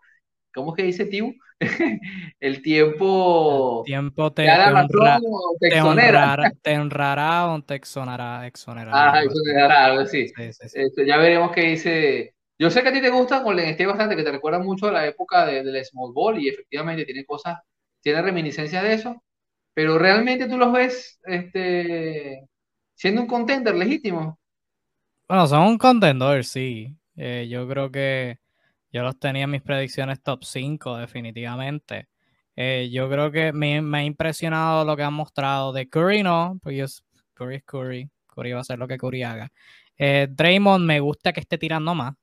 [0.54, 1.36] ¿cómo es que dice Tiu?
[2.40, 8.52] el tiempo, el tiempo te, te, honrará, te, honrará, o te exonerará.
[8.91, 10.32] Ah, exonerará, algo así.
[10.38, 12.36] Este, ya veremos qué dice.
[12.57, 14.91] Yo sé que a ti te gusta Golden State bastante, que te recuerda mucho a
[14.91, 17.60] la época del Small Ball y efectivamente tiene cosas,
[18.02, 19.23] tiene reminiscencias de eso,
[19.73, 22.48] pero realmente tú los ves este,
[22.94, 24.40] siendo un contender legítimo.
[25.27, 26.95] Bueno, son un contender, sí.
[27.18, 28.40] Eh, yo creo que
[28.96, 32.08] yo los tenía en mis predicciones top 5, definitivamente.
[32.56, 36.86] Eh, yo creo que me, ha impresionado lo que han mostrado de Curry, no, porque
[37.34, 38.10] Curry es Curry.
[38.28, 39.52] Curry va a hacer lo que Curry haga.
[39.98, 42.16] Eh, Draymond me gusta que esté tirando más,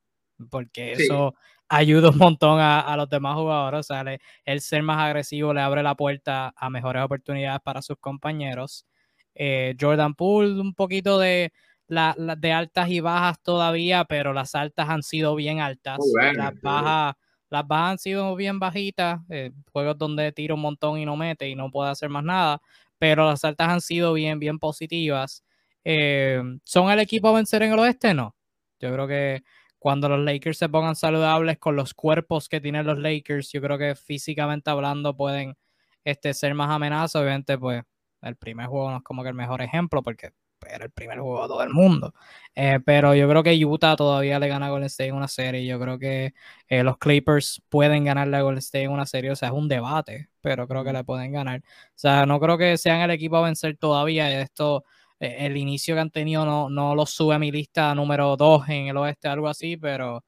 [0.49, 1.35] porque eso
[1.69, 3.81] ayuda un montón a, los demás jugadores.
[3.81, 4.03] O sea,
[4.47, 8.87] el ser más agresivo le abre la puerta a mejores oportunidades para sus compañeros.
[9.35, 11.53] Eh, Jordan Poole, un poquito de
[11.93, 15.99] las de altas y bajas todavía, pero las altas han sido bien altas.
[16.35, 17.15] las, bajas,
[17.51, 19.21] las bajas han sido bien bajitas.
[19.29, 22.63] Eh, juegos donde tira un montón y no mete y no puede hacer más nada.
[22.99, 25.45] Pero las altas han sido bien, bien positivas.
[25.85, 28.15] Eh, ¿Son el equipo a vencer en el oeste?
[28.15, 28.35] No.
[28.81, 29.43] Yo creo que
[29.79, 33.77] cuando los Lakers se pongan saludables con los cuerpos que tienen los Lakers, yo creo
[33.77, 35.57] que físicamente hablando pueden
[36.05, 37.21] este, ser más amenazas.
[37.21, 37.83] Obviamente, pues
[38.23, 40.31] el primer juego no es como que el mejor ejemplo porque
[40.71, 42.15] era el primer juego de todo el mundo.
[42.55, 45.67] Eh, pero yo creo que Utah todavía le gana a Golden State en una serie.
[45.67, 46.35] Yo creo que
[46.69, 49.31] eh, los Clippers pueden ganarle a Golden State en una serie.
[49.31, 51.61] O sea, es un debate, pero creo que le pueden ganar.
[51.61, 54.41] O sea, no creo que sean el equipo a vencer todavía.
[54.41, 54.85] Esto,
[55.19, 58.89] el inicio que han tenido no, no lo sube a mi lista número 2 en
[58.89, 60.25] el oeste, algo así, pero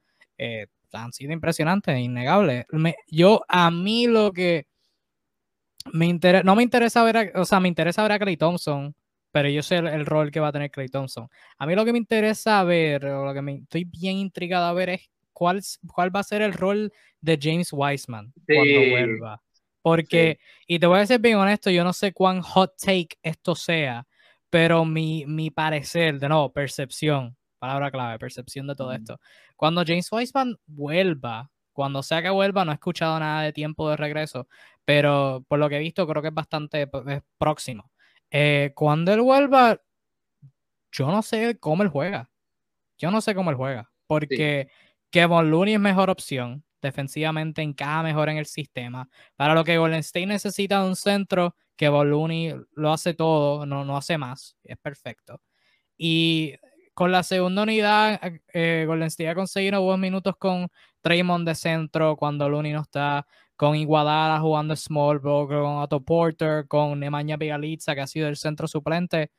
[0.93, 2.67] han sido impresionantes, innegables.
[3.09, 4.67] yo, a mí lo que
[5.93, 8.95] me interesa, no me interesa ver, o sea, me interesa ver a Clay Thompson,
[9.35, 11.29] pero yo sé el, rol que va a tener Clay Thompson.
[11.59, 14.73] A mí lo que me interesa ver, o lo que me estoy bien intrigado a
[14.73, 19.43] ver es cuál, cuál va a ser el rol de James Wiseman cuando vuelva.
[19.83, 20.39] Porque,
[20.69, 24.07] y te voy a ser bien honesto, yo no sé cuán hot take esto sea,
[24.51, 29.19] pero mi, mi parecer, de nuevo, percepción, palabra clave, percepción de todo esto.
[29.57, 33.97] Cuando James Wiseman vuelva, cuando sea que vuelva, no he escuchado nada de tiempo de
[33.97, 34.47] regreso,
[34.85, 36.89] pero por lo que he visto creo que es bastante
[37.37, 37.91] próximo.
[38.31, 39.81] Eh, cuando él vuelva,
[40.93, 42.31] yo no sé cómo él juega.
[42.99, 44.69] Yo no sé cómo él juega, porque
[45.11, 46.65] Kevin Looney es mejor opción.
[46.81, 49.09] Defensivamente encaja mejor en el sistema.
[49.37, 53.97] Para lo que Golden State necesita un centro, Kevin Looney lo hace todo, no, no
[53.97, 54.57] hace más.
[54.63, 55.41] Es perfecto.
[55.97, 56.55] Y
[56.95, 58.21] con la segunda unidad,
[58.53, 60.69] eh, Golden State ha conseguido buenos minutos con
[61.03, 63.27] Draymond de centro cuando Looney no está,
[63.57, 68.37] con Iguadala jugando small ball, con Otto Porter, con Nemanja Bigalitza, que ha sido el
[68.37, 69.31] centro suplente.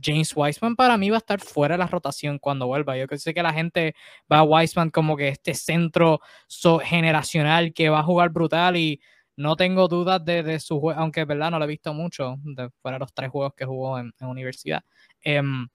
[0.00, 2.96] James Wiseman para mí va a estar fuera de la rotación cuando vuelva.
[2.96, 3.94] Yo sé que la gente
[4.30, 6.20] va a Wiseman como que este centro
[6.84, 9.00] generacional que va a jugar brutal y
[9.36, 12.96] no tengo dudas de, su juego, aunque verdad no lo he visto mucho, de, fuera
[12.96, 14.82] de los tres juegos que jugó en, universidad.
[15.22, 15.68] Em,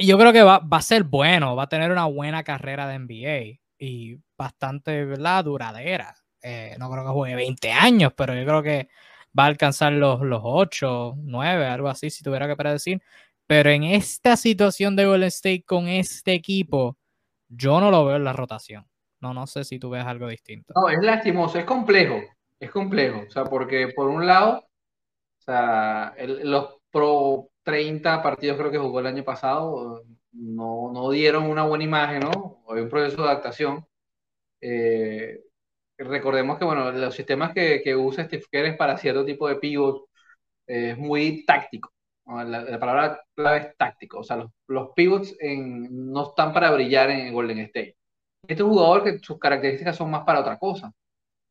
[0.00, 2.98] yo creo que va, va, a ser bueno, va a tener una buena carrera de
[2.98, 5.44] NBA y bastante ¿verdad?
[5.44, 6.23] duradera.
[6.46, 8.88] Eh, no creo que juegue 20 años, pero yo creo que
[9.36, 13.00] va a alcanzar los, los 8, 9, algo así, si tuviera que predecir.
[13.46, 16.98] Pero en esta situación de Golden State con este equipo,
[17.48, 18.86] yo no lo veo en la rotación.
[19.20, 20.74] No, no sé si tú ves algo distinto.
[20.76, 22.20] No, es lastimoso, es complejo,
[22.60, 23.22] es complejo.
[23.26, 29.00] O sea, porque por un lado, o sea, los pro 30 partidos creo que jugó
[29.00, 30.02] el año pasado,
[30.32, 32.62] no, no dieron una buena imagen, ¿no?
[32.68, 33.86] Hay un proceso de adaptación.
[34.60, 35.40] Eh,
[35.98, 40.06] recordemos que, bueno, los sistemas que, que usa Steve Kerr para cierto tipo de pivot
[40.66, 41.92] es muy táctico.
[42.26, 44.20] La, palabra clave es táctico.
[44.20, 47.96] O sea, los, los pivots no están para brillar en Golden State.
[48.46, 50.92] Este jugador que sus características son más para otra cosa.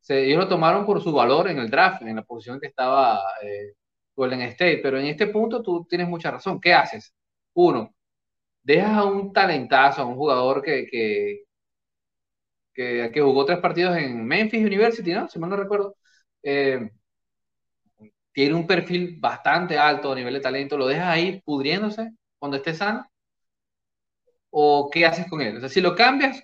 [0.10, 3.74] Ellos lo tomaron por su valor en el draft, en la posición que estaba eh,
[4.16, 6.60] Golden State, pero en este punto tú tienes mucha razón.
[6.60, 7.14] ¿Qué haces?
[7.54, 7.94] Uno,
[8.64, 11.44] dejas a un talentazo, a un jugador que,
[12.74, 15.30] que, jugó tres partidos en Memphis University, ¿no?
[15.30, 15.96] Si mal no recuerdo.
[16.44, 16.90] Eh,
[18.34, 22.74] tiene un perfil bastante alto a nivel de talento, lo dejas ahí pudriéndose cuando esté
[22.74, 23.06] sano,
[24.50, 25.58] o qué haces con él.
[25.58, 26.42] O sea, si lo cambias,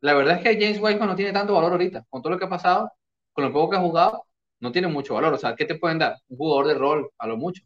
[0.00, 2.46] la verdad es que James Wiseman no tiene tanto valor ahorita, con todo lo que
[2.46, 2.92] ha pasado,
[3.32, 4.24] con lo poco que ha jugado,
[4.60, 5.34] no tiene mucho valor.
[5.34, 6.16] O sea, ¿qué te pueden dar?
[6.28, 7.62] Un jugador de rol, a lo mucho.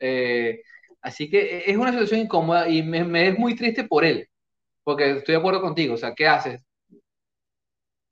[0.00, 0.62] Eh,
[1.02, 4.28] así que es una situación incómoda y me, es muy triste por él,
[4.84, 5.94] porque estoy de acuerdo contigo.
[5.94, 6.62] O sea, ¿qué haces?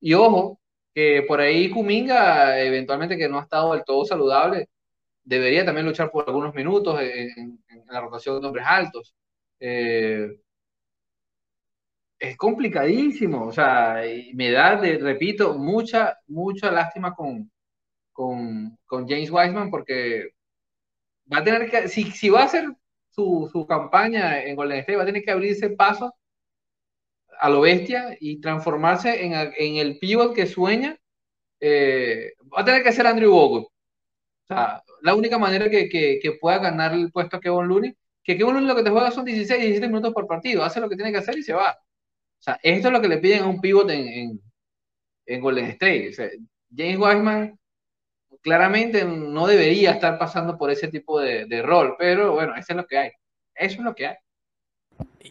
[0.01, 0.60] Y ojo,
[0.94, 4.68] que por ahí Kuminga, eventualmente que no ha estado del todo saludable,
[5.24, 9.14] debería también luchar por algunos minutos en, la rotación de hombres altos.
[9.60, 10.28] Eh,
[12.18, 14.02] es complicadísimo, o sea,
[14.35, 17.51] me da, repito, mucha, mucha lástima con,
[18.12, 20.31] con, con James Wiseman porque
[21.32, 22.66] va a tener que, si, si va a hacer
[23.10, 26.14] su, su, campaña en Golden State, va a tener que abrirse paso
[27.40, 30.96] a lo bestia y transformarse en, en el pivot que sueña.
[31.60, 33.64] Eh, va a tener que ser Andrew Bogut.
[33.64, 33.72] O
[34.48, 38.54] sea, la única manera que, que, pueda ganar el puesto a Kevin Looney, que Kevin
[38.54, 41.12] Looney lo que te juega son 16, 17 minutos por partido, hace lo que tiene
[41.12, 41.72] que hacer y se va.
[41.72, 44.40] O sea, esto es lo que le piden a un pivot en, en,
[45.26, 46.12] en Golden State.
[46.74, 47.58] James Wiseman
[48.42, 52.86] claramente no debería estar pasando por ese tipo de, rol, pero bueno, eso es lo
[52.86, 53.10] que hay.
[53.54, 54.16] Eso es lo que hay.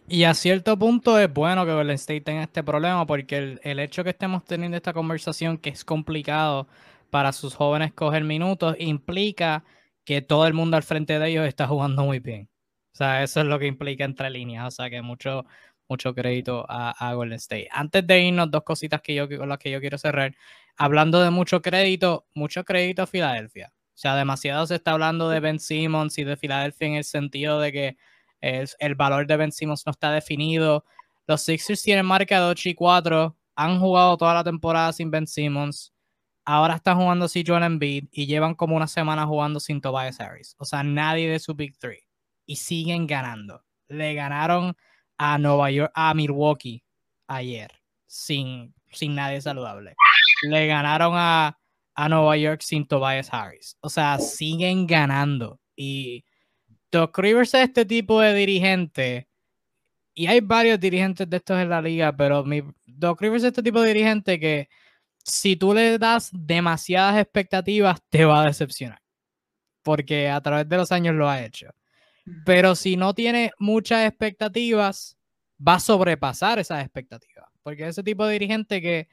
[0.07, 3.79] Y a cierto punto es bueno que Golden State tenga este problema porque el, el,
[3.79, 6.67] hecho que estemos teniendo esta conversación que es complicado
[7.09, 9.63] para sus jóvenes coger minutos implica
[10.05, 12.49] que todo el mundo al frente de ellos está jugando muy bien.
[12.93, 14.67] O sea, eso es lo que implica entre líneas.
[14.67, 15.45] O sea, que mucho,
[15.87, 17.69] mucho crédito a, a, Golden State.
[17.71, 20.35] Antes de irnos, dos cositas que yo, con las que yo quiero cerrar.
[20.77, 23.71] Hablando de mucho crédito, mucho crédito a Filadelfia.
[23.73, 27.59] O sea, demasiado se está hablando de Ben Simmons y de Filadelfia en el sentido
[27.59, 27.97] de que
[28.41, 30.85] es, el valor de Ben Simmons no está definido.
[31.27, 33.35] Los Sixers tienen marca de 8 y 4.
[33.55, 35.93] Han jugado toda la temporada sin Ben Simmons.
[36.45, 40.55] Ahora están jugando sin Joel Embiid y llevan como una semana jugando sin Tobias Harris.
[40.57, 42.07] O sea, nadie de su Big Three.
[42.45, 43.63] y siguen ganando.
[43.87, 44.75] Le ganaron
[45.17, 46.83] a Nueva York, a Milwaukee
[47.27, 47.71] ayer,
[48.07, 49.93] sin, sin nadie saludable.
[50.49, 51.59] Le ganaron a,
[51.93, 53.77] a Nueva York sin Tobias Harris.
[53.81, 55.59] O sea, siguen ganando.
[55.75, 56.23] Y
[56.91, 59.27] Doc Rivers es este tipo de dirigente.
[60.13, 63.63] Y hay varios dirigentes de estos en la liga, pero mi, Doc Rivers es este
[63.63, 64.69] tipo de dirigente que
[65.23, 69.01] si tú le das demasiadas expectativas, te va a decepcionar.
[69.83, 71.69] Porque a través de los años lo ha hecho.
[72.45, 75.17] Pero si no tiene muchas expectativas,
[75.65, 77.45] va a sobrepasar esas expectativas.
[77.63, 79.07] Porque ese tipo de dirigente que,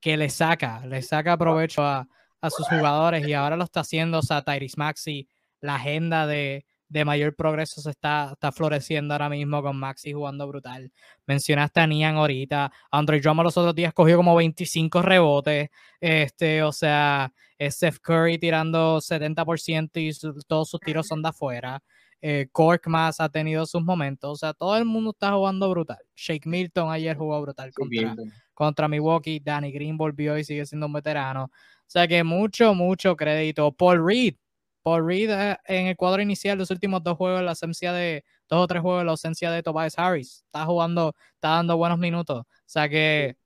[0.00, 2.08] que le saca, le saca provecho a,
[2.40, 5.28] a sus jugadores y ahora lo está haciendo, o sea, Tyrese Maxi,
[5.60, 10.46] la agenda de, de mayor progreso se está, está floreciendo ahora mismo con Maxi jugando
[10.46, 10.92] brutal.
[11.26, 12.70] Mencionaste a Nian ahorita.
[12.90, 15.70] Andre Drummond los otros días cogió como 25 rebotes.
[16.00, 20.12] Este, o sea, es Seth Curry tirando 70% y
[20.46, 21.82] todos sus tiros son de afuera.
[22.20, 24.30] Eh, Cork más ha tenido sus momentos.
[24.30, 25.98] O sea, todo el mundo está jugando brutal.
[26.14, 28.14] Shake Milton ayer jugó brutal contra,
[28.52, 29.40] contra Milwaukee.
[29.40, 31.44] Danny Green volvió y sigue siendo un veterano.
[31.44, 31.50] O
[31.86, 33.72] sea que mucho, mucho crédito.
[33.72, 34.34] Paul Reed
[34.82, 35.30] Paul Reed
[35.66, 39.04] en el cuadro inicial los últimos dos juegos, la ausencia de dos o tres juegos,
[39.04, 40.42] la ausencia de Tobias Harris.
[40.46, 42.40] Está jugando, está dando buenos minutos.
[42.40, 43.36] O sea que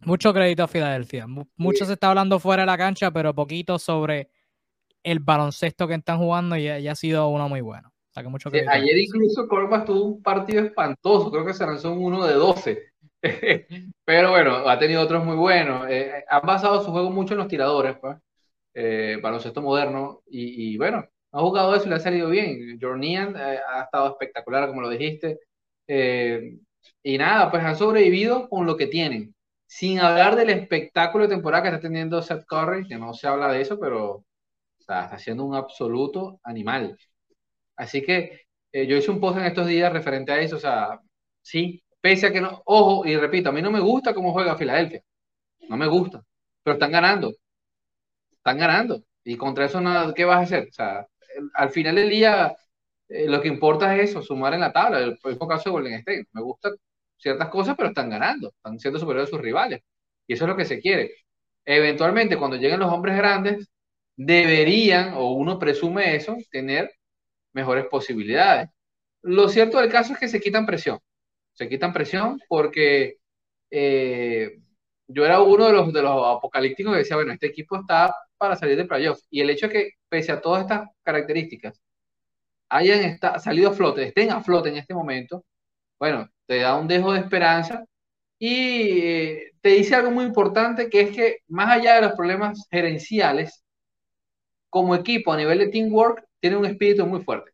[0.00, 1.26] mucho crédito a Filadelfia.
[1.56, 4.30] Mucho se está hablando fuera de la cancha, pero poquito sobre
[5.02, 7.88] el baloncesto que están jugando y, ha sido uno muy bueno.
[7.88, 8.70] O sea que mucho crédito.
[8.70, 12.82] ayer incluso Corpas tuvo un partido espantoso, creo que se lanzó un uno de 12.
[14.04, 15.88] pero bueno, ha tenido otros muy buenos.
[15.88, 18.16] Eh, han basado su juego mucho en los tiradores, pues
[18.80, 22.78] eh, baloncesto moderno, y, bueno, ha jugado eso y le ha salido bien.
[22.80, 25.40] Jornian eh, ha estado espectacular, como lo dijiste.
[25.88, 26.58] Eh,
[27.02, 29.34] y nada, pues han sobrevivido con lo que tienen.
[29.66, 33.52] Sin hablar del espectáculo de temporada que está teniendo Seth Curry, que no se habla
[33.52, 34.24] de eso, pero
[34.78, 36.96] está siendo un absoluto animal.
[37.76, 38.42] Así que
[38.72, 41.00] eh, yo hice un post en estos días referente a eso, o sea,
[41.42, 44.56] sí, pese a que no, ojo, y repito, a mí no me gusta cómo juega
[44.56, 45.02] Filadelfia,
[45.68, 46.22] no me gusta,
[46.62, 47.32] pero están ganando,
[48.48, 49.04] están ganando.
[49.24, 50.68] Y contra eso, nada, ¿qué vas a hacer?
[50.70, 51.06] O sea,
[51.54, 52.56] al final del día,
[53.08, 55.00] eh, lo que importa es eso, sumar en la tabla.
[55.00, 56.26] El mismo caso de Golden State.
[56.32, 56.74] Me gustan
[57.16, 59.82] ciertas cosas, pero están ganando, están siendo superiores a sus rivales.
[60.26, 61.12] Y eso es lo que se quiere.
[61.64, 63.68] Eventualmente, cuando lleguen los hombres grandes,
[64.16, 66.90] deberían, o uno presume eso, tener
[67.52, 68.70] mejores posibilidades.
[69.22, 70.98] Lo cierto del caso es que se quitan presión.
[71.52, 73.18] Se quitan presión porque
[73.70, 74.58] eh,
[75.08, 78.56] yo era uno de los, de los apocalípticos que decía, bueno, este equipo está para
[78.56, 79.26] salir de playoffs.
[79.30, 81.80] Y el hecho de que, pese a todas estas características,
[82.68, 85.44] hayan salido a flote, estén a flote en este momento,
[85.98, 87.84] bueno, te da un dejo de esperanza
[88.38, 92.66] y eh, te dice algo muy importante, que es que más allá de los problemas
[92.70, 93.64] gerenciales,
[94.70, 97.52] como equipo a nivel de teamwork, tiene un espíritu muy fuerte.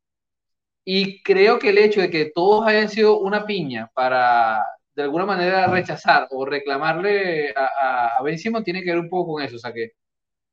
[0.84, 5.26] Y creo que el hecho de que todos hayan sido una piña para de alguna
[5.26, 9.56] manera rechazar o reclamarle a, a Ben Simon tiene que ver un poco con eso.
[9.56, 9.92] O sea que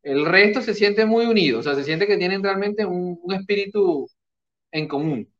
[0.03, 4.09] el resto se siente muy unido, o sea, se siente que tienen realmente un, espíritu
[4.71, 5.31] en común.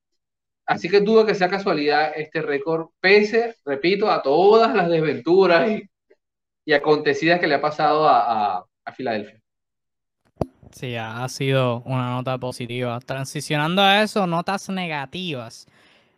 [0.65, 5.87] Así que dudo que sea casualidad este récord, pese, repito, a todas las desventuras y,
[6.73, 8.65] acontecidas que le ha pasado a,
[8.95, 9.41] Filadelfia.
[10.71, 12.99] Sí, ha sido una nota positiva.
[12.99, 15.65] Transicionando a eso, notas negativas.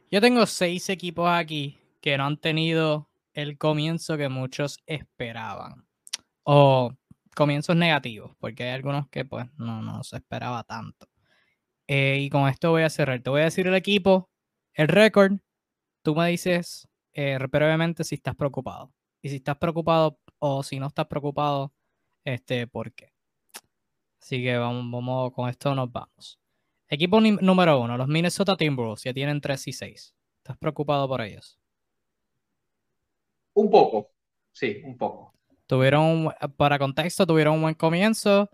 [0.10, 5.86] Yo tengo seis equipos aquí que no han tenido el comienzo que muchos esperaban.
[6.44, 6.94] O
[7.36, 11.08] comienzos negativos, porque hay algunos que pues no, no se esperaba tanto.
[11.88, 13.22] Eh, y con esto voy a cerrar.
[13.22, 14.30] Te voy a decir el equipo,
[14.74, 15.34] el récord.
[16.02, 18.94] Tú me dices eh, brevemente si estás preocupado.
[19.22, 21.74] Y si estás preocupado o si no estás preocupado,
[22.26, 23.14] este, ¿por qué?
[24.22, 26.40] Así que vamos, vamos con esto nos vamos.
[26.88, 30.16] Equipo número uno, los Minnesota Timberwolves, ya tienen 3 y 6.
[30.38, 31.60] ¿Estás preocupado por ellos?
[33.56, 34.12] Un poco,
[34.52, 35.34] sí, un poco.
[35.68, 38.50] Tuvieron, para contexto, tuvieron un buen comienzo,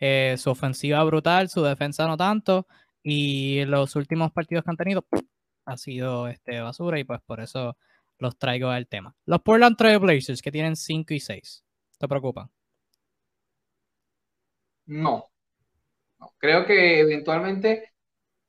[0.00, 2.66] eh, su ofensiva brutal, su defensa no tanto,
[3.02, 5.06] y los últimos partidos que han tenido
[5.66, 7.76] ha sido este, basura, y pues por eso
[8.18, 9.14] los traigo al tema.
[9.26, 11.64] Los Portland Trail Blazers, que tienen 5 y 6,
[11.98, 12.50] ¿te preocupan?
[14.86, 15.30] No.
[16.18, 16.34] no.
[16.38, 17.94] Creo que eventualmente,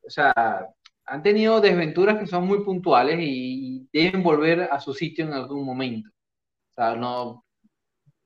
[0.05, 0.33] o sea,
[1.05, 5.65] han tenido desventuras que son muy puntuales y deben volver a su sitio en algún
[5.65, 6.09] momento.
[6.09, 7.44] O sea, no,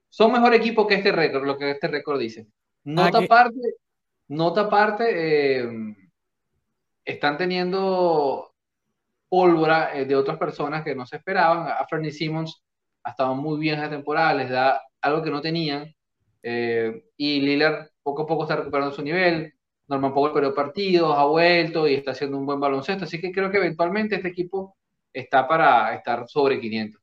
[0.10, 2.48] son mejor equipo que este récord, lo que este récord dice.
[2.84, 3.60] Nota aparte,
[4.28, 5.06] nota aparte,
[5.60, 5.96] eh,
[7.06, 8.54] están teniendo
[9.30, 11.68] pólvora eh, de otras personas que no se esperaban.
[11.68, 12.64] A Fernie Simmons
[13.04, 15.94] ha estado muy bien esta temporada, les da algo que no tenían.
[16.42, 19.54] Eh, y Lillard poco a poco está recuperando su nivel.
[19.88, 23.06] Norman Powell perdió partidos, ha vuelto y está haciendo un buen baloncesto.
[23.06, 24.78] Así que creo que eventualmente este equipo
[25.14, 27.02] está para estar sobre 500.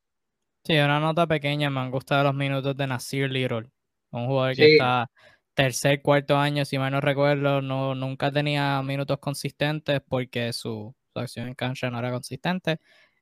[0.66, 1.70] Sí, una nota pequeña.
[1.70, 3.70] Me han gustado los minutos de Nasir Little,
[4.10, 5.08] un jugador que está
[5.56, 11.48] tercer, cuarto año, si mal no recuerdo, no, nunca tenía minutos consistentes porque su, acción
[11.48, 12.78] en cancha no era consistente.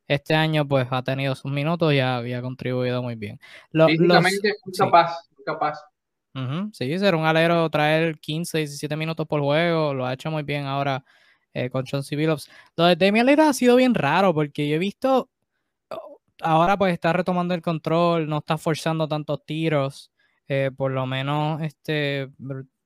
[0.09, 3.39] Este año, pues, ha tenido sus minutos y ha, contribuido muy bien.
[3.71, 5.17] Lo, Físicamente muy capaz,
[5.47, 5.79] capaz.
[6.73, 10.65] sí, ser un alero, traer 15, 17 minutos por juego, lo ha hecho muy bien
[10.65, 11.05] ahora
[11.55, 12.51] eh, con Chauncey Billups.
[12.77, 15.31] Lo de Damian Lillard ha sido bien raro porque yo he visto,
[16.41, 20.13] ahora pues está retomando el control, no está forzando tantos tiros.
[20.49, 22.29] Eh, por lo menos este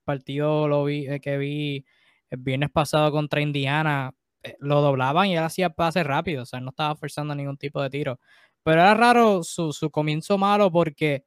[0.05, 1.85] partido lo vi, eh, que vi
[2.29, 4.13] el viernes pasado contra Indiana,
[4.43, 7.81] eh, lo doblaban y él hacía pases rápidos, o sea, no estaba forzando ningún tipo
[7.81, 8.19] de tiro.
[8.63, 11.25] Pero era raro su, su comienzo malo porque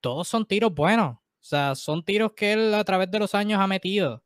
[0.00, 3.60] todos son tiros buenos, o sea, son tiros que él a través de los años
[3.60, 4.16] ha metido.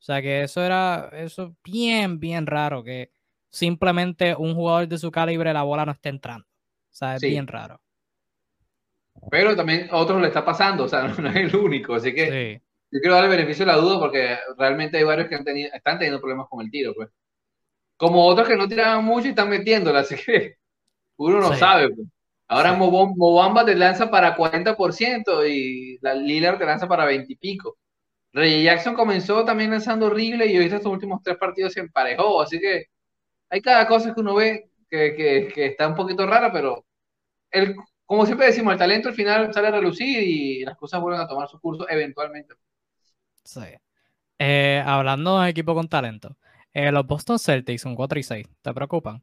[0.00, 3.10] O sea, que eso era eso bien, bien raro, que
[3.50, 6.46] simplemente un jugador de su calibre la bola no esté entrando.
[6.92, 7.80] O sea, es bien raro.
[9.30, 11.94] Pero también a otros le está pasando, o sea, no, es el único.
[11.94, 12.60] Así que
[12.90, 15.98] yo quiero darle beneficio a la duda porque realmente hay varios que han tenido, están
[15.98, 17.08] teniendo problemas con el tiro, pues.
[17.96, 20.56] Como otros que no tiraban mucho y están metiéndola, así que
[21.16, 21.90] uno no sabe.
[21.90, 22.06] Pues.
[22.48, 27.78] Ahora Mobamba te lanza para 40% y la Lillard te lanza para 20 y pico.
[28.34, 32.58] Ray Jackson comenzó también lanzando horrible y hoy estos últimos tres partidos se emparejó, así
[32.58, 32.86] que
[33.50, 36.84] hay cada cosa que uno ve que, que, que está un poquito rara, pero
[37.50, 37.74] el
[38.12, 41.26] como siempre decimos, el talento al final sale a relucir y las cosas vuelven a
[41.26, 42.54] tomar su curso eventualmente.
[43.42, 43.62] Sí.
[44.38, 46.36] Eh, hablando de equipo con talento,
[46.74, 49.18] eh, los Boston Celtics son 4 y 6, ¿te preocupan?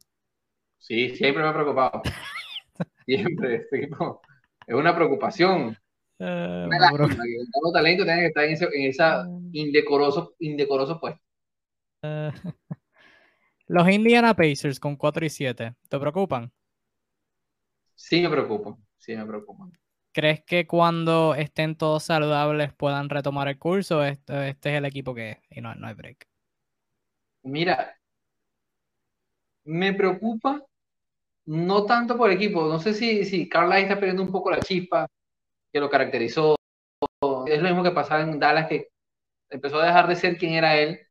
[0.76, 2.02] Sí, siempre me ha preocupado.
[3.06, 4.22] siempre, este equipo
[4.66, 5.78] es una preocupación.
[6.18, 6.90] Uh, una
[7.72, 11.22] talento tiene que estar en, ese, esa indecoroso, indecoroso puesto.
[13.70, 16.52] los Indiana Pacers con 4 y 7, ¿te preocupan?
[17.94, 19.68] Sí me preocupa, sí me preocupa.
[20.12, 24.02] ¿Crees que cuando estén todos saludables puedan retomar el curso?
[24.04, 26.26] Este, este es el equipo que es y no, no hay break.
[27.44, 27.96] Mira,
[29.62, 30.64] me preocupa
[31.44, 32.66] no tanto por el equipo.
[32.66, 35.06] No sé si, si Carlisle está perdiendo un poco la chispa
[35.72, 36.56] que lo caracterizó.
[37.46, 38.88] Es lo mismo que pasaba en Dallas, que
[39.48, 41.06] empezó a dejar de ser quien era él.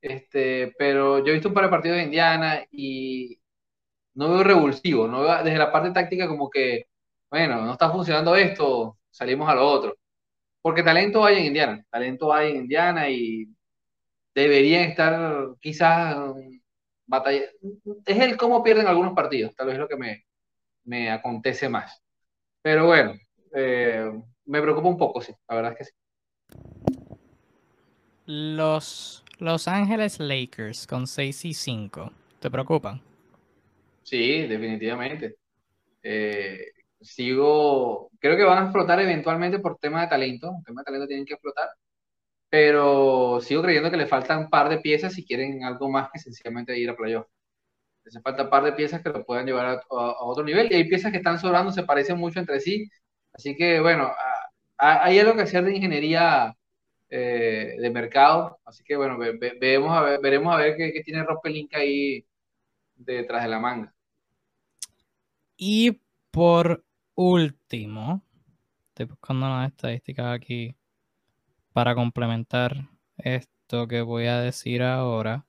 [0.00, 3.38] Este, pero yo he visto un par de partidos de Indiana y
[4.14, 6.86] no veo revulsivo, no veo desde la parte táctica como que,
[7.30, 9.96] bueno, no está funcionando esto, salimos a lo otro.
[10.62, 13.48] Porque talento hay en Indiana, talento hay en Indiana y
[14.34, 16.16] deberían estar quizás
[17.06, 17.42] batalla.
[18.04, 20.24] Es el cómo pierden algunos partidos, tal vez lo que me,
[20.84, 22.02] me acontece más.
[22.62, 23.14] Pero bueno,
[23.54, 24.10] eh,
[24.44, 25.92] me preocupa un poco, sí, la verdad es que sí.
[28.26, 32.10] Los Los Ángeles Lakers con 6 y 5,
[32.40, 33.02] ¿te preocupan?
[34.02, 35.36] Sí, definitivamente.
[36.02, 36.72] Eh,
[37.02, 41.26] sigo, creo que van a explotar eventualmente por tema de talento, tema de talento tienen
[41.26, 41.68] que explotar,
[42.48, 46.18] pero sigo creyendo que le faltan un par de piezas si quieren algo más que
[46.18, 47.26] sencillamente ir a playoff.
[48.04, 49.82] Les falta un par de piezas que lo puedan llevar a,
[50.24, 52.88] otro nivel y hay piezas que están sobrando, se parecen mucho entre sí,
[53.34, 54.12] así que bueno,
[54.78, 56.55] hay algo que hacer de ingeniería
[57.08, 61.40] eh, de mercado, así que bueno, veremos a ver, veremos a ver qué, tiene Rob
[61.72, 62.26] ahí
[62.96, 63.94] detrás de la manga.
[65.56, 66.00] Y
[66.30, 66.84] por
[67.14, 68.22] último,
[68.88, 70.74] estoy buscando unas estadísticas aquí
[71.72, 72.88] para complementar
[73.18, 75.46] esto que voy a decir ahora.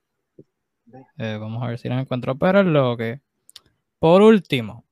[1.18, 3.20] Eh, vamos a ver si lo encuentro, pero es lo que.
[3.98, 4.84] Por último,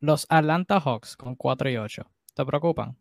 [0.00, 2.10] los Atlanta Hawks con 4 y 8.
[2.34, 2.96] ¿Te preocupan?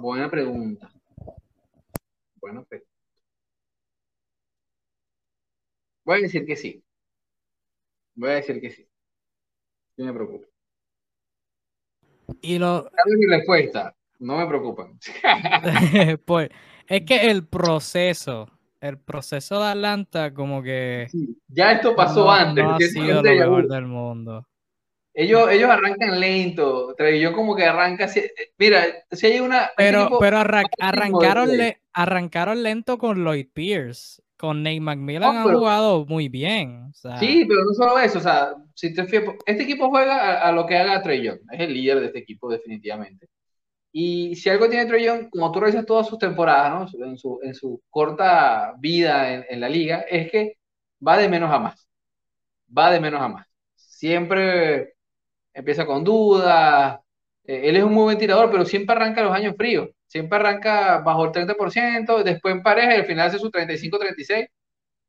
[0.00, 0.90] Buena pregunta.
[2.40, 2.82] Bueno, pues.
[6.04, 6.82] Voy a decir que sí.
[8.14, 8.88] Voy a decir que sí.
[9.98, 10.46] No me preocupa.
[12.40, 12.90] Y lo...
[13.06, 13.94] mi respuesta.
[14.18, 14.98] No me preocupan.
[16.24, 16.48] pues
[16.86, 18.48] es que el proceso,
[18.80, 21.08] el proceso de Atlanta, como que.
[21.48, 22.64] ya esto pasó antes.
[22.64, 24.46] No ha sido lo mejor del mundo.
[25.12, 26.94] Ellos, ellos arrancan lento.
[26.98, 28.08] Yo como que arranca.
[28.58, 29.70] Mira, si hay una.
[29.76, 31.10] Pero, pero arrancaron,
[31.92, 36.90] arrancaron lento con Lloyd Pierce con Nate McMillan ha jugado muy bien.
[36.94, 38.18] sí, pero no solo eso.
[38.18, 41.40] O sea, si te este equipo juega a, lo que haga Trey Young.
[41.52, 43.28] Es el líder de este equipo, definitivamente.
[43.92, 47.04] Y si algo tiene Trey Young, como tú revisas todas sus temporadas, ¿no?
[47.06, 50.56] en, su, en su corta vida en, la liga, es que
[51.06, 51.86] va de menos a más.
[52.76, 53.46] Va de menos a más.
[53.76, 54.94] Siempre
[55.54, 57.00] empieza con dudas.
[57.44, 59.90] Eh, él es un muy buen tirador, pero siempre arranca los años fríos.
[60.06, 64.48] Siempre arranca bajo el 30%, después en pareja y al final hace su 35-36.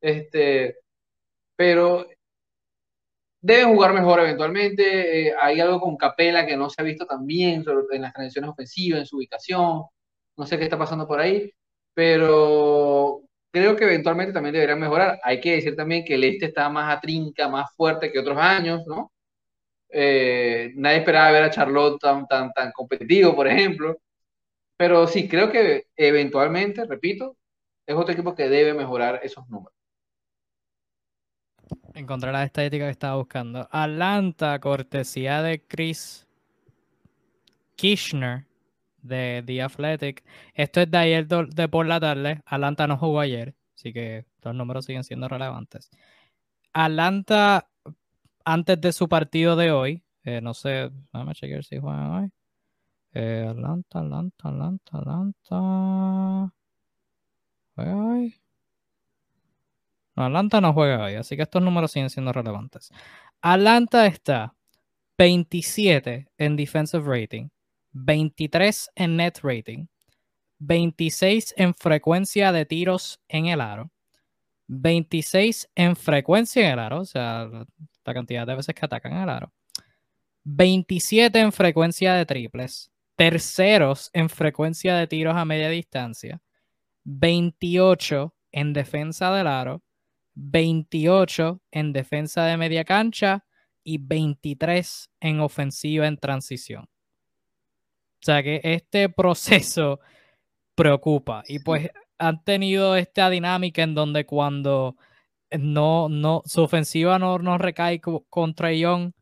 [0.00, 0.76] Este,
[1.56, 2.06] pero
[3.40, 5.28] debe jugar mejor eventualmente.
[5.28, 8.50] Eh, hay algo con Capela que no se ha visto tan bien en las transiciones
[8.50, 9.84] ofensivas, en su ubicación.
[10.36, 11.52] No sé qué está pasando por ahí,
[11.94, 15.20] pero creo que eventualmente también deberían mejorar.
[15.24, 18.82] Hay que decir también que el este está más atrinca, más fuerte que otros años,
[18.86, 19.11] ¿no?
[19.92, 23.98] Eh, nadie esperaba ver a Charlotte tan, tan, tan competitivo, por ejemplo.
[24.76, 27.36] Pero sí, creo que eventualmente, repito,
[27.86, 29.74] es otro equipo que debe mejorar esos números.
[31.94, 33.68] Encontré la estadística que estaba buscando.
[33.70, 36.26] Atlanta, cortesía de Chris
[37.76, 38.46] Kirchner
[39.02, 40.24] de The Athletic.
[40.54, 42.40] Esto es de ayer de por la tarde.
[42.46, 45.90] Atlanta no jugó ayer, así que los números siguen siendo relevantes.
[46.72, 47.68] Atlanta,
[48.44, 52.30] antes de su partido de hoy, eh, no sé, déjame chequear si juegan hoy.
[53.14, 56.54] Eh, Atlanta, Atlanta, Atlanta, Atlanta.
[57.74, 58.34] ¿Juega hoy?
[60.14, 62.90] Atlanta no juega hoy, así que estos números siguen siendo relevantes.
[63.40, 64.54] Atlanta está
[65.18, 67.48] 27 en defensive rating,
[67.92, 69.86] 23 en net rating,
[70.58, 73.90] 26 en frecuencia de tiros en el aro,
[74.68, 77.48] 26 en frecuencia en el aro, o sea,
[78.04, 79.52] la cantidad de veces que atacan el aro,
[80.44, 86.40] 27 en frecuencia de triples, terceros en frecuencia de tiros a media distancia,
[87.04, 89.82] 28 en defensa del aro,
[90.34, 93.44] 28 en defensa de media cancha
[93.84, 96.84] y 23 en ofensiva en transición.
[96.84, 100.00] O sea que este proceso
[100.74, 104.96] preocupa y pues han tenido esta dinámica en donde cuando
[105.58, 109.12] no, no, su ofensiva no, no recae contra Young,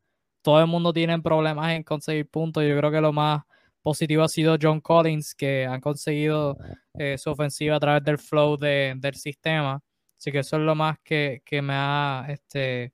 [0.41, 2.63] todo el mundo tiene problemas en conseguir puntos.
[2.63, 3.43] Yo creo que lo más
[3.81, 6.57] positivo ha sido John Collins, que han conseguido
[6.93, 9.81] eh, su ofensiva a través del flow del sistema.
[10.17, 12.93] Así que eso es lo más que, me ha este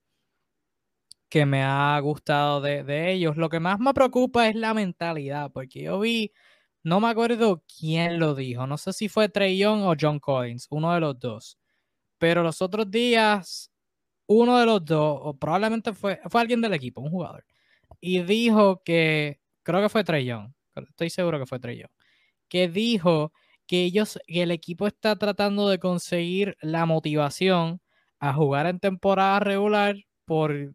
[1.30, 3.36] que me ha gustado de, ellos.
[3.38, 6.32] Lo que más me preocupa es la mentalidad, porque yo vi,
[6.84, 10.68] no me acuerdo quién lo dijo, no sé si fue Trey Young o John Collins,
[10.70, 11.58] uno de los dos.
[12.18, 13.72] Pero los otros días,
[14.28, 17.46] uno de los dos, o probablemente fue, fue alguien del equipo, un jugador,
[18.00, 21.92] y dijo que, creo que fue Young, estoy seguro que fue Young,
[22.48, 23.34] que dijo
[23.66, 27.82] que ellos, que el equipo está tratando de conseguir la motivación
[28.20, 29.96] a jugar en temporada regular
[30.26, 30.74] por,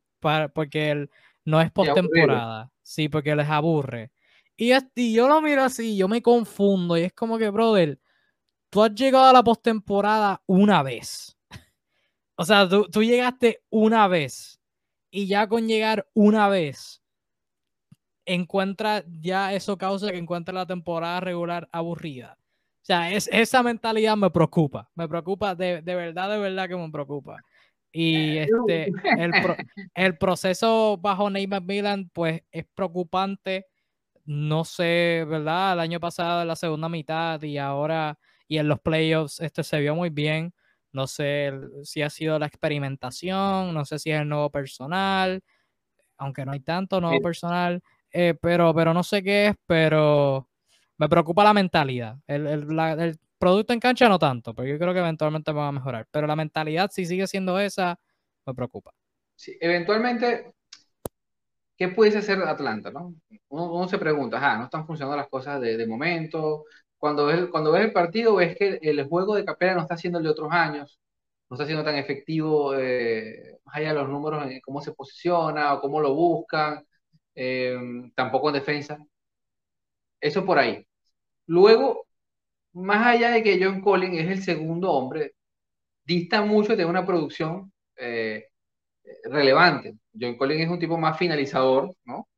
[0.55, 1.09] porque
[1.45, 2.71] no es postemporada.
[2.83, 4.13] Sí, porque les aburre.
[4.57, 7.99] Y, y yo lo miro así, yo me confundo y es como que, brother,
[8.73, 11.37] tú has llegado a la postemporada una vez.
[12.35, 14.59] O sea, tú, tú llegaste una vez
[15.11, 17.03] y ya con llegar una vez
[18.25, 22.39] encuentra ya eso causa que encuentre la temporada regular aburrida.
[22.41, 26.91] O sea, es, esa mentalidad me preocupa, me preocupa, de, verdad, de verdad que me
[26.91, 27.41] preocupa.
[27.93, 28.91] Y este,
[29.95, 33.67] el, proceso bajo Neymar Milan, pues es preocupante.
[34.25, 35.75] No sé, ¿verdad?
[35.75, 38.19] El año pasado, en la segunda mitad y ahora,
[38.53, 40.53] y en los playoffs, este se vio muy bien.
[40.93, 41.53] No sé
[41.85, 45.43] si ha sido la experimentación, no sé si es el nuevo personal,
[46.19, 50.51] aunque no hay tanto nuevo personal, eh, pero, pero no sé qué es, pero
[50.99, 52.19] me preocupa la mentalidad.
[52.27, 56.07] El, producto en cancha no tanto, pero yo creo que eventualmente va a mejorar.
[56.11, 57.99] Pero la mentalidad, si sigue siendo esa,
[58.45, 58.93] me preocupa.
[59.35, 60.53] Sí, eventualmente,
[61.75, 62.91] ¿qué puede hacer Atlanta?
[62.91, 63.15] ¿no?
[63.49, 66.67] Uno, se pregunta, ah, no están funcionando las cosas de, momento.
[67.03, 70.19] Cuando ves, cuando ves el partido, ves que el juego de Capela no está siendo
[70.19, 71.01] el de otros años,
[71.51, 75.81] no está siendo tan efectivo, eh, más allá de los números, cómo se posiciona o
[75.81, 76.87] cómo lo buscan,
[77.35, 77.77] eh,
[78.15, 78.99] tampoco en defensa.
[80.21, 80.87] Eso por ahí.
[81.47, 82.07] Luego,
[82.75, 85.35] más allá de que John Collins es el segundo hombre,
[86.05, 88.49] dista mucho de una producción eh,
[89.25, 89.97] relevante.
[90.21, 92.29] John Collins es un tipo más finalizador, ¿no?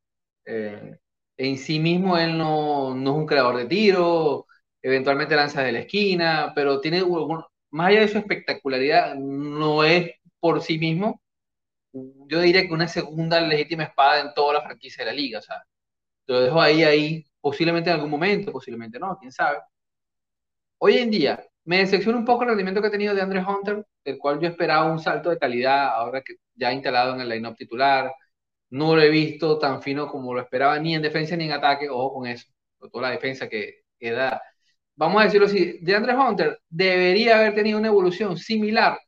[0.47, 0.97] Eh,
[1.37, 4.47] en sí mismo él no, no, es un creador de tiro,
[4.85, 7.03] eventualmente lanza de la esquina, pero tiene,
[7.71, 11.23] más allá de su espectacularidad, no es por sí mismo,
[11.93, 15.43] yo diría que una segunda legítima espada en toda la franquicia de la liga, o
[15.43, 15.65] sea,
[16.27, 19.59] lo dejo ahí, ahí, posiblemente en algún momento, posiblemente no, quién sabe.
[20.79, 23.87] Hoy en día, me decepciona un poco el rendimiento que ha tenido de Andre Hunter,
[24.05, 27.57] del cual yo esperaba un salto de calidad, ahora que ya instalado en el line-up
[27.57, 28.13] titular.
[28.71, 31.89] No lo he visto tan fino como lo esperaba, ni en defensa ni en ataque,
[31.89, 32.47] ojo con eso,
[32.79, 34.43] con toda la defensa que, da.
[34.97, 38.99] Vamos a decirlo así, de Andre Hunter debería haber tenido una evolución similar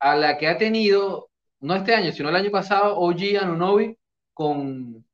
[0.00, 1.30] a la que ha tenido,
[1.60, 3.96] no este año, sino el año pasado, OG Anunobi
[4.32, 5.06] con,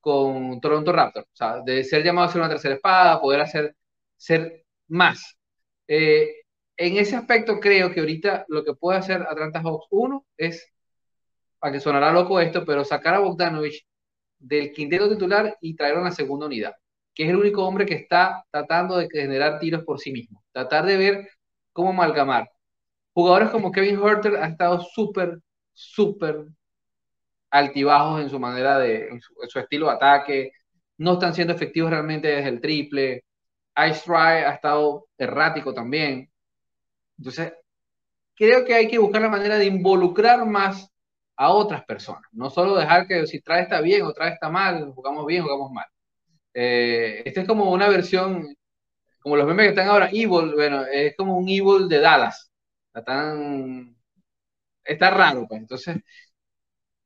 [0.00, 1.26] con Toronto Raptors.
[1.26, 3.76] O sea, de ser llamado a ser una tercera espada, poder hacer
[4.20, 5.38] ser más.
[5.88, 6.42] Eh,
[6.76, 10.72] en ese aspecto creo que ahorita lo que puede hacer Atlanta Hawks, uno, es,
[11.58, 13.86] para que sonará loco esto, pero sacar a Bogdanovich
[14.38, 16.74] del quinteto titular y traerlo a la segunda unidad,
[17.14, 20.86] que es el único hombre que está tratando de generar tiros por sí mismo, tratar
[20.86, 21.28] de ver
[21.72, 22.50] cómo amalgamar.
[23.12, 25.40] Jugadores como Kevin Herter han estado súper,
[25.72, 26.46] súper
[27.50, 30.52] altibajos en su manera de, en su, estilo de ataque,
[30.98, 33.24] no están siendo efectivos realmente desde el triple.
[33.88, 36.30] Ice Dry ha estado errático también.
[37.18, 37.52] Entonces,
[38.34, 40.90] creo que hay que buscar la manera de involucrar más
[41.36, 44.92] a otras personas, no solo dejar que si trae está bien o trae está mal,
[44.94, 45.86] jugamos bien, jugamos mal.
[46.54, 48.54] Eh, esta es como una versión,
[49.20, 52.50] como los memes que están ahora, Evil, bueno, es como un Evil de Dallas.
[52.88, 53.96] Está tan,
[54.84, 55.60] está raro, pues.
[55.62, 55.96] Entonces,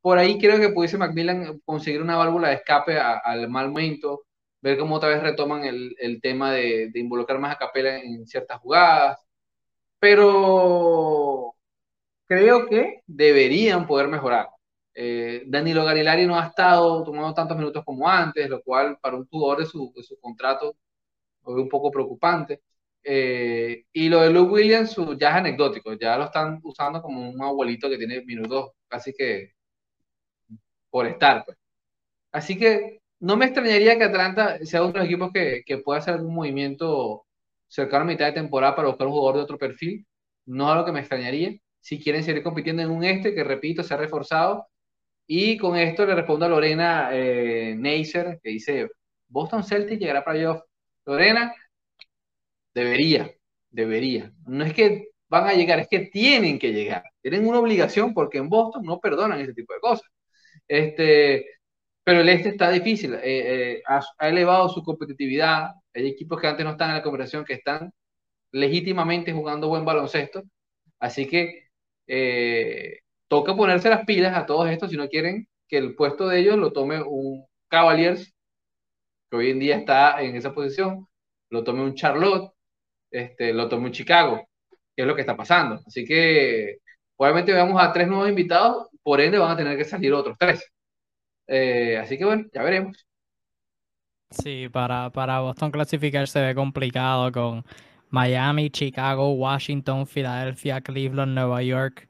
[0.00, 4.24] por ahí creo que pudiese Macmillan conseguir una válvula de escape al mal momento,
[4.60, 9.18] ver cómo otra vez retoman el, tema de, involucrar más a Capela en ciertas jugadas,
[9.98, 11.54] pero
[12.26, 14.48] creo que deberían poder mejorar.
[14.94, 19.26] Eh, Danilo Garilari no ha estado tomando tantos minutos como antes, lo cual para un
[19.26, 20.76] jugador de su, contrato
[21.46, 22.62] es un poco preocupante.
[23.02, 27.42] Eh, y lo de Luke Williams ya es anecdótico, ya lo están usando como un
[27.42, 29.54] abuelito que tiene minutos casi que
[30.90, 31.44] por estar.
[31.44, 31.58] Pues.
[32.32, 36.14] Así que no me extrañaría que Atlanta sea uno de los equipos que, pueda hacer
[36.14, 37.26] algún movimiento
[37.68, 40.06] cercano a mitad de temporada para buscar un jugador de otro perfil.
[40.46, 41.56] No es algo que me extrañaría.
[41.80, 44.68] Si quieren seguir compitiendo en un este, que repito, se ha reforzado.
[45.26, 48.88] Y con esto le respondo a Lorena eh, Neisser, que dice,
[49.28, 50.62] Boston Celtics llegará para playoff.
[51.06, 51.54] Lorena,
[52.74, 53.30] debería,
[53.70, 54.32] debería.
[54.46, 57.02] No es que van a llegar, es que tienen que llegar.
[57.22, 60.08] Tienen una obligación porque en Boston no perdonan ese tipo de cosas.
[60.68, 61.46] Este,
[62.04, 65.70] pero el este está difícil, eh, eh, ha, elevado su competitividad.
[65.94, 67.92] Hay equipos que antes no están en la conversación que están
[68.52, 70.42] legítimamente jugando buen baloncesto.
[71.00, 71.68] Así que
[72.06, 73.00] eh,
[73.34, 76.56] toca ponerse las pilas a todos estos si no quieren que el puesto de ellos
[76.56, 78.32] lo tome un Cavaliers,
[79.28, 81.08] que hoy en día está en esa posición,
[81.50, 82.52] lo tome un Charlotte,
[83.10, 84.46] este, lo tome un Chicago,
[84.94, 85.80] que es lo que está pasando.
[85.84, 86.78] Así que
[87.16, 90.64] obviamente veamos a tres nuevos invitados por ende van a tener que salir otros tres.
[91.48, 93.04] Eh, así que bueno, ya veremos.
[94.30, 97.64] Sí, para, para Boston clasificar se ve complicado con
[98.10, 102.08] Miami, Chicago, Washington, Filadelfia, Cleveland, Nueva York,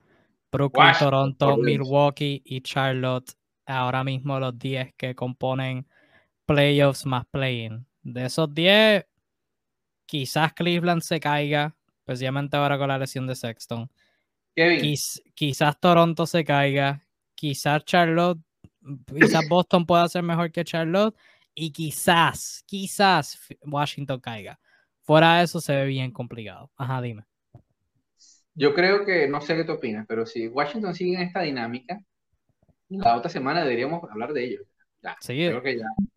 [0.57, 3.33] Brooklyn, Toronto, Milwaukee y Charlotte.
[3.67, 5.87] Ahora mismo los 10 que componen
[6.47, 7.87] playoffs más play-in.
[8.03, 9.07] De esos 10,
[10.07, 13.91] quizás Cleveland se caiga, especialmente ahora con la lesión de Sexton
[15.35, 17.03] quizás Toronto se caiga,
[17.35, 18.41] quizás Charlotte,
[19.07, 21.17] quizás Boston pueda ser mejor que Charlotte
[21.55, 24.61] y quizás, quizás Washington caiga.
[25.03, 26.71] Fuera de eso se ve bien complicado.
[26.77, 27.25] Ajá, dime.
[28.55, 32.01] Yo creo que, no sé qué tú opinas, pero si Washington sigue en esta dinámica,
[32.89, 34.63] la otra semana deberíamos hablar de ellos.
[35.21, 35.49] sí,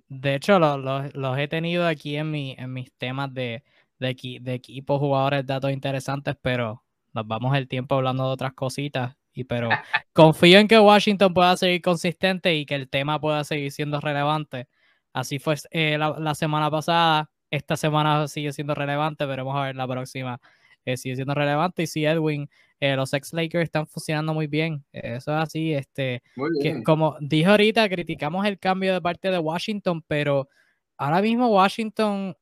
[0.07, 3.63] De hecho, los, he tenido aquí en, mi, en mis temas de,
[3.99, 6.83] de, de equipos, jugadores, datos interesantes, pero
[7.13, 9.15] nos vamos el tiempo hablando de otras cositas.
[9.33, 9.69] Y, pero
[10.13, 14.67] confío en que Washington pueda seguir consistente y que el tema pueda seguir siendo relevante.
[15.13, 17.31] Así fue eh, la, semana pasada.
[17.49, 19.25] Esta semana sigue siendo relevante.
[19.25, 20.39] Veremos a ver la próxima.
[20.87, 21.83] Eh, sigue siendo relevante.
[21.83, 22.49] Y si Edwin,
[22.79, 24.85] eh, los ex Lakers están funcionando muy bien.
[24.93, 25.73] Eso es así.
[25.73, 26.23] Este,
[26.61, 30.47] Que, como dije ahorita, criticamos el cambio de parte de Washington, pero
[30.95, 32.37] ahora mismo Washington,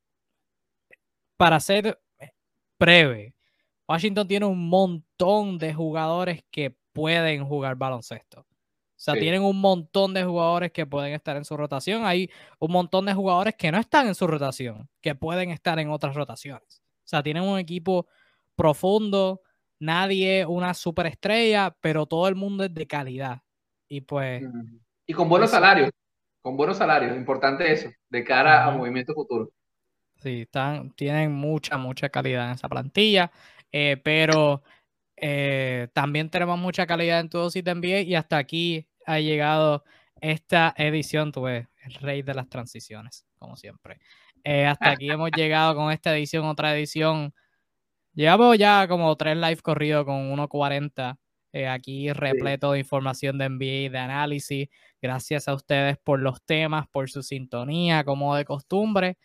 [1.37, 1.99] para ser
[2.77, 3.33] breve,
[3.87, 8.41] Washington tiene un montón de jugadores que pueden jugar baloncesto.
[8.41, 8.45] O
[8.95, 12.05] sea, tienen un montón de jugadores que pueden estar en su rotación.
[12.05, 15.89] Hay un montón de jugadores que no están en su rotación, que pueden estar en
[15.89, 16.83] otras rotaciones.
[16.99, 18.07] O sea, tienen un equipo
[18.55, 19.41] profundo,
[19.79, 23.41] nadie una superestrella, pero todo el mundo es de calidad.
[23.87, 24.43] Y pues.
[25.05, 25.91] Y con buenos salarios.
[26.41, 29.49] Con buenos salarios, importante eso, de cara a movimiento futuro.
[30.17, 33.31] Sí, están, tienen mucha, mucha calidad en esa plantilla.
[33.71, 34.63] Eh, pero
[35.17, 39.83] eh, también tenemos mucha calidad en tu sitio NBA y hasta aquí ha llegado
[40.21, 43.99] esta edición, tuve el rey de las transiciones, como siempre.
[44.43, 47.33] Eh, hasta aquí hemos llegado con esta edición, otra edición.
[48.15, 51.17] Llevamos ya como tres live corridos con 1.40.
[51.69, 54.69] aquí repleto de información de NBA, de análisis.
[55.01, 59.17] Gracias a ustedes por los temas, por su sintonía, como de costumbre.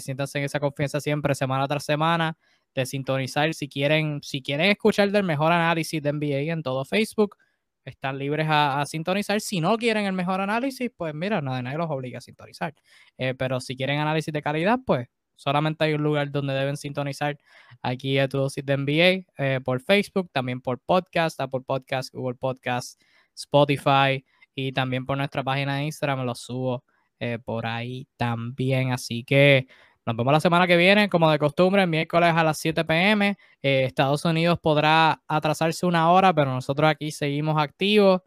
[0.00, 2.38] siéntanse en esa confianza siempre, semana tras semana
[2.74, 3.52] de sintonizar.
[3.52, 7.36] Si quieren, si quieren escuchar del mejor análisis de NBA en todo Facebook,
[7.84, 9.42] están libres a, sintonizar.
[9.42, 12.74] Si no quieren el mejor análisis, pues mira, nadie, nadie los obliga a sintonizar.
[13.18, 15.08] Eh, pero si quieren análisis de calidad, pues
[15.38, 17.38] solamente hay un lugar donde deben sintonizar
[17.80, 22.36] aquí a tu dosis de NBA eh, por Facebook, también por podcast, Apple Podcast, Google
[22.36, 23.00] Podcast,
[23.34, 24.24] Spotify
[24.54, 26.84] y también por nuestra página de Instagram lo subo
[27.20, 28.92] eh, por ahí también.
[28.92, 29.68] Así que
[30.04, 33.38] nos vemos la semana que viene, como de costumbre, miércoles a las 7 pm.
[33.62, 38.22] Eh, Estados Unidos podrá atrasarse una hora, pero nosotros aquí seguimos activos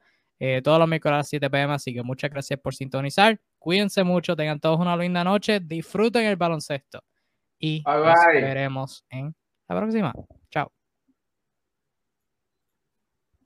[0.64, 1.74] todos los miércoles a las 7 pm.
[1.74, 3.40] Así que muchas gracias por sintonizar.
[3.62, 7.04] Cuídense mucho, tengan todos una linda noche, disfruten el baloncesto
[7.60, 9.36] y nos veremos en
[9.70, 10.14] la próxima.